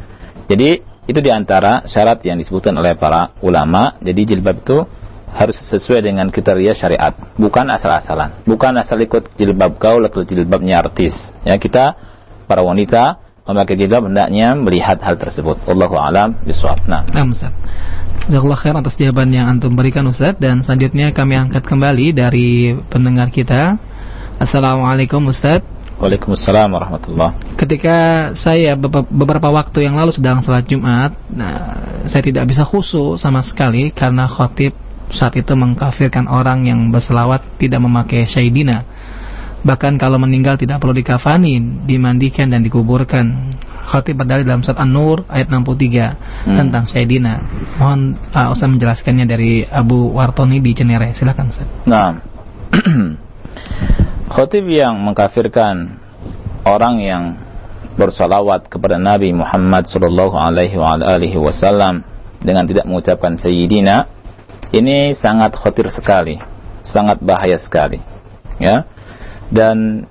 Jadi 0.48 0.80
itu 1.08 1.20
di 1.24 1.30
antara 1.32 1.84
syarat 1.84 2.20
yang 2.24 2.36
disebutkan 2.40 2.72
oleh 2.76 2.96
para 2.96 3.36
ulama. 3.44 3.96
Jadi 4.00 4.36
jilbab 4.36 4.64
itu 4.64 4.84
harus 5.28 5.60
sesuai 5.60 6.00
dengan 6.00 6.32
kriteria 6.32 6.72
syariat 6.72 7.12
bukan 7.36 7.68
asal-asalan. 7.68 8.44
Bukan 8.48 8.72
asal 8.80 8.96
ikut 9.04 9.36
jilbab 9.36 9.76
gaul 9.76 10.04
atau 10.08 10.24
jilbabnya 10.24 10.80
artis. 10.80 11.32
Ya 11.44 11.60
kita 11.60 11.96
para 12.48 12.64
wanita 12.64 13.20
memakai 13.44 13.76
jilbab 13.76 14.08
hendaknya 14.08 14.56
melihat 14.56 15.00
hal 15.00 15.16
tersebut. 15.16 15.60
Allahu 15.68 15.96
alam 15.96 16.36
bisawab 16.44 16.84
nah. 16.88 17.04
Nah. 17.08 17.24
Jazakallah 18.28 18.60
khair 18.60 18.76
atas 18.76 19.00
jawaban 19.00 19.32
yang 19.32 19.48
antum 19.48 19.72
berikan 19.72 20.04
Ustaz. 20.08 20.36
Dan 20.36 20.60
selanjutnya 20.60 21.16
kami 21.16 21.40
angkat 21.40 21.64
kembali 21.64 22.12
dari 22.12 22.76
pendengar 22.92 23.32
kita. 23.32 23.80
Assalamualaikum 24.36 25.24
Ustaz. 25.32 25.64
Waalaikumsalam 25.98 26.70
warahmatullah 26.70 27.58
Ketika 27.58 28.30
saya 28.38 28.78
beberapa- 28.78 29.50
waktu 29.50 29.82
yang 29.82 29.98
lalu 29.98 30.14
sedang 30.14 30.38
salat 30.38 30.70
Jumat, 30.70 31.10
nah, 31.26 31.74
saya 32.06 32.22
tidak 32.22 32.46
bisa 32.46 32.62
khusyuk 32.62 33.18
sama 33.18 33.42
sekali 33.42 33.90
karena 33.90 34.30
khotib 34.30 34.78
saat 35.10 35.34
itu 35.34 35.56
mengkafirkan 35.58 36.30
orang 36.30 36.68
yang 36.68 36.78
berselawat 36.94 37.42
tidak 37.58 37.80
memakai 37.82 38.28
syaidina. 38.28 38.84
Bahkan 39.58 39.98
kalau 39.98 40.22
meninggal 40.22 40.54
tidak 40.54 40.78
perlu 40.78 40.94
dikafani, 40.94 41.58
dimandikan 41.82 42.46
dan 42.46 42.62
dikuburkan. 42.62 43.50
Khotib 43.88 44.20
berdalil 44.20 44.44
dalam 44.46 44.60
surat 44.62 44.78
An-Nur 44.78 45.24
ayat 45.26 45.48
63 45.50 46.14
Hmm. 46.46 46.54
tentang 46.60 46.84
syaidina. 46.86 47.40
Mohon 47.80 48.20
uh, 48.30 48.52
Ustaz 48.52 48.68
menjelaskannya 48.68 49.26
dari 49.26 49.64
Abu 49.64 50.12
Wartoni 50.14 50.60
di 50.60 50.76
Cenere. 50.76 51.10
Silakan 51.16 51.48
Ustaz. 51.50 51.66
Nah, 51.88 52.20
khotib 54.28 54.68
yang 54.68 55.00
mengkafirkan 55.00 55.98
orang 56.68 57.00
yang 57.00 57.22
bersalawat 57.98 58.70
kepada 58.70 59.00
Nabi 59.00 59.34
Muhammad 59.34 59.90
wasallam 61.34 62.06
dengan 62.38 62.64
tidak 62.68 62.86
mengucapkan 62.86 63.34
sayyidina 63.34 64.06
ini 64.70 65.16
sangat 65.16 65.56
khatir 65.56 65.88
sekali, 65.88 66.36
sangat 66.84 67.18
bahaya 67.24 67.56
sekali. 67.56 67.98
Ya. 68.60 68.84
Dan 69.48 70.04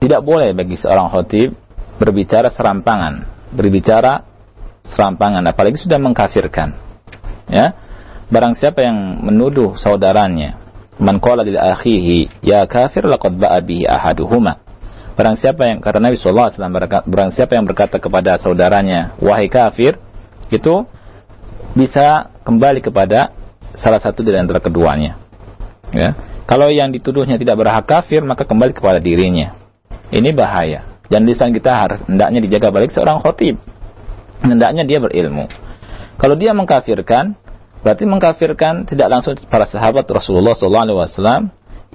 tidak 0.00 0.24
boleh 0.24 0.56
bagi 0.56 0.80
seorang 0.80 1.12
khotib 1.12 1.52
berbicara 2.00 2.48
serampangan, 2.48 3.28
berbicara 3.52 4.24
serampangan 4.82 5.44
apalagi 5.44 5.76
sudah 5.76 6.00
mengkafirkan. 6.00 6.74
Ya. 7.52 7.76
Barang 8.32 8.56
siapa 8.56 8.80
yang 8.80 9.20
menuduh 9.20 9.76
saudaranya 9.76 10.61
Man 11.00 11.20
qala 11.22 11.40
lil 11.46 11.56
akhihi 11.56 12.44
ya 12.44 12.68
kafir 12.68 13.08
laqad 13.08 13.36
ba'a 13.40 13.60
bihi 13.64 13.88
ahaduhuma. 13.88 14.60
Barang 15.12 15.36
siapa 15.36 15.68
yang 15.68 15.80
karena 15.84 16.08
Nabi 16.08 16.16
sallallahu 16.16 16.48
alaihi 16.48 16.56
wasallam 16.56 16.74
barang 17.04 17.30
siapa 17.32 17.52
yang 17.56 17.64
berkata 17.68 17.96
kepada 18.00 18.36
saudaranya 18.40 19.12
wahai 19.20 19.48
kafir 19.48 20.00
itu 20.48 20.84
bisa 21.72 22.32
kembali 22.44 22.84
kepada 22.84 23.32
salah 23.72 24.00
satu 24.00 24.20
dari 24.24 24.40
antara 24.40 24.60
keduanya. 24.60 25.16
Ya. 25.92 26.16
Kalau 26.48 26.68
yang 26.68 26.92
dituduhnya 26.92 27.40
tidak 27.40 27.60
berhak 27.60 27.84
kafir 27.88 28.20
maka 28.24 28.44
kembali 28.44 28.76
kepada 28.76 29.00
dirinya. 29.00 29.56
Ini 30.12 30.32
bahaya. 30.36 30.84
Dan 31.08 31.28
lisan 31.28 31.52
kita 31.52 31.76
harus 31.76 32.00
hendaknya 32.04 32.40
dijaga 32.40 32.72
balik 32.72 32.92
seorang 32.92 33.20
khotib. 33.20 33.60
Hendaknya 34.40 34.84
dia 34.84 34.96
berilmu. 35.00 35.48
Kalau 36.16 36.36
dia 36.36 36.52
mengkafirkan 36.56 37.36
berarti 37.82 38.06
mengkafirkan 38.06 38.86
tidak 38.86 39.08
langsung 39.10 39.34
para 39.50 39.66
sahabat 39.66 40.06
Rasulullah 40.06 40.54
SAW 40.54 41.50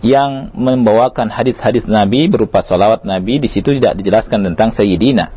yang 0.05 0.53
membawakan 0.53 1.33
hadis-hadis 1.33 1.89
Nabi 1.89 2.29
berupa 2.29 2.61
salawat 2.61 3.01
Nabi 3.01 3.41
di 3.41 3.49
situ 3.49 3.73
tidak 3.81 3.97
dijelaskan 3.97 4.45
tentang 4.45 4.69
Sayyidina. 4.69 5.33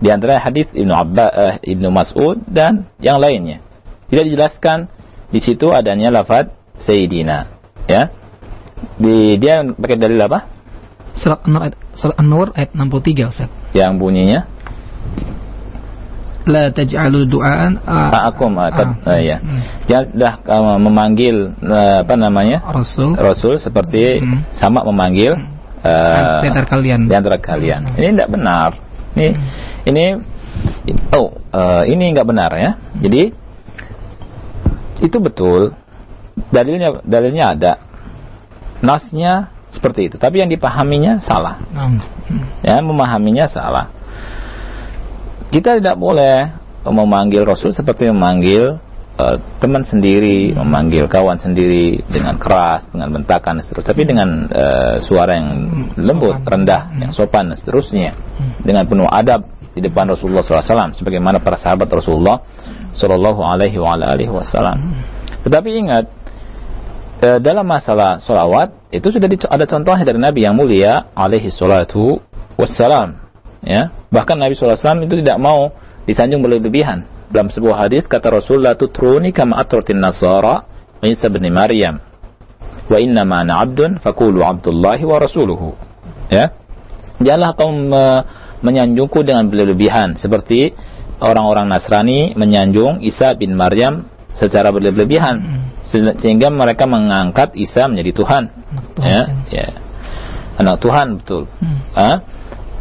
Di 0.00 0.08
antara 0.08 0.40
hadis 0.40 0.72
Ibnu 0.72 0.92
Abba, 0.92 1.26
eh, 1.30 1.54
Ibnu 1.76 1.92
Mas'ud 1.92 2.40
dan 2.48 2.88
yang 2.98 3.20
lainnya. 3.20 3.60
Tidak 4.08 4.24
dijelaskan 4.24 4.88
di 5.28 5.40
situ 5.42 5.68
adanya 5.68 6.08
lafaz 6.08 6.48
Sayyidina 6.80 7.54
ya. 7.90 8.08
Di 8.96 9.36
dia 9.40 9.64
pakai 9.64 9.96
dalil 10.00 10.20
apa? 10.20 10.48
Surat 11.14 11.46
An-Nur 11.46 11.62
ayat, 11.62 11.76
surat 11.94 12.16
An-Nur 12.18 12.48
ayat 12.58 12.70
63 12.74 13.30
Ustaz. 13.30 13.50
yang 13.74 14.02
bunyinya 14.02 14.50
La 16.44 16.68
taj'alu 16.68 17.24
du'aan 17.24 17.80
Ma'akum 17.88 18.52
ah, 18.60 18.68
kad- 18.68 19.00
ah, 19.08 19.16
ya. 19.16 19.40
hmm. 19.40 19.60
Jangan 19.88 20.04
sudah 20.12 20.32
uh, 20.44 20.76
memanggil 20.76 21.56
uh, 21.64 22.04
apa 22.04 22.14
namanya 22.20 22.60
Rasul 22.68 23.16
Rasul 23.16 23.54
seperti 23.56 24.20
Hmm. 24.20 24.44
sama 24.52 24.84
memanggil 24.84 25.32
uh, 25.80 26.40
di 26.44 26.48
antara 26.52 26.68
kalian. 26.68 27.00
di 27.08 27.14
antara 27.16 27.38
kalian. 27.40 27.96
Ini 27.96 28.12
tidak 28.12 28.28
benar. 28.28 28.70
Ini 29.16 29.28
ini 29.88 30.04
oh 31.16 31.32
uh, 31.48 31.82
ini 31.88 32.12
nggak 32.12 32.28
benar 32.28 32.50
ya. 32.60 32.70
Jadi 33.00 33.32
itu 35.00 35.16
betul. 35.16 35.72
Dalilnya 36.52 37.00
dalilnya 37.06 37.44
ada. 37.56 37.72
Nasnya 38.84 39.48
seperti 39.72 40.06
itu, 40.12 40.16
tapi 40.20 40.38
yang 40.44 40.50
dipahaminya 40.52 41.18
salah. 41.18 41.56
Naam. 41.72 41.98
Ya, 42.62 42.78
memahaminya 42.84 43.48
salah. 43.48 43.88
Kita 45.50 45.76
tidak 45.78 45.96
boleh 45.98 46.50
memanggil 46.84 47.48
Rasul 47.48 47.72
seperti 47.72 48.08
memanggil 48.10 48.76
eh, 49.16 49.36
teman 49.62 49.86
sendiri, 49.86 50.52
memanggil 50.52 51.08
kawan 51.08 51.38
sendiri 51.40 52.02
dengan 52.10 52.36
keras, 52.36 52.84
dengan 52.90 53.14
bentakan 53.14 53.60
dan 53.60 53.64
seterusnya, 53.64 53.90
tapi 53.94 54.02
dengan 54.04 54.28
eh, 54.50 54.94
suara 55.00 55.32
yang 55.38 55.48
lembut, 55.96 56.42
sopan. 56.42 56.50
rendah, 56.50 56.82
Hmm. 56.90 57.00
yang 57.08 57.12
sopan 57.14 57.44
dan 57.48 57.56
seterusnya, 57.56 58.10
dengan 58.60 58.84
penuh 58.84 59.06
adab 59.08 59.46
di 59.74 59.80
depan 59.82 60.06
Rasulullah 60.06 60.42
SAW, 60.46 60.94
sebagaimana 60.94 61.42
para 61.42 61.58
sahabat 61.58 61.90
Rasulullah 61.90 62.38
Shallallahu 62.94 63.42
Alaihi 63.42 63.78
Wasallam. 64.30 65.02
Tetapi 65.42 65.68
ingat, 65.74 66.04
eh, 67.22 67.38
dalam 67.42 67.66
masalah 67.66 68.22
solawat 68.22 68.70
itu 68.94 69.10
sudah 69.10 69.26
ada 69.26 69.64
contohnya 69.66 70.04
dari 70.06 70.20
Nabi 70.22 70.46
yang 70.46 70.54
mulia 70.54 71.10
alaihi 71.18 71.50
salatu 71.50 72.22
wassalam 72.54 73.23
ya. 73.64 73.90
Bahkan 74.12 74.36
Nabi 74.38 74.54
SAW 74.54 75.04
itu 75.04 75.20
tidak 75.24 75.40
mau 75.40 75.72
disanjung 76.04 76.44
berlebihan. 76.44 77.04
Dalam 77.32 77.48
sebuah 77.50 77.88
hadis 77.88 78.06
kata 78.06 78.30
Rasulullah 78.30 78.76
tutruni 78.78 79.34
kama 79.34 79.58
atratin 79.58 79.98
nasara 79.98 80.68
Isa 81.02 81.26
bin 81.32 81.42
Maryam. 81.50 81.98
Wa 82.86 83.00
inna 83.00 83.24
ma 83.24 83.40
ana 83.42 83.64
abdun 83.64 83.96
fakulu 83.98 84.44
abdullahi 84.44 85.02
wa 85.02 85.16
rasuluhu. 85.18 85.72
Ya. 86.28 86.52
Janganlah 87.20 87.52
kau 87.56 87.72
me- 87.72 88.22
menyanjungku 88.64 89.24
dengan 89.24 89.48
berlebihan. 89.48 90.16
Seperti 90.16 90.72
orang-orang 91.20 91.68
Nasrani 91.68 92.32
menyanjung 92.36 93.00
Isa 93.04 93.32
bin 93.36 93.56
Maryam 93.56 94.08
secara 94.36 94.72
berlebihan. 94.72 95.64
Se- 95.84 96.16
sehingga 96.20 96.48
mereka 96.48 96.84
mengangkat 96.88 97.56
Isa 97.56 97.88
menjadi 97.88 98.12
Tuhan. 98.24 98.42
Tuhan. 98.96 99.08
ya 99.08 99.22
ya. 99.52 99.68
Anak 100.54 100.78
Tuhan 100.80 101.18
betul. 101.18 101.50
Hmm. 101.58 101.78
Ah, 101.92 102.16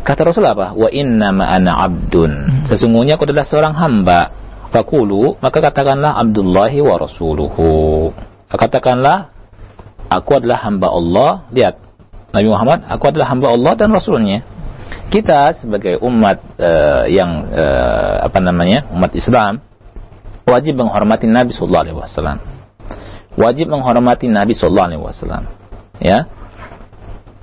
kata 0.03 0.21
Rasul 0.27 0.45
apa? 0.45 0.75
Wa 0.75 0.91
inna 0.91 1.31
ma 1.31 1.47
ana 1.49 1.79
abdun. 1.87 2.63
Sesungguhnya 2.67 3.15
aku 3.15 3.25
adalah 3.25 3.47
seorang 3.47 3.73
hamba. 3.73 4.31
Fakulu 4.73 5.37
maka 5.37 5.61
katakanlah 5.61 6.17
Abdullahi 6.17 6.81
wa 6.81 6.97
rasuluhu. 6.97 8.09
Katakanlah 8.49 9.29
aku 10.09 10.31
adalah 10.37 10.59
hamba 10.65 10.89
Allah. 10.89 11.31
Lihat 11.53 11.75
Nabi 12.33 12.47
Muhammad 12.49 12.79
aku 12.89 13.03
adalah 13.09 13.27
hamba 13.31 13.53
Allah 13.53 13.73
dan 13.77 13.93
rasulnya. 13.93 14.41
Kita 15.13 15.53
sebagai 15.53 16.01
umat 16.01 16.41
eh, 16.57 17.13
yang 17.13 17.45
eh, 17.53 18.17
apa 18.25 18.41
namanya 18.41 18.89
umat 18.97 19.13
Islam 19.13 19.61
wajib 20.49 20.81
menghormati 20.81 21.29
Nabi 21.29 21.53
Sallallahu 21.53 21.83
Alaihi 21.85 21.97
Wasallam. 22.01 22.37
Wajib 23.37 23.69
menghormati 23.69 24.25
Nabi 24.25 24.57
Sallallahu 24.57 24.87
Alaihi 24.89 25.03
Wasallam. 25.05 25.43
Ya 26.01 26.25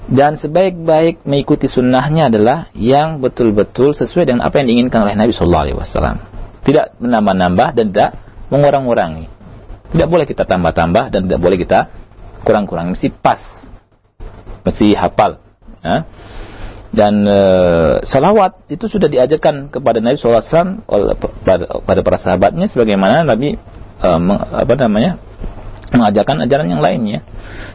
dan 0.08 0.40
sebaik-baik 0.40 1.22
mengikuti 1.28 1.68
sunnahnya 1.68 2.32
adalah 2.32 2.72
yang 2.72 3.20
betul-betul 3.20 3.92
sesuai 3.92 4.32
dengan 4.32 4.42
apa 4.46 4.62
yang 4.62 4.72
diinginkan 4.72 5.04
oleh 5.04 5.14
Nabi 5.18 5.32
Sallallahu 5.36 5.64
Alaihi 5.68 5.78
Wasallam. 5.78 6.16
Tidak 6.64 7.02
menambah-nambah 7.02 7.68
dan 7.76 7.84
tidak 7.92 8.10
mengurang-urangi. 8.48 9.26
Tidak 9.90 10.08
boleh 10.08 10.24
kita 10.24 10.46
tambah-tambah 10.46 11.10
dan 11.12 11.20
tidak 11.26 11.40
boleh 11.42 11.58
kita 11.58 11.90
kurang-kurang 12.46 12.94
mesti 12.94 13.10
pas. 13.10 13.40
Mesti 14.64 14.94
hafal. 14.96 15.40
Ya. 15.80 16.04
dan 16.92 17.24
e, 17.24 17.40
salawat 18.04 18.68
itu 18.68 18.84
sudah 18.84 19.08
diajarkan 19.08 19.72
kepada 19.72 20.04
Nabi 20.04 20.20
SAW 20.20 20.84
oleh 20.84 21.16
pada, 21.16 21.80
pada 21.80 22.00
para 22.04 22.18
sahabatnya 22.20 22.68
sebagaimana 22.68 23.24
Nabi 23.24 23.56
e, 23.96 24.08
meng- 24.20 24.44
apa 24.44 24.74
namanya 24.76 25.16
mengajarkan 25.88 26.44
ajaran 26.44 26.68
yang 26.68 26.82
lainnya. 26.82 27.24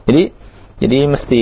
Jadi 0.05 0.35
jadi 0.75 1.07
mesti 1.07 1.41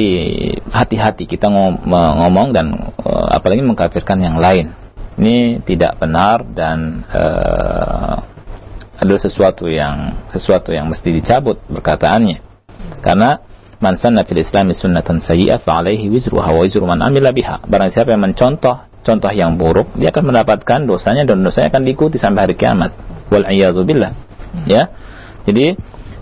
hati-hati 0.70 1.26
kita 1.26 1.50
ngom- 1.50 1.90
ngomong 1.90 2.54
dan 2.54 2.94
e, 3.02 3.12
apalagi 3.34 3.66
mengkafirkan 3.66 4.22
yang 4.22 4.38
lain. 4.38 4.70
Ini 5.18 5.62
tidak 5.66 5.98
benar 5.98 6.46
dan 6.54 7.02
e, 7.10 7.24
adalah 9.02 9.22
sesuatu 9.22 9.66
yang 9.66 10.30
sesuatu 10.30 10.70
yang 10.70 10.86
mesti 10.86 11.10
dicabut 11.10 11.58
perkataannya. 11.66 12.38
Karena 13.02 13.42
man 13.82 13.98
sanna 13.98 14.22
fil 14.22 14.38
islami 14.38 14.78
sunnatan 14.78 15.18
sayyi'ah 15.18 15.58
fa 15.58 15.82
alaihi 15.82 16.14
wizruha 16.14 16.54
wa 16.54 16.62
wizru 16.62 16.86
man 16.86 17.02
amila 17.02 17.34
biha. 17.34 17.66
Barang 17.66 17.90
siapa 17.90 18.14
yang 18.14 18.22
mencontoh 18.22 18.86
contoh 19.02 19.34
yang 19.34 19.58
buruk 19.58 19.98
dia 19.98 20.14
akan 20.14 20.30
mendapatkan 20.30 20.86
dosanya 20.86 21.26
dan 21.26 21.42
dosanya 21.42 21.74
akan 21.74 21.82
diikuti 21.90 22.22
sampai 22.22 22.46
hari 22.46 22.56
kiamat. 22.56 22.94
Wal 23.34 23.50
billah. 23.82 24.14
Ya. 24.70 24.94
Jadi 25.50 25.74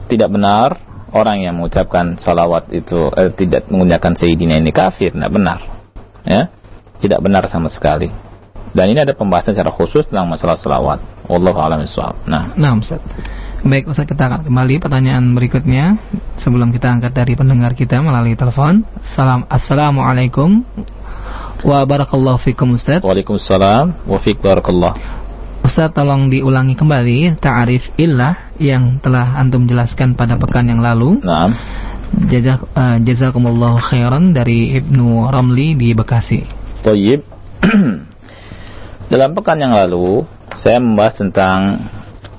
tidak 0.08 0.32
benar 0.32 0.91
orang 1.12 1.44
yang 1.44 1.60
mengucapkan 1.60 2.16
salawat 2.20 2.72
itu 2.72 3.12
eh, 3.16 3.32
tidak 3.36 3.68
menggunakan 3.68 4.12
sayyidina 4.16 4.60
ini 4.60 4.72
kafir 4.72 5.12
tidak 5.12 5.32
benar. 5.32 5.60
Ya? 6.24 6.52
Tidak 7.04 7.20
benar 7.20 7.48
sama 7.52 7.68
sekali. 7.68 8.12
Dan 8.72 8.96
ini 8.96 9.04
ada 9.04 9.12
pembahasan 9.12 9.52
secara 9.52 9.72
khusus 9.76 10.08
tentang 10.08 10.32
masalah 10.32 10.56
salawat. 10.56 11.04
Wallahu 11.28 11.60
a'lam 11.60 11.84
nah. 12.24 12.56
Nah, 12.56 12.72
Ustaz. 12.80 13.04
Baik, 13.68 13.92
Ustaz 13.92 14.08
kita 14.08 14.32
akan 14.32 14.48
kembali. 14.48 14.80
Pertanyaan 14.80 15.36
berikutnya 15.36 16.00
sebelum 16.40 16.72
kita 16.72 16.88
angkat 16.88 17.12
dari 17.12 17.36
pendengar 17.36 17.76
kita 17.76 18.00
melalui 18.00 18.40
telepon. 18.40 18.88
Salam 19.04 19.44
Assalamualaikum. 19.52 20.64
Wa 21.68 21.84
barakallahu 21.84 22.40
fikum 22.40 22.80
Ustaz. 22.80 23.04
Waalaikumsalam. 23.04 24.08
Wa 24.08 24.18
fiik 24.24 24.40
barakallah 24.40 25.21
Ustaz 25.62 25.94
tolong 25.94 26.34
diulangi 26.34 26.74
kembali 26.74 27.38
ta'arif 27.38 27.94
illah 28.02 28.58
yang 28.58 28.98
telah 28.98 29.38
antum 29.38 29.70
jelaskan 29.70 30.18
pada 30.18 30.42
pekan 30.42 30.66
yang 30.66 30.82
lalu. 30.82 31.22
Naam 31.22 31.54
Jazak, 32.12 32.68
jazakumullahu 33.08 33.80
khairan 33.80 34.36
dari 34.36 34.76
Ibnu 34.76 35.32
Ramli 35.32 35.80
di 35.80 35.96
Bekasi. 35.96 36.44
Toyib 36.84 37.24
Dalam 39.14 39.32
pekan 39.32 39.62
yang 39.62 39.72
lalu 39.72 40.28
Saya 40.52 40.82
membahas 40.84 41.16
tentang 41.16 41.88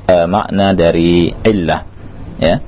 eh, 0.04 0.26
Makna 0.28 0.76
dari 0.76 1.32
illah 1.32 1.88
ya. 2.36 2.60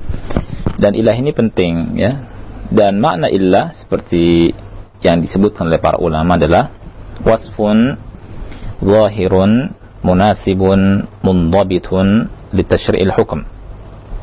Dan 0.81 0.97
ilah 0.97 1.13
ini 1.13 1.29
penting 1.35 1.99
ya. 1.99 2.25
Dan 2.73 2.97
makna 2.97 3.29
illah 3.29 3.75
Seperti 3.75 4.49
yang 5.05 5.21
disebutkan 5.21 5.69
oleh 5.69 5.77
para 5.77 6.01
ulama 6.01 6.41
adalah 6.41 6.73
Wasfun 7.21 8.01
Zahirun 8.81 9.84
Munasibun 10.05 11.09
Mundabitun 11.25 12.29
Litashri'il 12.53 13.09
hukum 13.09 13.41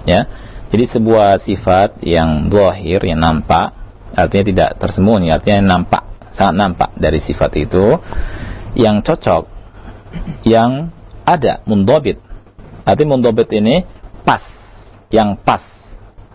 ya. 0.07 0.31
Jadi 0.73 0.89
sebuah 0.89 1.37
sifat 1.37 2.01
yang 2.07 2.49
zahir, 2.49 3.03
yang 3.05 3.21
nampak 3.21 3.77
Artinya 4.15 4.45
tidak 4.47 4.71
tersembunyi, 4.81 5.35
artinya 5.35 5.77
nampak 5.77 6.07
Sangat 6.33 6.55
nampak 6.57 6.91
dari 6.97 7.21
sifat 7.21 7.51
itu 7.61 7.99
Yang 8.79 8.97
cocok 9.05 9.45
yang 10.45 10.93
ada 11.25 11.63
mundobit. 11.65 12.19
Arti 12.83 13.05
mundobit 13.07 13.49
ini 13.55 13.87
pas, 14.27 14.43
yang 15.09 15.39
pas. 15.39 15.63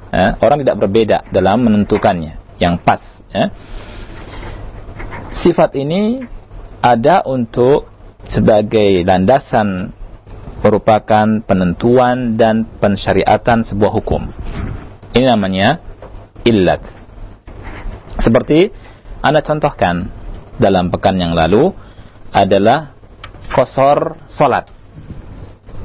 Ya, 0.07 0.39
orang 0.39 0.63
tidak 0.63 0.79
berbeda 0.79 1.27
dalam 1.29 1.67
menentukannya, 1.67 2.39
yang 2.57 2.79
pas. 2.79 3.03
Ya. 3.29 3.51
Sifat 5.35 5.75
ini 5.75 6.23
ada 6.79 7.21
untuk 7.27 7.91
sebagai 8.27 9.07
landasan 9.07 9.95
merupakan 10.61 11.27
penentuan 11.45 12.35
dan 12.35 12.67
pensyariatan 12.81 13.63
sebuah 13.63 13.91
hukum. 13.93 14.27
Ini 15.15 15.25
namanya 15.25 15.79
illat. 16.43 16.83
Seperti 18.17 18.73
Anda 19.21 19.41
contohkan 19.45 20.09
dalam 20.57 20.89
pekan 20.89 21.17
yang 21.17 21.37
lalu 21.37 21.71
adalah 22.33 22.97
kosor 23.53 24.19
solat. 24.27 24.67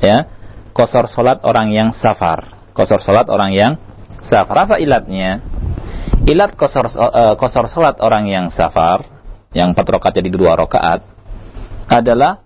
Ya, 0.02 0.26
kosor 0.74 1.06
solat 1.06 1.44
orang 1.46 1.70
yang 1.70 1.94
safar. 1.94 2.58
Kosor 2.74 2.98
solat 2.98 3.28
orang 3.30 3.54
yang 3.54 3.72
safar. 4.24 4.66
Apa 4.66 4.76
ilatnya? 4.82 5.44
Ilat 6.26 6.56
kosor 6.58 6.90
eh, 6.90 7.34
kosor 7.38 7.68
solat 7.68 8.00
orang 8.00 8.26
yang 8.26 8.46
safar, 8.48 9.06
yang 9.52 9.76
empat 9.76 10.16
jadi 10.16 10.30
dua 10.32 10.56
rakaat, 10.56 11.11
adalah 11.90 12.42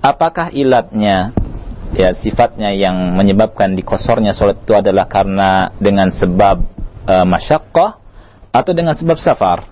apakah 0.00 0.52
ilatnya 0.52 1.32
ya 1.96 2.12
sifatnya 2.12 2.74
yang 2.76 3.16
menyebabkan 3.16 3.72
dikosornya 3.72 4.36
solat 4.36 4.60
itu 4.60 4.74
adalah 4.76 5.08
karena 5.08 5.72
dengan 5.80 6.12
sebab 6.12 6.56
uh, 7.08 7.26
masyakkah 7.26 8.00
atau 8.52 8.72
dengan 8.72 8.96
sebab 8.96 9.16
safar? 9.20 9.68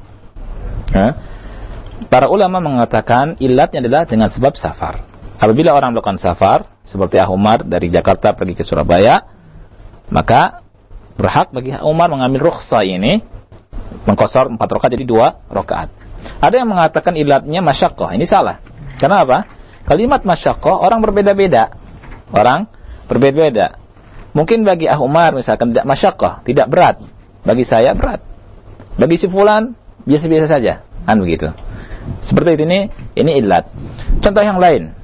Para 2.06 2.30
ulama 2.30 2.62
mengatakan 2.62 3.34
ilatnya 3.42 3.82
adalah 3.82 4.02
dengan 4.06 4.28
sebab 4.30 4.54
safar. 4.54 5.02
Apabila 5.40 5.74
orang 5.74 5.92
melakukan 5.96 6.20
safar, 6.20 6.68
seperti 6.86 7.18
Ah 7.18 7.26
Umar 7.26 7.66
dari 7.66 7.90
Jakarta 7.90 8.36
pergi 8.36 8.54
ke 8.54 8.64
Surabaya, 8.64 9.24
maka 10.12 10.62
berhak 11.18 11.50
bagi 11.50 11.74
Ah 11.74 11.82
Umar 11.82 12.12
mengambil 12.12 12.50
rukhsah 12.52 12.86
ini, 12.86 13.18
mengkosor 14.06 14.52
empat 14.52 14.68
rakaat 14.70 14.94
jadi 14.94 15.06
dua 15.06 15.42
rakaat. 15.50 15.90
Ada 16.40 16.62
yang 16.62 16.70
mengatakan 16.70 17.18
ilatnya 17.18 17.60
masyakoh, 17.60 18.08
ini 18.14 18.24
salah. 18.24 18.62
Karena 18.96 19.26
apa? 19.26 19.38
Kalimat 19.84 20.24
masyakoh 20.24 20.80
orang 20.80 21.04
berbeda-beda. 21.04 21.74
Orang 22.32 22.70
berbeda-beda. 23.06 23.76
Mungkin 24.34 24.66
bagi 24.66 24.90
Ah 24.90 24.98
Umar 24.98 25.30
misalkan 25.36 25.70
tidak 25.70 25.86
masyakkah, 25.86 26.42
tidak 26.42 26.66
berat. 26.66 26.98
Bagi 27.46 27.62
saya 27.62 27.94
berat. 27.94 28.24
Bagi 28.98 29.14
si 29.20 29.30
fulan 29.30 29.76
biasa-biasa 30.08 30.46
saja. 30.50 30.82
Kan 31.04 31.20
begitu. 31.20 31.52
Seperti 32.24 32.64
ini 32.64 32.90
ini 33.14 33.30
ilat. 33.38 33.70
Contoh 34.24 34.42
yang 34.42 34.58
lain. 34.58 34.96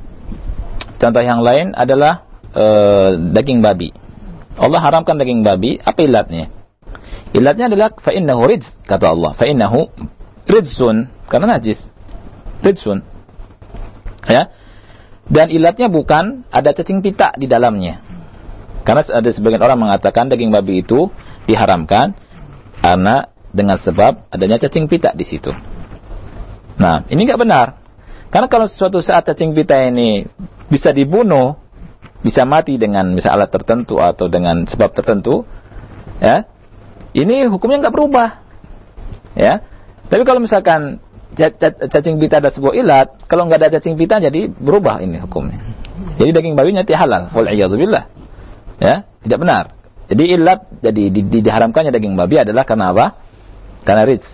Contoh 1.01 1.23
yang 1.23 1.41
lain 1.45 1.73
adalah 1.77 2.25
eh, 2.53 3.11
daging 3.33 3.61
babi. 3.63 3.93
Allah 4.61 4.81
haramkan 4.83 5.17
daging 5.17 5.41
babi, 5.41 5.81
apa 5.81 6.05
ilatnya? 6.05 6.53
Ilatnya 7.31 7.71
adalah 7.71 7.95
fa 7.97 8.11
innahu 8.11 8.45
rijz 8.45 8.67
kata 8.85 9.15
Allah. 9.15 9.33
Fa 9.33 9.47
innahu 9.47 9.89
rijsun 10.51 11.09
karena 11.31 11.57
najis. 11.57 11.87
Rijsun. 12.61 13.07
Ya. 14.29 14.53
Dan 15.31 15.55
ilatnya 15.55 15.87
bukan 15.87 16.43
ada 16.51 16.75
cacing 16.75 17.01
pita 17.07 17.31
di 17.39 17.47
dalamnya. 17.47 18.03
Karena 18.83 19.07
ada 19.07 19.31
sebagian 19.31 19.63
orang 19.63 19.79
mengatakan 19.79 20.27
daging 20.27 20.51
babi 20.51 20.83
itu 20.83 21.13
diharamkan 21.47 22.17
karena 22.81 23.31
dengan 23.53 23.77
sebab 23.79 24.27
adanya 24.33 24.59
cacing 24.59 24.91
pita 24.91 25.15
di 25.15 25.23
situ. 25.23 25.53
Nah, 26.81 27.05
ini 27.13 27.29
nggak 27.29 27.41
benar. 27.41 27.67
Karena 28.31 28.47
kalau 28.49 28.67
suatu 28.71 29.03
saat 29.05 29.27
cacing 29.27 29.53
pita 29.53 29.77
ini 29.85 30.25
bisa 30.71 30.95
dibunuh, 30.95 31.59
bisa 32.25 32.47
mati 32.49 32.79
dengan 32.81 33.11
misal 33.13 33.37
alat 33.37 33.53
tertentu 33.53 33.99
atau 33.99 34.31
dengan 34.31 34.65
sebab 34.65 34.95
tertentu, 34.95 35.45
ya, 36.23 36.47
ini 37.13 37.51
hukumnya 37.51 37.85
nggak 37.87 37.95
berubah, 37.95 38.29
ya. 39.35 39.61
Tapi 40.07 40.23
kalau 40.23 40.41
misalkan 40.43 41.03
cacing 41.37 42.19
pita 42.19 42.43
ada 42.43 42.51
sebuah 42.51 42.75
ilat, 42.75 43.09
kalau 43.31 43.47
nggak 43.47 43.59
ada 43.63 43.69
cacing 43.79 43.95
pita 43.95 44.19
jadi 44.19 44.51
berubah 44.51 44.99
ini 45.03 45.23
hukumnya. 45.23 45.63
Jadi 46.17 46.31
daging 46.33 46.55
babinya 46.57 46.83
tidak 46.85 47.07
halal. 47.07 47.23
Wal'iyadzubillah. 47.33 48.05
Ya, 48.81 49.05
tidak 49.25 49.39
benar. 49.41 49.65
Jadi 50.11 50.25
ilat 50.35 50.61
jadi 50.83 51.03
di, 51.13 51.21
di, 51.23 51.39
diharamkannya 51.45 51.95
daging 51.95 52.19
babi 52.19 52.43
adalah 52.43 52.67
karena 52.67 52.91
apa? 52.91 53.07
Karena 53.87 54.03
rijs. 54.09 54.29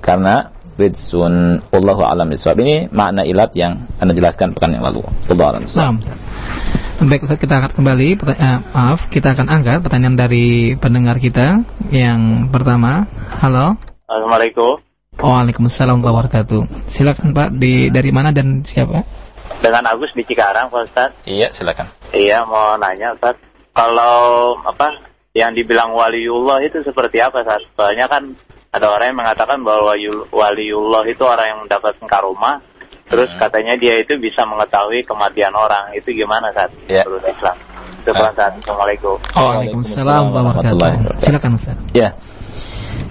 Karena 0.00 0.50
rijsun 0.80 1.60
Allahu 1.70 2.02
alam 2.02 2.26
bisawab. 2.32 2.58
Ini 2.64 2.88
makna 2.90 3.22
ilat 3.22 3.52
yang 3.54 3.86
Anda 4.00 4.16
jelaskan 4.16 4.56
pekan 4.56 4.74
yang 4.74 4.82
lalu. 4.82 5.04
Allahu 5.28 5.48
alam 5.54 5.60
bisawab. 5.68 6.02
Baik 7.00 7.24
Ustaz, 7.24 7.40
kita 7.40 7.56
akan 7.64 7.72
kembali 7.72 8.08
eh, 8.20 8.58
maaf, 8.76 9.08
kita 9.08 9.32
akan 9.32 9.48
angkat 9.48 9.80
pertanyaan 9.80 10.20
dari 10.20 10.76
pendengar 10.76 11.16
kita 11.16 11.64
yang 11.88 12.52
pertama. 12.52 13.08
Halo. 13.40 13.80
Assalamualaikum. 14.04 14.89
Waalaikumsalam 15.20 16.00
warahmatullahi 16.00 16.16
wabarakatuh. 16.32 16.60
Silakan 16.96 17.28
Pak, 17.36 17.48
di 17.60 17.92
dari 17.92 18.10
mana 18.10 18.32
dan 18.32 18.64
siapa? 18.64 19.04
Dengan 19.60 19.84
Agus 19.92 20.08
di 20.16 20.24
Cikarang, 20.24 20.72
Pak 20.72 20.80
Ustaz. 20.88 21.10
Iya, 21.28 21.52
silakan. 21.52 21.92
Iya, 22.16 22.48
mau 22.48 22.80
nanya, 22.80 23.12
Ustaz. 23.12 23.36
Kalau 23.76 24.56
apa 24.64 24.96
yang 25.36 25.52
dibilang 25.52 25.92
waliullah 25.92 26.64
itu 26.64 26.80
seperti 26.80 27.20
apa, 27.20 27.44
Ustaz? 27.44 27.60
Soalnya 27.76 28.08
kan 28.08 28.32
ada 28.72 28.86
orang 28.88 29.12
yang 29.12 29.18
mengatakan 29.20 29.60
bahwa 29.60 29.92
waliul- 29.92 30.26
waliullah 30.32 31.04
itu 31.04 31.22
orang 31.26 31.46
yang 31.52 31.60
mendapatkan 31.68 32.06
karomah, 32.08 32.64
terus 33.10 33.28
Hmm. 33.36 33.40
katanya 33.44 33.74
dia 33.76 34.00
itu 34.00 34.16
bisa 34.16 34.48
mengetahui 34.48 35.04
kematian 35.04 35.52
orang. 35.52 35.92
Itu 35.92 36.16
gimana, 36.16 36.48
Ustaz? 36.48 36.72
Iya. 36.88 37.04
Menurut 37.04 37.28
Islam. 37.28 37.56
Itu 38.00 38.10
Pak 38.16 38.24
Ah. 38.24 38.32
Ustaz. 38.32 38.52
Assalamualaikum. 38.64 39.16
Waalaikumsalam 39.36 40.22
warahmatullahi 40.32 40.94
wabarakatuh. 41.04 41.22
Silakan 41.28 41.50
Ustaz. 41.60 41.76
Ya. 41.92 42.16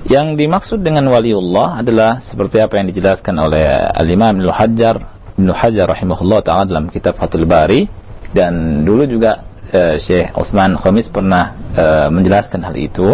Yang 0.10 0.41
dimaksud 0.41 0.81
dengan 0.81 1.06
waliullah 1.14 1.86
adalah 1.86 2.18
seperti 2.18 2.57
apa 2.57 2.81
yang 2.81 2.90
dijelaskan 2.90 3.36
oleh 3.38 3.61
Al-Imam 3.94 4.41
Ibnu 4.41 4.49
Hajar 4.49 4.98
Ibnu 5.38 5.53
Hajar 5.53 5.86
rahimahullah 5.86 6.41
taala 6.41 6.65
dalam 6.65 6.90
kitab 6.90 7.14
Fathul 7.14 7.45
Bari 7.45 7.86
dan 8.34 8.81
dulu 8.81 9.06
juga 9.06 9.45
eh, 9.69 10.02
Syekh 10.02 10.34
Utsman 10.34 10.81
Khamis 10.81 11.14
pernah 11.14 11.53
eh, 11.77 12.10
menjelaskan 12.10 12.65
hal 12.65 12.73
itu. 12.73 13.06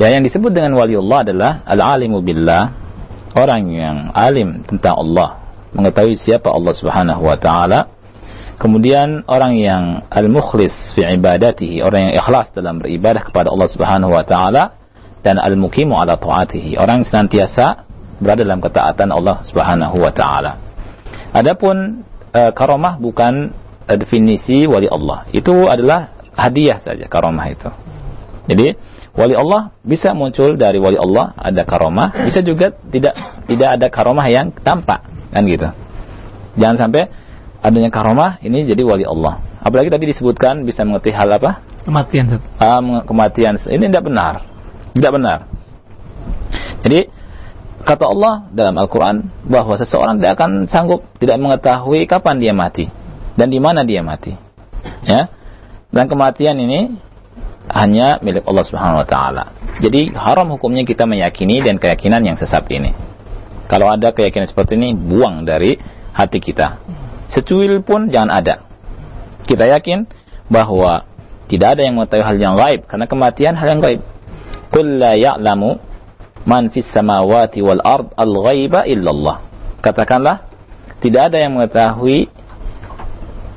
Ya, 0.00 0.08
yang 0.16 0.24
disebut 0.24 0.48
dengan 0.48 0.80
waliullah 0.80 1.28
adalah 1.28 1.60
al-alimu 1.68 2.24
billah, 2.24 2.72
orang 3.36 3.68
yang 3.68 3.96
alim 4.16 4.64
tentang 4.64 4.96
Allah, 4.96 5.44
mengetahui 5.76 6.16
siapa 6.16 6.48
Allah 6.48 6.72
Subhanahu 6.72 7.20
wa 7.20 7.36
taala. 7.36 7.92
Kemudian 8.56 9.28
orang 9.28 9.60
yang 9.60 10.08
al-mukhlis 10.08 10.96
fi 10.96 11.04
ibadatihi, 11.04 11.84
orang 11.84 12.10
yang 12.10 12.14
ikhlas 12.16 12.48
dalam 12.56 12.80
beribadah 12.80 13.28
kepada 13.28 13.52
Allah 13.52 13.68
Subhanahu 13.68 14.16
wa 14.16 14.24
taala 14.24 14.77
dan 15.22 15.36
al-muqimu 15.42 15.98
ala 15.98 16.16
taatihi, 16.16 16.78
orang 16.78 17.02
yang 17.02 17.08
senantiasa 17.08 17.88
berada 18.18 18.42
dalam 18.42 18.62
ketaatan 18.62 19.08
Allah 19.14 19.42
Subhanahu 19.46 19.96
wa 19.98 20.12
taala. 20.14 20.58
Adapun 21.34 22.02
eh, 22.34 22.50
karomah 22.54 22.98
bukan 22.98 23.54
eh, 23.86 23.98
definisi 23.98 24.66
wali 24.66 24.90
Allah. 24.90 25.26
Itu 25.30 25.66
adalah 25.66 26.18
hadiah 26.34 26.78
saja 26.78 27.06
karomah 27.06 27.46
itu. 27.50 27.70
Jadi 28.48 28.74
wali 29.14 29.34
Allah 29.34 29.74
bisa 29.84 30.14
muncul 30.16 30.56
dari 30.56 30.80
wali 30.80 30.96
Allah 30.96 31.36
ada 31.36 31.62
karomah, 31.66 32.24
bisa 32.26 32.40
juga 32.40 32.72
tidak 32.72 33.14
tidak 33.46 33.68
ada 33.78 33.86
karomah 33.92 34.26
yang 34.30 34.54
tampak 34.54 35.04
kan 35.34 35.42
gitu. 35.44 35.68
Jangan 36.58 36.76
sampai 36.88 37.12
adanya 37.62 37.90
karomah 37.92 38.40
ini 38.42 38.66
jadi 38.66 38.82
wali 38.82 39.04
Allah. 39.04 39.42
Apalagi 39.58 39.90
tadi 39.90 40.10
disebutkan 40.10 40.62
bisa 40.62 40.86
mengerti 40.86 41.10
hal 41.10 41.28
apa? 41.34 41.66
Kematian 41.82 42.26
meng- 42.80 43.04
kematian. 43.04 43.54
Ini 43.58 43.84
tidak 43.90 44.06
benar. 44.06 44.57
Tidak 44.98 45.12
benar. 45.14 45.46
Jadi 46.82 47.06
kata 47.86 48.04
Allah 48.10 48.50
dalam 48.50 48.74
Al-Quran 48.76 49.30
bahwa 49.46 49.78
seseorang 49.78 50.18
tidak 50.18 50.38
akan 50.38 50.66
sanggup 50.66 51.06
tidak 51.22 51.38
mengetahui 51.38 52.04
kapan 52.10 52.42
dia 52.42 52.52
mati 52.52 52.90
dan 53.38 53.48
di 53.48 53.62
mana 53.62 53.86
dia 53.86 54.02
mati. 54.02 54.34
Ya. 55.06 55.30
Dan 55.88 56.10
kematian 56.10 56.58
ini 56.58 56.98
hanya 57.70 58.20
milik 58.20 58.44
Allah 58.44 58.64
Subhanahu 58.66 59.00
wa 59.04 59.08
taala. 59.08 59.44
Jadi 59.78 60.10
haram 60.12 60.50
hukumnya 60.50 60.82
kita 60.82 61.06
meyakini 61.06 61.62
dan 61.62 61.78
keyakinan 61.78 62.24
yang 62.26 62.34
sesat 62.34 62.66
ini. 62.74 62.92
Kalau 63.68 63.92
ada 63.92 64.16
keyakinan 64.16 64.48
seperti 64.48 64.80
ini, 64.80 64.96
buang 64.96 65.44
dari 65.44 65.76
hati 66.16 66.40
kita. 66.40 66.80
Secuil 67.28 67.84
pun 67.84 68.08
jangan 68.08 68.32
ada. 68.32 68.64
Kita 69.44 69.68
yakin 69.68 70.08
bahwa 70.48 71.04
tidak 71.48 71.76
ada 71.76 71.84
yang 71.84 72.00
mengetahui 72.00 72.24
hal 72.24 72.36
yang 72.40 72.56
gaib 72.56 72.88
karena 72.88 73.04
kematian 73.04 73.54
hal 73.54 73.68
yang 73.76 73.80
gaib. 73.84 74.00
Qul 74.78 75.02
la 75.02 75.18
ya'lamu 75.18 75.74
man 76.46 76.70
fis 76.70 76.86
samawati 76.86 77.58
wal 77.66 77.82
ard 77.82 78.14
al 78.14 78.30
ghaiba 78.30 78.86
illallah. 78.86 79.42
Katakanlah 79.82 80.46
tidak 81.02 81.34
ada 81.34 81.42
yang 81.42 81.58
mengetahui 81.58 82.30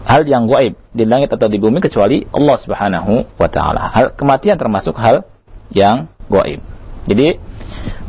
hal 0.02 0.26
yang 0.26 0.50
gaib 0.50 0.74
di 0.90 1.06
langit 1.06 1.30
atau 1.30 1.46
di 1.46 1.62
bumi 1.62 1.78
kecuali 1.78 2.26
Allah 2.34 2.58
Subhanahu 2.58 3.38
wa 3.38 3.50
taala. 3.54 3.86
Hal 3.94 4.18
kematian 4.18 4.58
termasuk 4.58 4.98
hal 4.98 5.30
yang 5.70 6.10
gaib. 6.26 6.58
Jadi 7.06 7.38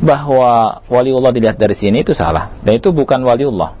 bahwa 0.01 0.81
waliullah 0.89 1.29
dilihat 1.29 1.61
dari 1.61 1.77
sini 1.77 2.01
itu 2.01 2.17
salah 2.17 2.49
dan 2.65 2.81
itu 2.81 2.89
bukan 2.89 3.21
waliullah. 3.21 3.77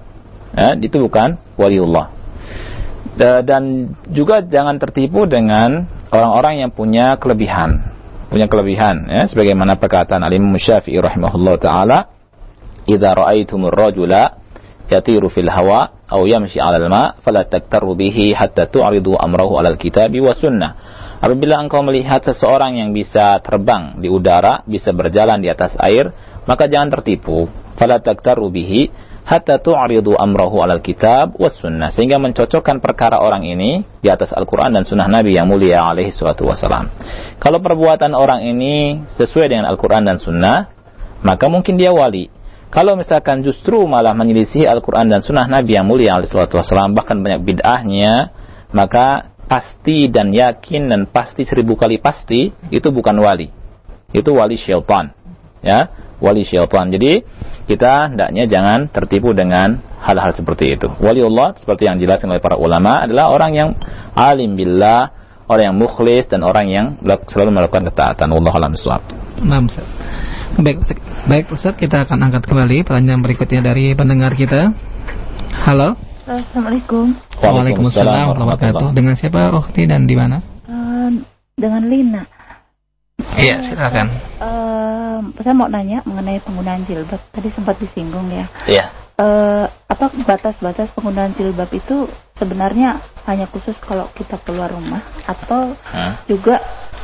Ya, 0.53 0.77
itu 0.77 1.01
bukan 1.01 1.41
waliullah. 1.57 2.13
Da- 3.17 3.41
Dan 3.41 3.97
juga 4.13 4.45
jangan 4.45 4.77
tertipu 4.77 5.25
dengan 5.25 5.89
orang-orang 6.13 6.61
yang 6.61 6.69
punya 6.69 7.17
kelebihan. 7.17 7.92
Punya 8.33 8.49
kelebihan 8.49 9.05
ya 9.05 9.29
sebagaimana 9.29 9.77
perkataan 9.77 10.25
Al-Imam 10.25 10.57
Syafi'i 10.57 10.97
rahimahullah 10.97 11.53
taala, 11.61 12.09
"Idza 12.89 13.13
ra'aitumur 13.13 13.69
rajula 13.69 14.41
yatiru 14.89 15.29
fil 15.29 15.53
hawa 15.53 16.09
aw 16.09 16.17
yamshi 16.25 16.57
'alal 16.57 16.89
ma 16.89 17.13
fala 17.21 17.45
taktaru 17.45 17.93
bihi 17.93 18.33
hatta 18.33 18.65
tu'ridu 18.65 19.13
amrahu 19.13 19.61
'alal 19.61 19.77
kitabi 19.77 20.17
wa 20.17 20.33
sunnah." 20.33 20.73
Apabila 21.21 21.61
engkau 21.61 21.85
melihat 21.85 22.25
seseorang 22.25 22.81
yang 22.81 22.89
bisa 22.89 23.37
terbang 23.45 24.01
di 24.01 24.09
udara, 24.09 24.65
bisa 24.65 24.89
berjalan 24.97 25.37
di 25.37 25.53
atas 25.53 25.77
air, 25.77 26.09
maka 26.49 26.65
jangan 26.65 26.89
tertipu. 26.89 27.45
Fala 27.77 28.01
taktaru 28.01 28.49
bihi 28.49 28.89
hatta 29.23 29.59
tu'ridu 29.59 30.15
amrahu 30.19 30.59
'alal 30.59 30.83
kitab 30.83 31.35
was 31.39 31.55
sunnah 31.59 31.89
sehingga 31.89 32.19
mencocokkan 32.19 32.83
perkara 32.83 33.23
orang 33.23 33.47
ini 33.47 33.83
di 34.03 34.11
atas 34.11 34.35
Al-Qur'an 34.35 34.75
dan 34.75 34.83
sunnah 34.83 35.07
Nabi 35.07 35.35
yang 35.35 35.47
mulia 35.47 35.83
alaihi 35.87 36.11
salatu 36.11 36.47
wasalam. 36.47 36.91
Kalau 37.39 37.59
perbuatan 37.63 38.11
orang 38.15 38.43
ini 38.43 39.03
sesuai 39.15 39.47
dengan 39.51 39.65
Al-Qur'an 39.71 40.03
dan 40.03 40.19
sunnah, 40.19 40.71
maka 41.23 41.47
mungkin 41.47 41.79
dia 41.79 41.95
wali. 41.95 42.27
Kalau 42.73 42.97
misalkan 42.97 43.45
justru 43.45 43.85
malah 43.85 44.17
menyelisih 44.17 44.65
Al-Quran 44.65 45.05
dan 45.05 45.21
Sunnah 45.21 45.45
Nabi 45.45 45.77
yang 45.77 45.85
mulia 45.85 46.17
alaihissalam 46.17 46.97
bahkan 46.97 47.21
banyak 47.21 47.45
bid'ahnya, 47.45 48.33
maka 48.73 49.29
pasti 49.45 50.09
dan 50.09 50.33
yakin 50.33 50.89
dan 50.89 51.05
pasti 51.05 51.45
seribu 51.45 51.77
kali 51.77 52.01
pasti 52.01 52.49
itu 52.73 52.89
bukan 52.89 53.13
wali. 53.21 53.53
Itu 54.09 54.33
wali 54.33 54.57
syaitan. 54.57 55.13
Ya, 55.61 55.93
wali 56.17 56.41
syaitan. 56.41 56.89
Jadi 56.89 57.21
kita 57.63 58.11
hendaknya 58.11 58.43
jangan 58.45 58.91
tertipu 58.91 59.31
dengan 59.31 59.79
hal-hal 60.03 60.35
seperti 60.35 60.75
itu. 60.75 60.91
Wali 60.99 61.23
Allah 61.23 61.55
seperti 61.55 61.87
yang 61.87 61.95
dijelaskan 61.95 62.35
oleh 62.35 62.43
para 62.43 62.59
ulama 62.59 63.07
adalah 63.07 63.31
orang 63.31 63.51
yang 63.55 63.69
alim 64.11 64.59
billah, 64.59 65.15
orang 65.47 65.71
yang 65.71 65.77
mukhlis 65.79 66.27
dan 66.27 66.43
orang 66.43 66.67
yang 66.67 66.85
selalu 67.31 67.55
melakukan 67.55 67.87
ketaatan. 67.87 68.27
Wallahu 68.35 68.55
a'lam 68.59 68.75
bishawab. 68.75 69.03
Ustaz. 69.43 69.87
Baik, 70.59 70.83
Ustaz. 70.83 70.97
Baik 71.25 71.45
Ustaz, 71.49 71.73
kita 71.79 72.03
akan 72.03 72.29
angkat 72.29 72.43
kembali 72.45 72.83
pertanyaan 72.83 73.23
berikutnya 73.23 73.63
dari 73.63 73.95
pendengar 73.95 74.35
kita. 74.35 74.75
Halo. 75.63 75.95
Assalamualaikum. 76.23 77.19
Waalaikumsalam 77.39 78.31
warahmatullahi 78.31 78.75
wabarakatuh. 78.75 78.87
Dengan 78.95 79.13
siapa 79.19 79.51
Ukti 79.55 79.83
dan 79.83 80.07
di 80.07 80.15
mana? 80.15 80.39
Eh, 80.67 81.09
dengan 81.59 81.83
lina. 81.87 82.23
Iya, 83.19 83.71
silakan. 83.71 84.07
Eh, 85.13 85.21
saya 85.45 85.53
mau 85.53 85.69
nanya 85.69 86.01
mengenai 86.03 86.41
penggunaan 86.41 86.89
jilbab. 86.89 87.21
Tadi 87.29 87.49
sempat 87.53 87.77
disinggung 87.77 88.33
ya. 88.33 88.45
Iya. 88.65 88.85
Eh, 89.13 89.65
apa 89.69 90.05
batas-batas 90.25 90.89
penggunaan 90.97 91.37
jilbab 91.37 91.69
itu 91.69 92.09
sebenarnya 92.33 92.97
hanya 93.29 93.45
khusus 93.45 93.77
kalau 93.77 94.09
kita 94.17 94.41
keluar 94.41 94.73
rumah 94.73 95.05
atau 95.29 95.77
Hmm. 95.85 96.17
juga 96.25 96.57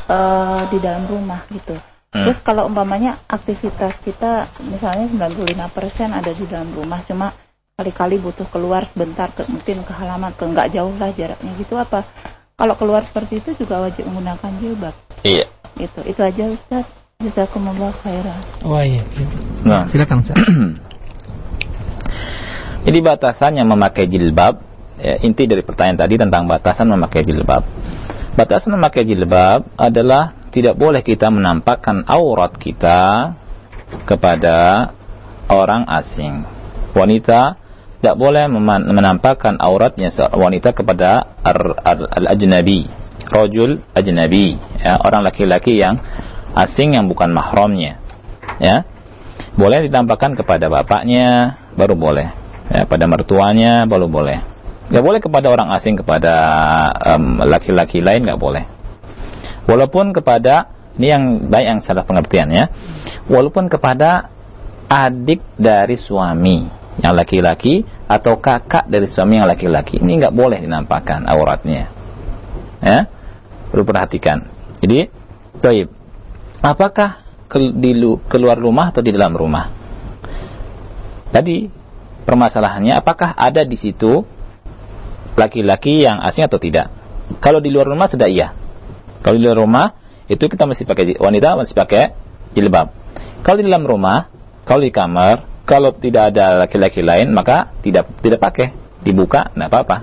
eh, 0.10 0.62
di 0.74 0.82
dalam 0.82 1.06
rumah 1.06 1.46
gitu. 1.54 1.78
Hmm. 2.10 2.26
Terus 2.26 2.42
kalau 2.42 2.66
umpamanya 2.66 3.22
aktivitas 3.30 3.94
kita 4.02 4.50
misalnya 4.66 5.06
95% 5.06 6.10
ada 6.10 6.34
di 6.34 6.50
dalam 6.50 6.74
rumah 6.74 7.06
cuma 7.06 7.30
kali-kali 7.78 8.18
butuh 8.18 8.50
keluar 8.50 8.90
sebentar 8.90 9.30
ke 9.30 9.46
mungkin 9.46 9.86
ke 9.86 9.94
halaman 9.94 10.34
ke 10.34 10.42
nggak 10.44 10.74
jauh 10.74 10.92
lah 10.98 11.14
jaraknya 11.14 11.54
gitu 11.56 11.78
apa 11.78 12.02
kalau 12.58 12.74
keluar 12.74 13.06
seperti 13.06 13.38
itu 13.40 13.54
juga 13.56 13.86
wajib 13.86 14.04
menggunakan 14.04 14.52
jilbab 14.58 14.96
Iya. 15.22 15.46
gitu 15.78 16.00
itu 16.04 16.20
aja 16.20 16.44
Ustaz 16.50 16.86
Jazakumullah 17.20 17.92
khairan 18.00 18.40
Wah 18.64 18.80
iya. 18.88 19.04
Nah. 19.68 19.84
Silakan 19.92 20.24
Ustaz. 20.24 20.40
Jadi 22.88 23.00
batasannya 23.04 23.68
memakai 23.68 24.08
jilbab, 24.08 24.64
ya, 24.96 25.20
inti 25.20 25.44
dari 25.44 25.60
pertanyaan 25.60 26.00
tadi 26.00 26.16
tentang 26.16 26.48
batasan 26.48 26.88
memakai 26.88 27.28
jilbab. 27.28 27.68
Batasan 28.40 28.80
memakai 28.80 29.04
jilbab 29.04 29.68
adalah 29.76 30.32
tidak 30.48 30.80
boleh 30.80 31.04
kita 31.04 31.28
menampakkan 31.28 32.08
aurat 32.08 32.56
kita 32.56 33.36
kepada 34.08 34.88
orang 35.52 35.92
asing. 35.92 36.48
Wanita 36.96 37.60
tidak 38.00 38.16
boleh 38.16 38.48
menampakkan 38.96 39.60
auratnya 39.60 40.08
seorang 40.08 40.56
wanita 40.56 40.72
kepada 40.72 41.36
al-ajnabi, 42.16 42.88
rojul 43.28 43.84
ajnabi, 43.92 44.56
ya, 44.80 45.04
orang 45.04 45.28
laki-laki 45.28 45.84
yang 45.84 46.00
asing 46.56 46.98
yang 46.98 47.06
bukan 47.10 47.34
mahramnya. 47.34 48.00
Ya. 48.62 48.86
Boleh 49.56 49.84
ditampakkan 49.86 50.38
kepada 50.40 50.72
bapaknya, 50.72 51.60
baru 51.76 51.96
boleh. 51.96 52.28
Ya, 52.70 52.86
pada 52.86 53.10
mertuanya 53.10 53.84
baru 53.90 54.06
boleh. 54.06 54.40
Gak 54.90 55.06
boleh 55.06 55.20
kepada 55.22 55.54
orang 55.54 55.70
asing, 55.74 55.98
kepada 55.98 56.34
laki-laki 57.46 58.02
lain 58.02 58.26
gak 58.26 58.42
boleh. 58.42 58.66
Walaupun 59.70 60.14
kepada 60.18 60.80
ini 60.98 61.08
yang 61.14 61.24
baik 61.48 61.66
yang 61.66 61.80
salah 61.80 62.04
pengertian 62.04 62.50
ya. 62.52 62.66
Walaupun 63.30 63.70
kepada 63.70 64.28
adik 64.90 65.46
dari 65.56 65.96
suami 65.96 66.66
yang 67.00 67.16
laki-laki 67.16 67.86
atau 68.10 68.42
kakak 68.42 68.90
dari 68.90 69.08
suami 69.08 69.40
yang 69.40 69.48
laki-laki 69.48 70.02
ini 70.02 70.20
nggak 70.20 70.36
boleh 70.36 70.60
dinampakkan 70.60 71.24
auratnya. 71.30 71.88
Ya, 72.84 73.08
perlu 73.72 73.88
perhatikan. 73.88 74.50
Jadi, 74.80 75.12
toib. 75.60 75.99
Apakah 76.60 77.24
di 77.56 77.92
lu- 77.96 78.20
keluar 78.28 78.60
rumah 78.60 78.92
atau 78.92 79.00
di 79.00 79.16
dalam 79.16 79.32
rumah? 79.32 79.72
Tadi 81.30 81.70
permasalahannya 82.26 82.94
apakah 83.00 83.38
ada 83.38 83.64
di 83.64 83.78
situ 83.78 84.26
laki-laki 85.40 86.04
yang 86.04 86.20
asing 86.20 86.46
atau 86.46 86.60
tidak? 86.60 86.92
Kalau 87.40 87.64
di 87.64 87.70
luar 87.72 87.88
rumah 87.88 88.10
sudah 88.10 88.28
iya. 88.28 88.52
Kalau 89.24 89.38
di 89.40 89.44
luar 89.46 89.60
rumah 89.62 89.86
itu 90.28 90.46
kita 90.46 90.68
mesti 90.68 90.84
pakai 90.84 91.16
wanita 91.18 91.56
mesti 91.56 91.74
pakai 91.74 92.04
jilbab. 92.54 92.92
Kalau 93.46 93.58
di 93.62 93.66
dalam 93.66 93.86
rumah, 93.88 94.28
kalau 94.68 94.84
di 94.84 94.92
kamar, 94.92 95.64
kalau 95.64 95.96
tidak 95.96 96.34
ada 96.36 96.66
laki-laki 96.66 97.00
lain 97.06 97.32
maka 97.32 97.72
tidak 97.86 98.10
tidak 98.20 98.42
pakai, 98.42 98.74
dibuka 99.06 99.54
tidak 99.54 99.70
apa-apa. 99.70 99.98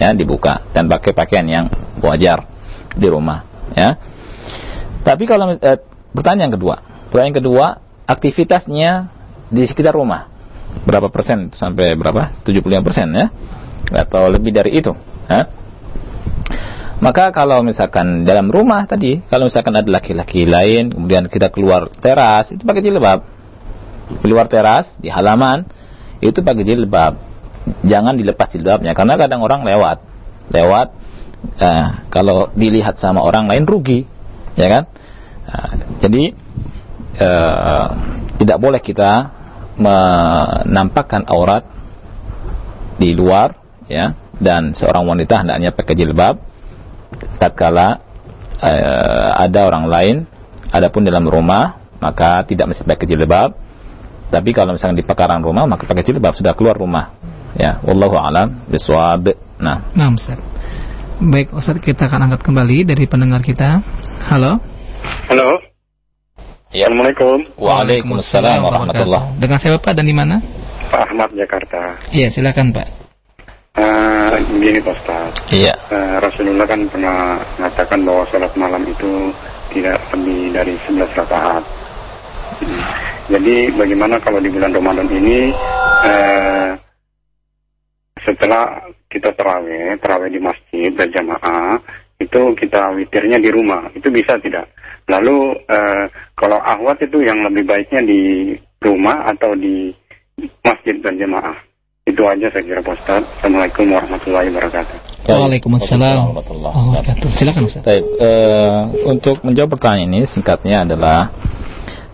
Ya, 0.00 0.10
dibuka 0.16 0.66
dan 0.74 0.90
pakai 0.90 1.14
pakaian 1.14 1.46
yang 1.46 1.66
wajar 2.02 2.42
di 2.96 3.06
rumah, 3.06 3.46
ya. 3.76 3.94
Tapi 5.06 5.24
kalau 5.30 5.54
eh, 5.54 5.78
pertanyaan 6.12 6.52
kedua, 6.52 7.08
pertanyaan 7.12 7.36
kedua, 7.36 7.66
aktivitasnya 8.08 8.90
di 9.52 9.62
sekitar 9.64 9.96
rumah. 9.96 10.28
Berapa 10.88 11.12
persen 11.12 11.52
sampai 11.52 11.92
berapa? 11.96 12.32
75 12.44 12.86
persen 12.86 13.12
ya? 13.12 13.28
Atau 13.92 14.32
lebih 14.32 14.56
dari 14.56 14.72
itu 14.80 14.96
ya? 15.28 15.62
maka 17.02 17.34
kalau 17.34 17.66
misalkan 17.66 18.22
dalam 18.22 18.46
rumah 18.46 18.86
tadi 18.86 19.26
kalau 19.26 19.50
misalkan 19.50 19.74
ada 19.74 19.90
laki-laki 19.90 20.46
lain 20.46 20.94
kemudian 20.94 21.26
kita 21.26 21.50
keluar 21.50 21.90
teras 21.90 22.54
itu 22.54 22.62
pakai 22.62 22.78
jilbab. 22.78 23.26
Keluar 24.22 24.46
teras 24.46 24.94
di 25.02 25.10
halaman 25.10 25.66
itu 26.22 26.38
pakai 26.46 26.62
jilbab. 26.62 27.18
Jangan 27.82 28.14
dilepas 28.14 28.54
jilbabnya 28.54 28.94
karena 28.94 29.18
kadang 29.18 29.42
orang 29.42 29.66
lewat. 29.66 29.98
Lewat 30.54 30.94
eh, 31.58 31.86
kalau 32.06 32.54
dilihat 32.54 33.02
sama 33.02 33.18
orang 33.18 33.50
lain 33.50 33.66
rugi 33.66 34.06
ya 34.54 34.70
kan 34.70 34.86
jadi 36.02 36.24
eh, 37.16 37.86
tidak 38.40 38.58
boleh 38.58 38.80
kita 38.82 39.10
menampakkan 39.78 41.24
aurat 41.28 41.64
di 42.98 43.16
luar 43.16 43.56
ya 43.88 44.14
dan 44.38 44.76
seorang 44.76 45.06
wanita 45.06 45.42
hendaknya 45.44 45.70
pakai 45.72 45.94
jilbab 45.96 46.40
tatkala 47.38 48.02
eh, 48.60 49.28
ada 49.36 49.60
orang 49.68 49.84
lain 49.88 50.16
adapun 50.72 51.04
dalam 51.04 51.24
rumah 51.28 51.80
maka 52.02 52.42
tidak 52.48 52.72
mesti 52.72 52.82
pakai 52.82 53.06
jilbab 53.06 53.50
tapi 54.32 54.50
kalau 54.56 54.72
misalnya 54.72 55.04
di 55.04 55.06
pekarangan 55.06 55.44
rumah 55.44 55.64
maka 55.68 55.84
pakai 55.84 56.04
jilbab 56.04 56.32
sudah 56.34 56.56
keluar 56.56 56.76
rumah 56.76 57.12
ya 57.54 57.78
wallahu 57.84 58.16
alam 58.16 58.64
bisawab 58.66 59.36
nah 59.60 59.92
Nah, 59.94 60.10
Ustaz. 60.10 60.40
Baik, 61.22 61.54
Ustaz 61.54 61.78
kita 61.78 62.10
akan 62.10 62.26
angkat 62.26 62.42
kembali 62.42 62.82
dari 62.82 63.06
pendengar 63.06 63.46
kita. 63.46 63.78
Halo. 64.26 64.71
Halo, 65.02 65.58
ya 66.70 66.86
Assalamualaikum. 66.86 67.58
Waalaikumsalam 67.58 68.62
warahmatullah 68.62 69.34
Dengan 69.42 69.58
siapa 69.58 69.82
Pak 69.82 69.98
dan 69.98 70.06
di 70.06 70.14
mana? 70.14 70.38
Pak 70.90 71.10
Ahmad 71.10 71.34
Jakarta. 71.34 71.98
Iya, 72.14 72.30
silakan 72.30 72.70
Pak. 72.70 72.88
Eh, 73.72 74.36
begini 74.52 74.84
Pak 74.84 74.94
Ustaz, 75.00 75.32
iya 75.48 75.72
Eh, 75.88 76.16
Rasulullah 76.20 76.68
kan 76.68 76.84
pernah 76.92 77.40
mengatakan 77.56 78.04
bahwa 78.04 78.22
sholat 78.28 78.52
malam 78.52 78.84
itu 78.84 79.32
tidak 79.72 79.96
lebih 80.12 80.52
dari 80.52 80.74
11 80.84 81.08
rakaat. 81.16 81.64
Hmm. 82.60 82.82
Jadi 83.32 83.72
bagaimana 83.72 84.20
kalau 84.20 84.38
di 84.44 84.52
bulan 84.52 84.76
Ramadan 84.76 85.08
ini 85.08 85.50
eh, 86.04 86.68
setelah 88.22 88.86
kita 89.08 89.32
terawih, 89.34 89.96
terawih 89.98 90.30
di 90.30 90.40
masjid 90.40 90.92
berjamaah, 90.92 91.80
itu 92.22 92.42
kita 92.54 92.94
witirnya 92.94 93.42
di 93.42 93.50
rumah, 93.50 93.90
itu 93.92 94.08
bisa 94.08 94.38
tidak? 94.38 94.70
Lalu 95.10 95.58
eh, 95.66 96.04
kalau 96.38 96.62
ahwat 96.62 97.02
itu 97.02 97.18
yang 97.26 97.42
lebih 97.42 97.66
baiknya 97.66 98.06
di 98.06 98.54
rumah 98.78 99.26
atau 99.34 99.58
di 99.58 99.90
masjid 100.62 100.96
berjamaah? 101.02 101.58
Itu 102.02 102.26
aja 102.26 102.50
saya 102.50 102.66
kira 102.66 102.82
Pak 102.82 102.98
Ustaz. 102.98 103.22
Assalamualaikum 103.38 103.86
warahmatullahi 103.94 104.50
wabarakatuh. 104.50 104.96
Waalaikumsalam 105.22 106.18
warahmatullahi 106.18 106.74
Oh, 106.74 106.82
wabarakatuh. 106.90 107.28
Silakan 107.38 107.62
Ustaz. 107.70 107.82
Baik, 107.86 108.04
eh, 108.18 108.80
untuk 109.06 109.36
menjawab 109.46 109.78
pertanyaan 109.78 110.10
ini 110.10 110.20
singkatnya 110.26 110.82
adalah 110.82 111.30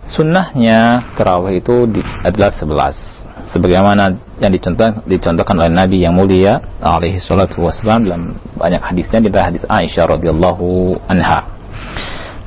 sunnahnya 0.08 1.08
terawih 1.16 1.60
itu 1.60 1.88
di, 1.88 2.00
adalah 2.24 2.52
11 2.52 3.27
sebagaimana 3.50 4.16
yang 4.38 4.52
dicontoh, 4.52 5.04
dicontohkan 5.08 5.56
oleh 5.58 5.72
Nabi 5.72 6.04
yang 6.04 6.14
mulia 6.14 6.60
alaihi 6.78 7.20
salatu 7.20 7.64
wassalam 7.64 8.04
dalam 8.04 8.22
banyak 8.56 8.82
hadisnya 8.82 9.24
di 9.24 9.28
hadis 9.32 9.64
Aisyah 9.66 10.18
radhiyallahu 10.18 10.96
anha 11.08 11.48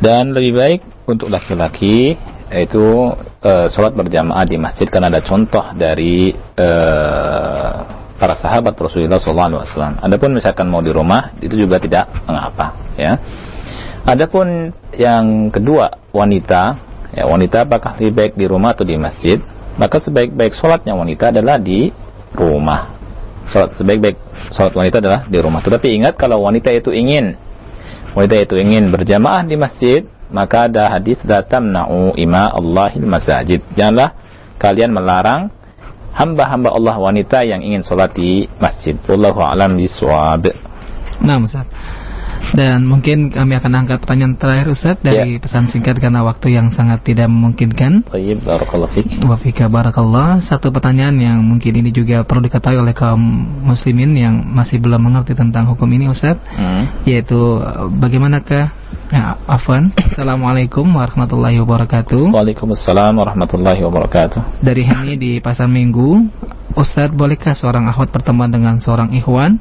dan 0.02 0.34
lebih 0.34 0.54
baik 0.58 0.82
untuk 1.06 1.30
laki-laki 1.30 2.18
yaitu 2.52 2.84
eh, 3.42 3.68
sholat 3.72 3.96
berjamaah 3.96 4.44
di 4.44 4.60
masjid 4.60 4.90
karena 4.90 5.08
ada 5.08 5.24
contoh 5.24 5.72
dari 5.78 6.36
eh, 6.36 7.72
para 8.22 8.38
sahabat 8.38 8.78
Rasulullah 8.78 9.18
SAW. 9.18 9.98
Adapun 9.98 10.38
misalkan 10.38 10.70
mau 10.70 10.84
di 10.86 10.94
rumah 10.94 11.34
itu 11.42 11.58
juga 11.58 11.82
tidak 11.82 12.06
mengapa, 12.30 12.94
ya. 12.94 13.18
Adapun 14.06 14.70
yang 14.94 15.50
kedua 15.50 15.90
wanita, 16.14 16.78
ya 17.18 17.26
wanita 17.26 17.66
apakah 17.66 17.98
lebih 17.98 18.14
baik 18.14 18.34
di 18.38 18.46
rumah 18.46 18.78
atau 18.78 18.86
di 18.86 18.94
masjid? 18.94 19.42
Maka 19.80 20.04
sebaik-baik 20.04 20.52
sholatnya 20.56 20.96
wanita 20.96 21.32
adalah 21.32 21.60
di 21.62 21.92
rumah. 22.36 22.92
Sholat 23.52 23.76
sebaik-baik 23.76 24.18
sholat 24.52 24.74
wanita 24.76 25.04
adalah 25.04 25.22
di 25.28 25.38
rumah. 25.40 25.60
Tetapi 25.64 25.88
ingat 25.92 26.14
kalau 26.16 26.44
wanita 26.44 26.72
itu 26.72 26.92
ingin 26.92 27.36
wanita 28.16 28.36
itu 28.40 28.56
ingin 28.60 28.92
berjamaah 28.92 29.44
di 29.48 29.56
masjid, 29.56 30.02
maka 30.32 30.68
ada 30.68 30.92
hadis 30.92 31.20
la 31.28 31.44
tamna'u 31.44 32.16
ima 32.16 32.52
Allahil 32.52 33.08
masajid. 33.08 33.64
Janganlah 33.76 34.16
kalian 34.60 34.92
melarang 34.92 35.52
hamba-hamba 36.16 36.76
Allah 36.76 36.96
wanita 37.00 37.44
yang 37.48 37.64
ingin 37.64 37.84
sholat 37.84 38.12
di 38.16 38.48
masjid. 38.60 38.96
Wallahu 39.08 39.40
a'lam 39.40 39.80
bishawab. 39.80 40.52
Nah, 41.22 41.38
Ustaz. 41.38 41.70
Dan 42.52 42.84
mungkin 42.90 43.32
kami 43.32 43.56
akan 43.56 43.72
angkat 43.86 44.04
pertanyaan 44.04 44.36
terakhir 44.36 44.68
Ustaz 44.74 44.98
dari 45.00 45.40
pesan 45.40 45.72
singkat 45.72 46.02
karena 46.02 46.26
waktu 46.26 46.58
yang 46.58 46.68
sangat 46.74 47.06
tidak 47.06 47.32
memungkinkan. 47.32 48.10
Baik, 48.12 48.44
barakallahu 48.44 48.92
fiik. 48.92 49.08
Wafika 49.24 49.72
barakallah. 49.72 50.44
Satu 50.44 50.74
pertanyaan 50.74 51.16
yang 51.22 51.38
mungkin 51.40 51.72
ini 51.80 51.94
juga 51.94 52.28
perlu 52.28 52.50
diketahui 52.50 52.82
oleh 52.82 52.98
kaum 52.98 53.22
muslimin 53.64 54.12
yang 54.18 54.36
masih 54.42 54.82
belum 54.84 55.00
mengerti 55.00 55.38
tentang 55.38 55.70
hukum 55.72 55.88
ini 55.94 56.12
Ustaz, 56.12 56.36
Hmm. 56.52 57.06
yaitu 57.08 57.38
bagaimanakah 58.02 58.82
Ya, 59.12 59.36
Afwan. 59.44 59.92
Assalamualaikum 59.92 60.88
warahmatullahi 60.88 61.60
wabarakatuh. 61.60 62.32
Waalaikumsalam 62.32 63.12
warahmatullahi 63.20 63.84
wabarakatuh. 63.84 64.64
Dari 64.64 64.88
Henny 64.88 65.20
di 65.20 65.32
Pasar 65.44 65.68
Minggu, 65.68 66.32
Ustadz 66.80 67.12
bolehkah 67.12 67.52
seorang 67.52 67.92
akhwat 67.92 68.08
berteman 68.16 68.48
dengan 68.48 68.80
seorang 68.80 69.12
ikhwan? 69.12 69.60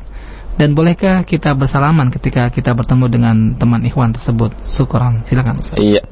Dan 0.59 0.77
bolehkah 0.77 1.25
kita 1.25 1.57
bersalaman 1.57 2.13
ketika 2.13 2.51
kita 2.53 2.77
bertemu 2.77 3.07
dengan 3.09 3.37
teman 3.57 3.81
ikhwan 3.87 4.13
tersebut? 4.13 4.53
Syukuran, 4.67 5.25
silakan 5.25 5.63
Ustaz. 5.63 5.79
Iya. 5.81 6.05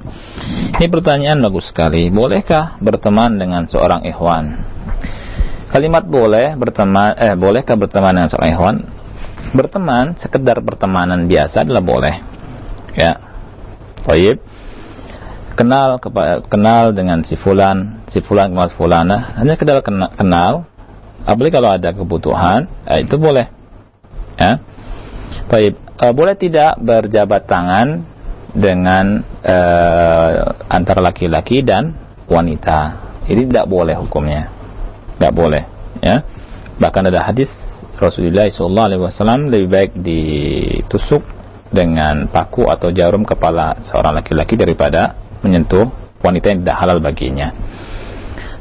Ini 0.78 0.86
pertanyaan 0.88 1.42
bagus 1.42 1.68
sekali. 1.68 2.08
Bolehkah 2.08 2.80
berteman 2.80 3.36
dengan 3.36 3.68
seorang 3.68 4.06
ikhwan? 4.08 4.56
Kalimat 5.68 6.08
boleh 6.08 6.56
berteman 6.56 7.12
eh 7.20 7.36
bolehkah 7.36 7.76
berteman 7.76 8.16
dengan 8.16 8.30
seorang 8.32 8.50
ikhwan? 8.56 8.76
Berteman 9.52 10.16
sekedar 10.16 10.64
pertemanan 10.64 11.28
biasa 11.28 11.68
adalah 11.68 11.84
boleh. 11.84 12.14
Ya. 12.96 13.20
Baik. 14.08 14.40
Kenal 15.58 15.98
kenal 16.48 16.94
dengan 16.96 17.20
si 17.26 17.34
fulan, 17.36 18.06
si 18.08 18.22
fulan 18.24 18.54
kenal 18.54 18.70
fulana, 18.72 19.36
hanya 19.36 19.58
sekedar 19.58 19.84
kena- 19.84 20.14
kenal. 20.14 20.64
Apalagi 21.26 21.52
kalau 21.52 21.74
ada 21.74 21.90
kebutuhan, 21.92 22.70
eh, 22.88 23.04
itu 23.04 23.18
boleh. 23.20 23.57
Ya. 24.38 24.62
Baik. 25.50 25.74
Eh, 25.98 26.12
boleh 26.14 26.38
tidak 26.38 26.78
berjabat 26.78 27.50
tangan 27.50 28.06
dengan 28.54 29.20
eh, 29.42 30.32
antara 30.70 31.02
laki-laki 31.02 31.66
dan 31.66 31.92
wanita. 32.30 33.08
Ini 33.26 33.50
tidak 33.50 33.66
boleh 33.66 33.98
hukumnya. 33.98 34.48
Tidak 35.18 35.32
boleh, 35.34 35.62
ya. 36.00 36.22
Bahkan 36.78 37.10
ada 37.10 37.26
hadis 37.26 37.50
Rasulullah 37.98 38.46
SAW 38.46 39.50
lebih 39.50 39.68
baik 39.68 39.92
ditusuk 39.98 41.26
dengan 41.68 42.30
paku 42.30 42.70
atau 42.70 42.94
jarum 42.94 43.26
kepala 43.26 43.82
seorang 43.82 44.22
laki-laki 44.22 44.54
daripada 44.54 45.18
menyentuh 45.42 45.90
wanita 46.22 46.54
yang 46.54 46.60
tidak 46.62 46.78
halal 46.78 46.98
baginya. 47.02 47.48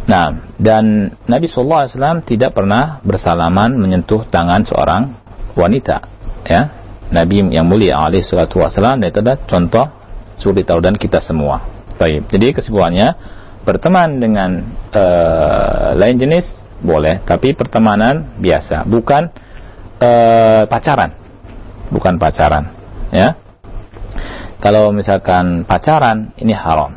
Nah, 0.08 0.56
dan 0.58 1.14
Nabi 1.28 1.46
SAW 1.46 2.26
tidak 2.26 2.56
pernah 2.56 3.04
bersalaman 3.04 3.76
menyentuh 3.78 4.26
tangan 4.28 4.64
seorang 4.64 5.27
wanita. 5.58 6.06
Ya, 6.48 6.72
Nabi 7.12 7.44
yang 7.52 7.68
mulia 7.68 8.00
alaihi 8.00 8.24
salatu 8.24 8.62
wasallam 8.64 9.04
dan 9.04 9.12
itu 9.12 9.20
adalah 9.20 9.40
contoh 9.44 9.86
suri 10.38 10.64
tauladan 10.64 10.96
kita 10.96 11.20
semua. 11.20 11.66
Baik. 11.98 12.30
Jadi 12.30 12.54
kesimpulannya 12.54 13.18
berteman 13.66 14.22
dengan 14.22 14.64
uh, 14.94 15.98
lain 15.98 16.16
jenis 16.16 16.64
boleh, 16.80 17.26
tapi 17.26 17.58
pertemanan 17.58 18.38
biasa, 18.38 18.86
bukan 18.86 19.34
uh, 19.98 20.64
pacaran. 20.70 21.12
Bukan 21.88 22.20
pacaran, 22.20 22.70
ya. 23.10 23.40
Kalau 24.60 24.92
misalkan 24.92 25.64
pacaran 25.64 26.36
ini 26.38 26.52
haram. 26.52 26.94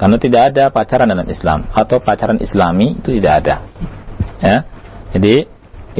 Karena 0.00 0.16
tidak 0.16 0.42
ada 0.52 0.64
pacaran 0.72 1.12
dalam 1.12 1.28
Islam 1.28 1.68
atau 1.76 2.00
pacaran 2.00 2.40
Islami 2.40 2.96
itu 2.96 3.12
tidak 3.20 3.44
ada. 3.44 3.56
Ya. 4.40 4.56
Jadi 5.12 5.44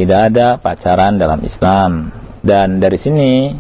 tidak 0.01 0.33
ada 0.33 0.57
pacaran 0.57 1.21
dalam 1.21 1.45
Islam 1.45 2.09
dan 2.41 2.81
dari 2.81 2.97
sini 2.97 3.53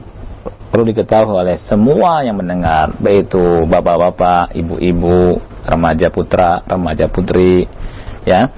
perlu 0.70 0.88
diketahui 0.88 1.34
oleh 1.36 1.60
semua 1.60 2.24
yang 2.24 2.38
mendengar 2.40 2.96
baik 2.96 3.28
itu 3.28 3.66
bapak-bapak, 3.66 4.56
ibu-ibu, 4.56 5.36
remaja 5.66 6.08
putra, 6.08 6.64
remaja 6.64 7.10
putri 7.12 7.68
ya 8.24 8.48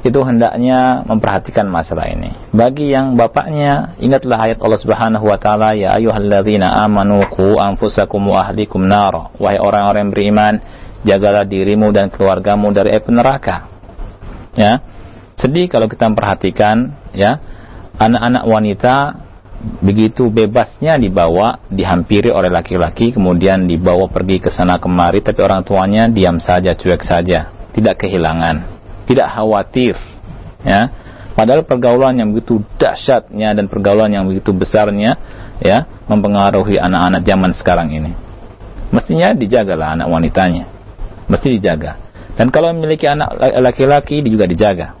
itu 0.00 0.16
hendaknya 0.24 1.04
memperhatikan 1.04 1.68
masalah 1.68 2.08
ini. 2.08 2.32
Bagi 2.56 2.88
yang 2.88 3.20
bapaknya, 3.20 3.92
ingatlah 4.00 4.48
ayat 4.48 4.58
Allah 4.64 4.80
Subhanahu 4.80 5.28
wa 5.28 5.36
taala, 5.36 5.76
ya 5.76 5.92
ayyuhalladzina 5.92 6.72
amanu 6.88 7.20
qu 7.28 7.60
anfusakum 7.60 8.32
wa 8.32 8.48
ahlikum 8.48 8.80
nar. 8.80 9.36
Wahai 9.36 9.60
orang-orang 9.60 10.08
beriman, 10.08 10.54
jagalah 11.04 11.44
dirimu 11.44 11.92
dan 11.92 12.08
keluargamu 12.08 12.72
dari 12.72 12.96
api 12.96 13.10
neraka. 13.12 13.68
Ya. 14.56 14.80
Sedih 15.36 15.68
kalau 15.68 15.88
kita 15.88 16.08
memperhatikan 16.08 16.96
ya, 17.14 17.40
anak-anak 17.98 18.44
wanita 18.46 18.94
begitu 19.84 20.32
bebasnya 20.32 20.96
dibawa, 20.96 21.60
dihampiri 21.68 22.32
oleh 22.32 22.48
laki-laki, 22.48 23.12
kemudian 23.12 23.68
dibawa 23.68 24.08
pergi 24.08 24.40
ke 24.40 24.48
sana 24.48 24.80
kemari, 24.80 25.20
tapi 25.20 25.44
orang 25.44 25.60
tuanya 25.62 26.08
diam 26.08 26.40
saja, 26.40 26.72
cuek 26.72 27.04
saja, 27.04 27.52
tidak 27.76 28.00
kehilangan. 28.00 28.80
Tidak 29.04 29.26
khawatir. 29.26 29.98
Ya. 30.62 30.92
Padahal 31.34 31.66
pergaulan 31.66 32.14
yang 32.14 32.30
begitu 32.30 32.62
dahsyatnya 32.78 33.56
dan 33.56 33.66
pergaulan 33.66 34.12
yang 34.12 34.28
begitu 34.28 34.52
besarnya 34.52 35.16
ya 35.62 35.88
mempengaruhi 36.04 36.76
anak-anak 36.76 37.22
zaman 37.24 37.50
sekarang 37.54 37.88
ini. 37.90 38.12
Mestinya 38.90 39.34
dijagalah 39.34 39.98
anak 39.98 40.08
wanitanya. 40.10 40.66
Mesti 41.30 41.58
dijaga. 41.58 41.96
Dan 42.34 42.50
kalau 42.50 42.74
memiliki 42.74 43.06
anak 43.06 43.34
laki-laki 43.62 44.22
juga 44.26 44.46
dijaga. 44.46 44.94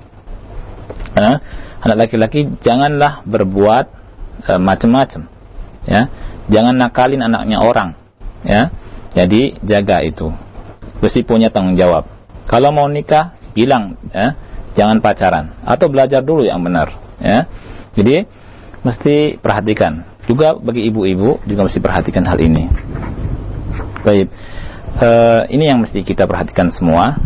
Ya? 1.14 1.42
Anak 1.80 1.96
laki-laki 2.08 2.48
janganlah 2.60 3.24
berbuat 3.24 3.86
e, 4.44 4.52
macam-macam. 4.60 5.26
Ya 5.88 6.12
jangan 6.52 6.76
nakalin 6.76 7.24
anaknya 7.24 7.60
orang. 7.60 7.96
Ya 8.44 8.72
jadi 9.16 9.56
jaga 9.64 10.04
itu. 10.04 10.30
Mesti 11.00 11.24
punya 11.24 11.48
tanggung 11.48 11.80
jawab. 11.80 12.06
Kalau 12.44 12.70
mau 12.70 12.86
nikah 12.86 13.36
bilang 13.56 13.96
ya 14.12 14.36
jangan 14.76 15.00
pacaran. 15.00 15.56
Atau 15.64 15.88
belajar 15.88 16.20
dulu 16.20 16.44
yang 16.44 16.60
benar 16.60 16.92
ya. 17.18 17.48
Jadi 17.96 18.28
mesti 18.84 19.40
perhatikan. 19.40 20.04
Juga 20.28 20.54
bagi 20.54 20.86
ibu-ibu 20.86 21.42
juga 21.48 21.66
mesti 21.66 21.80
perhatikan 21.80 22.22
hal 22.28 22.38
ini. 22.38 22.70
Baik. 24.04 24.28
Uh, 25.00 25.46
ini 25.54 25.70
yang 25.70 25.80
mesti 25.80 26.02
kita 26.02 26.26
perhatikan 26.26 26.68
semua 26.74 27.16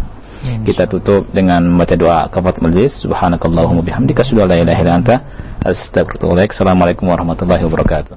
kita 0.65 0.85
tutup 0.89 1.29
dengan 1.33 1.65
membaca 1.65 1.97
doa 1.97 2.29
kafarat 2.29 2.61
majlis. 2.61 3.01
Subhanakallahumma 3.03 3.83
bihamdika 3.85 4.23
asyhadu 4.23 4.45
an 4.45 4.49
la 4.53 4.57
ilaha 4.61 4.81
illa 4.85 4.95
anta 4.95 5.15
astaghfiruka 5.65 6.45
assalamualaikum 6.53 7.09
warahmatullahi 7.09 7.65
wabarakatuh 7.65 8.15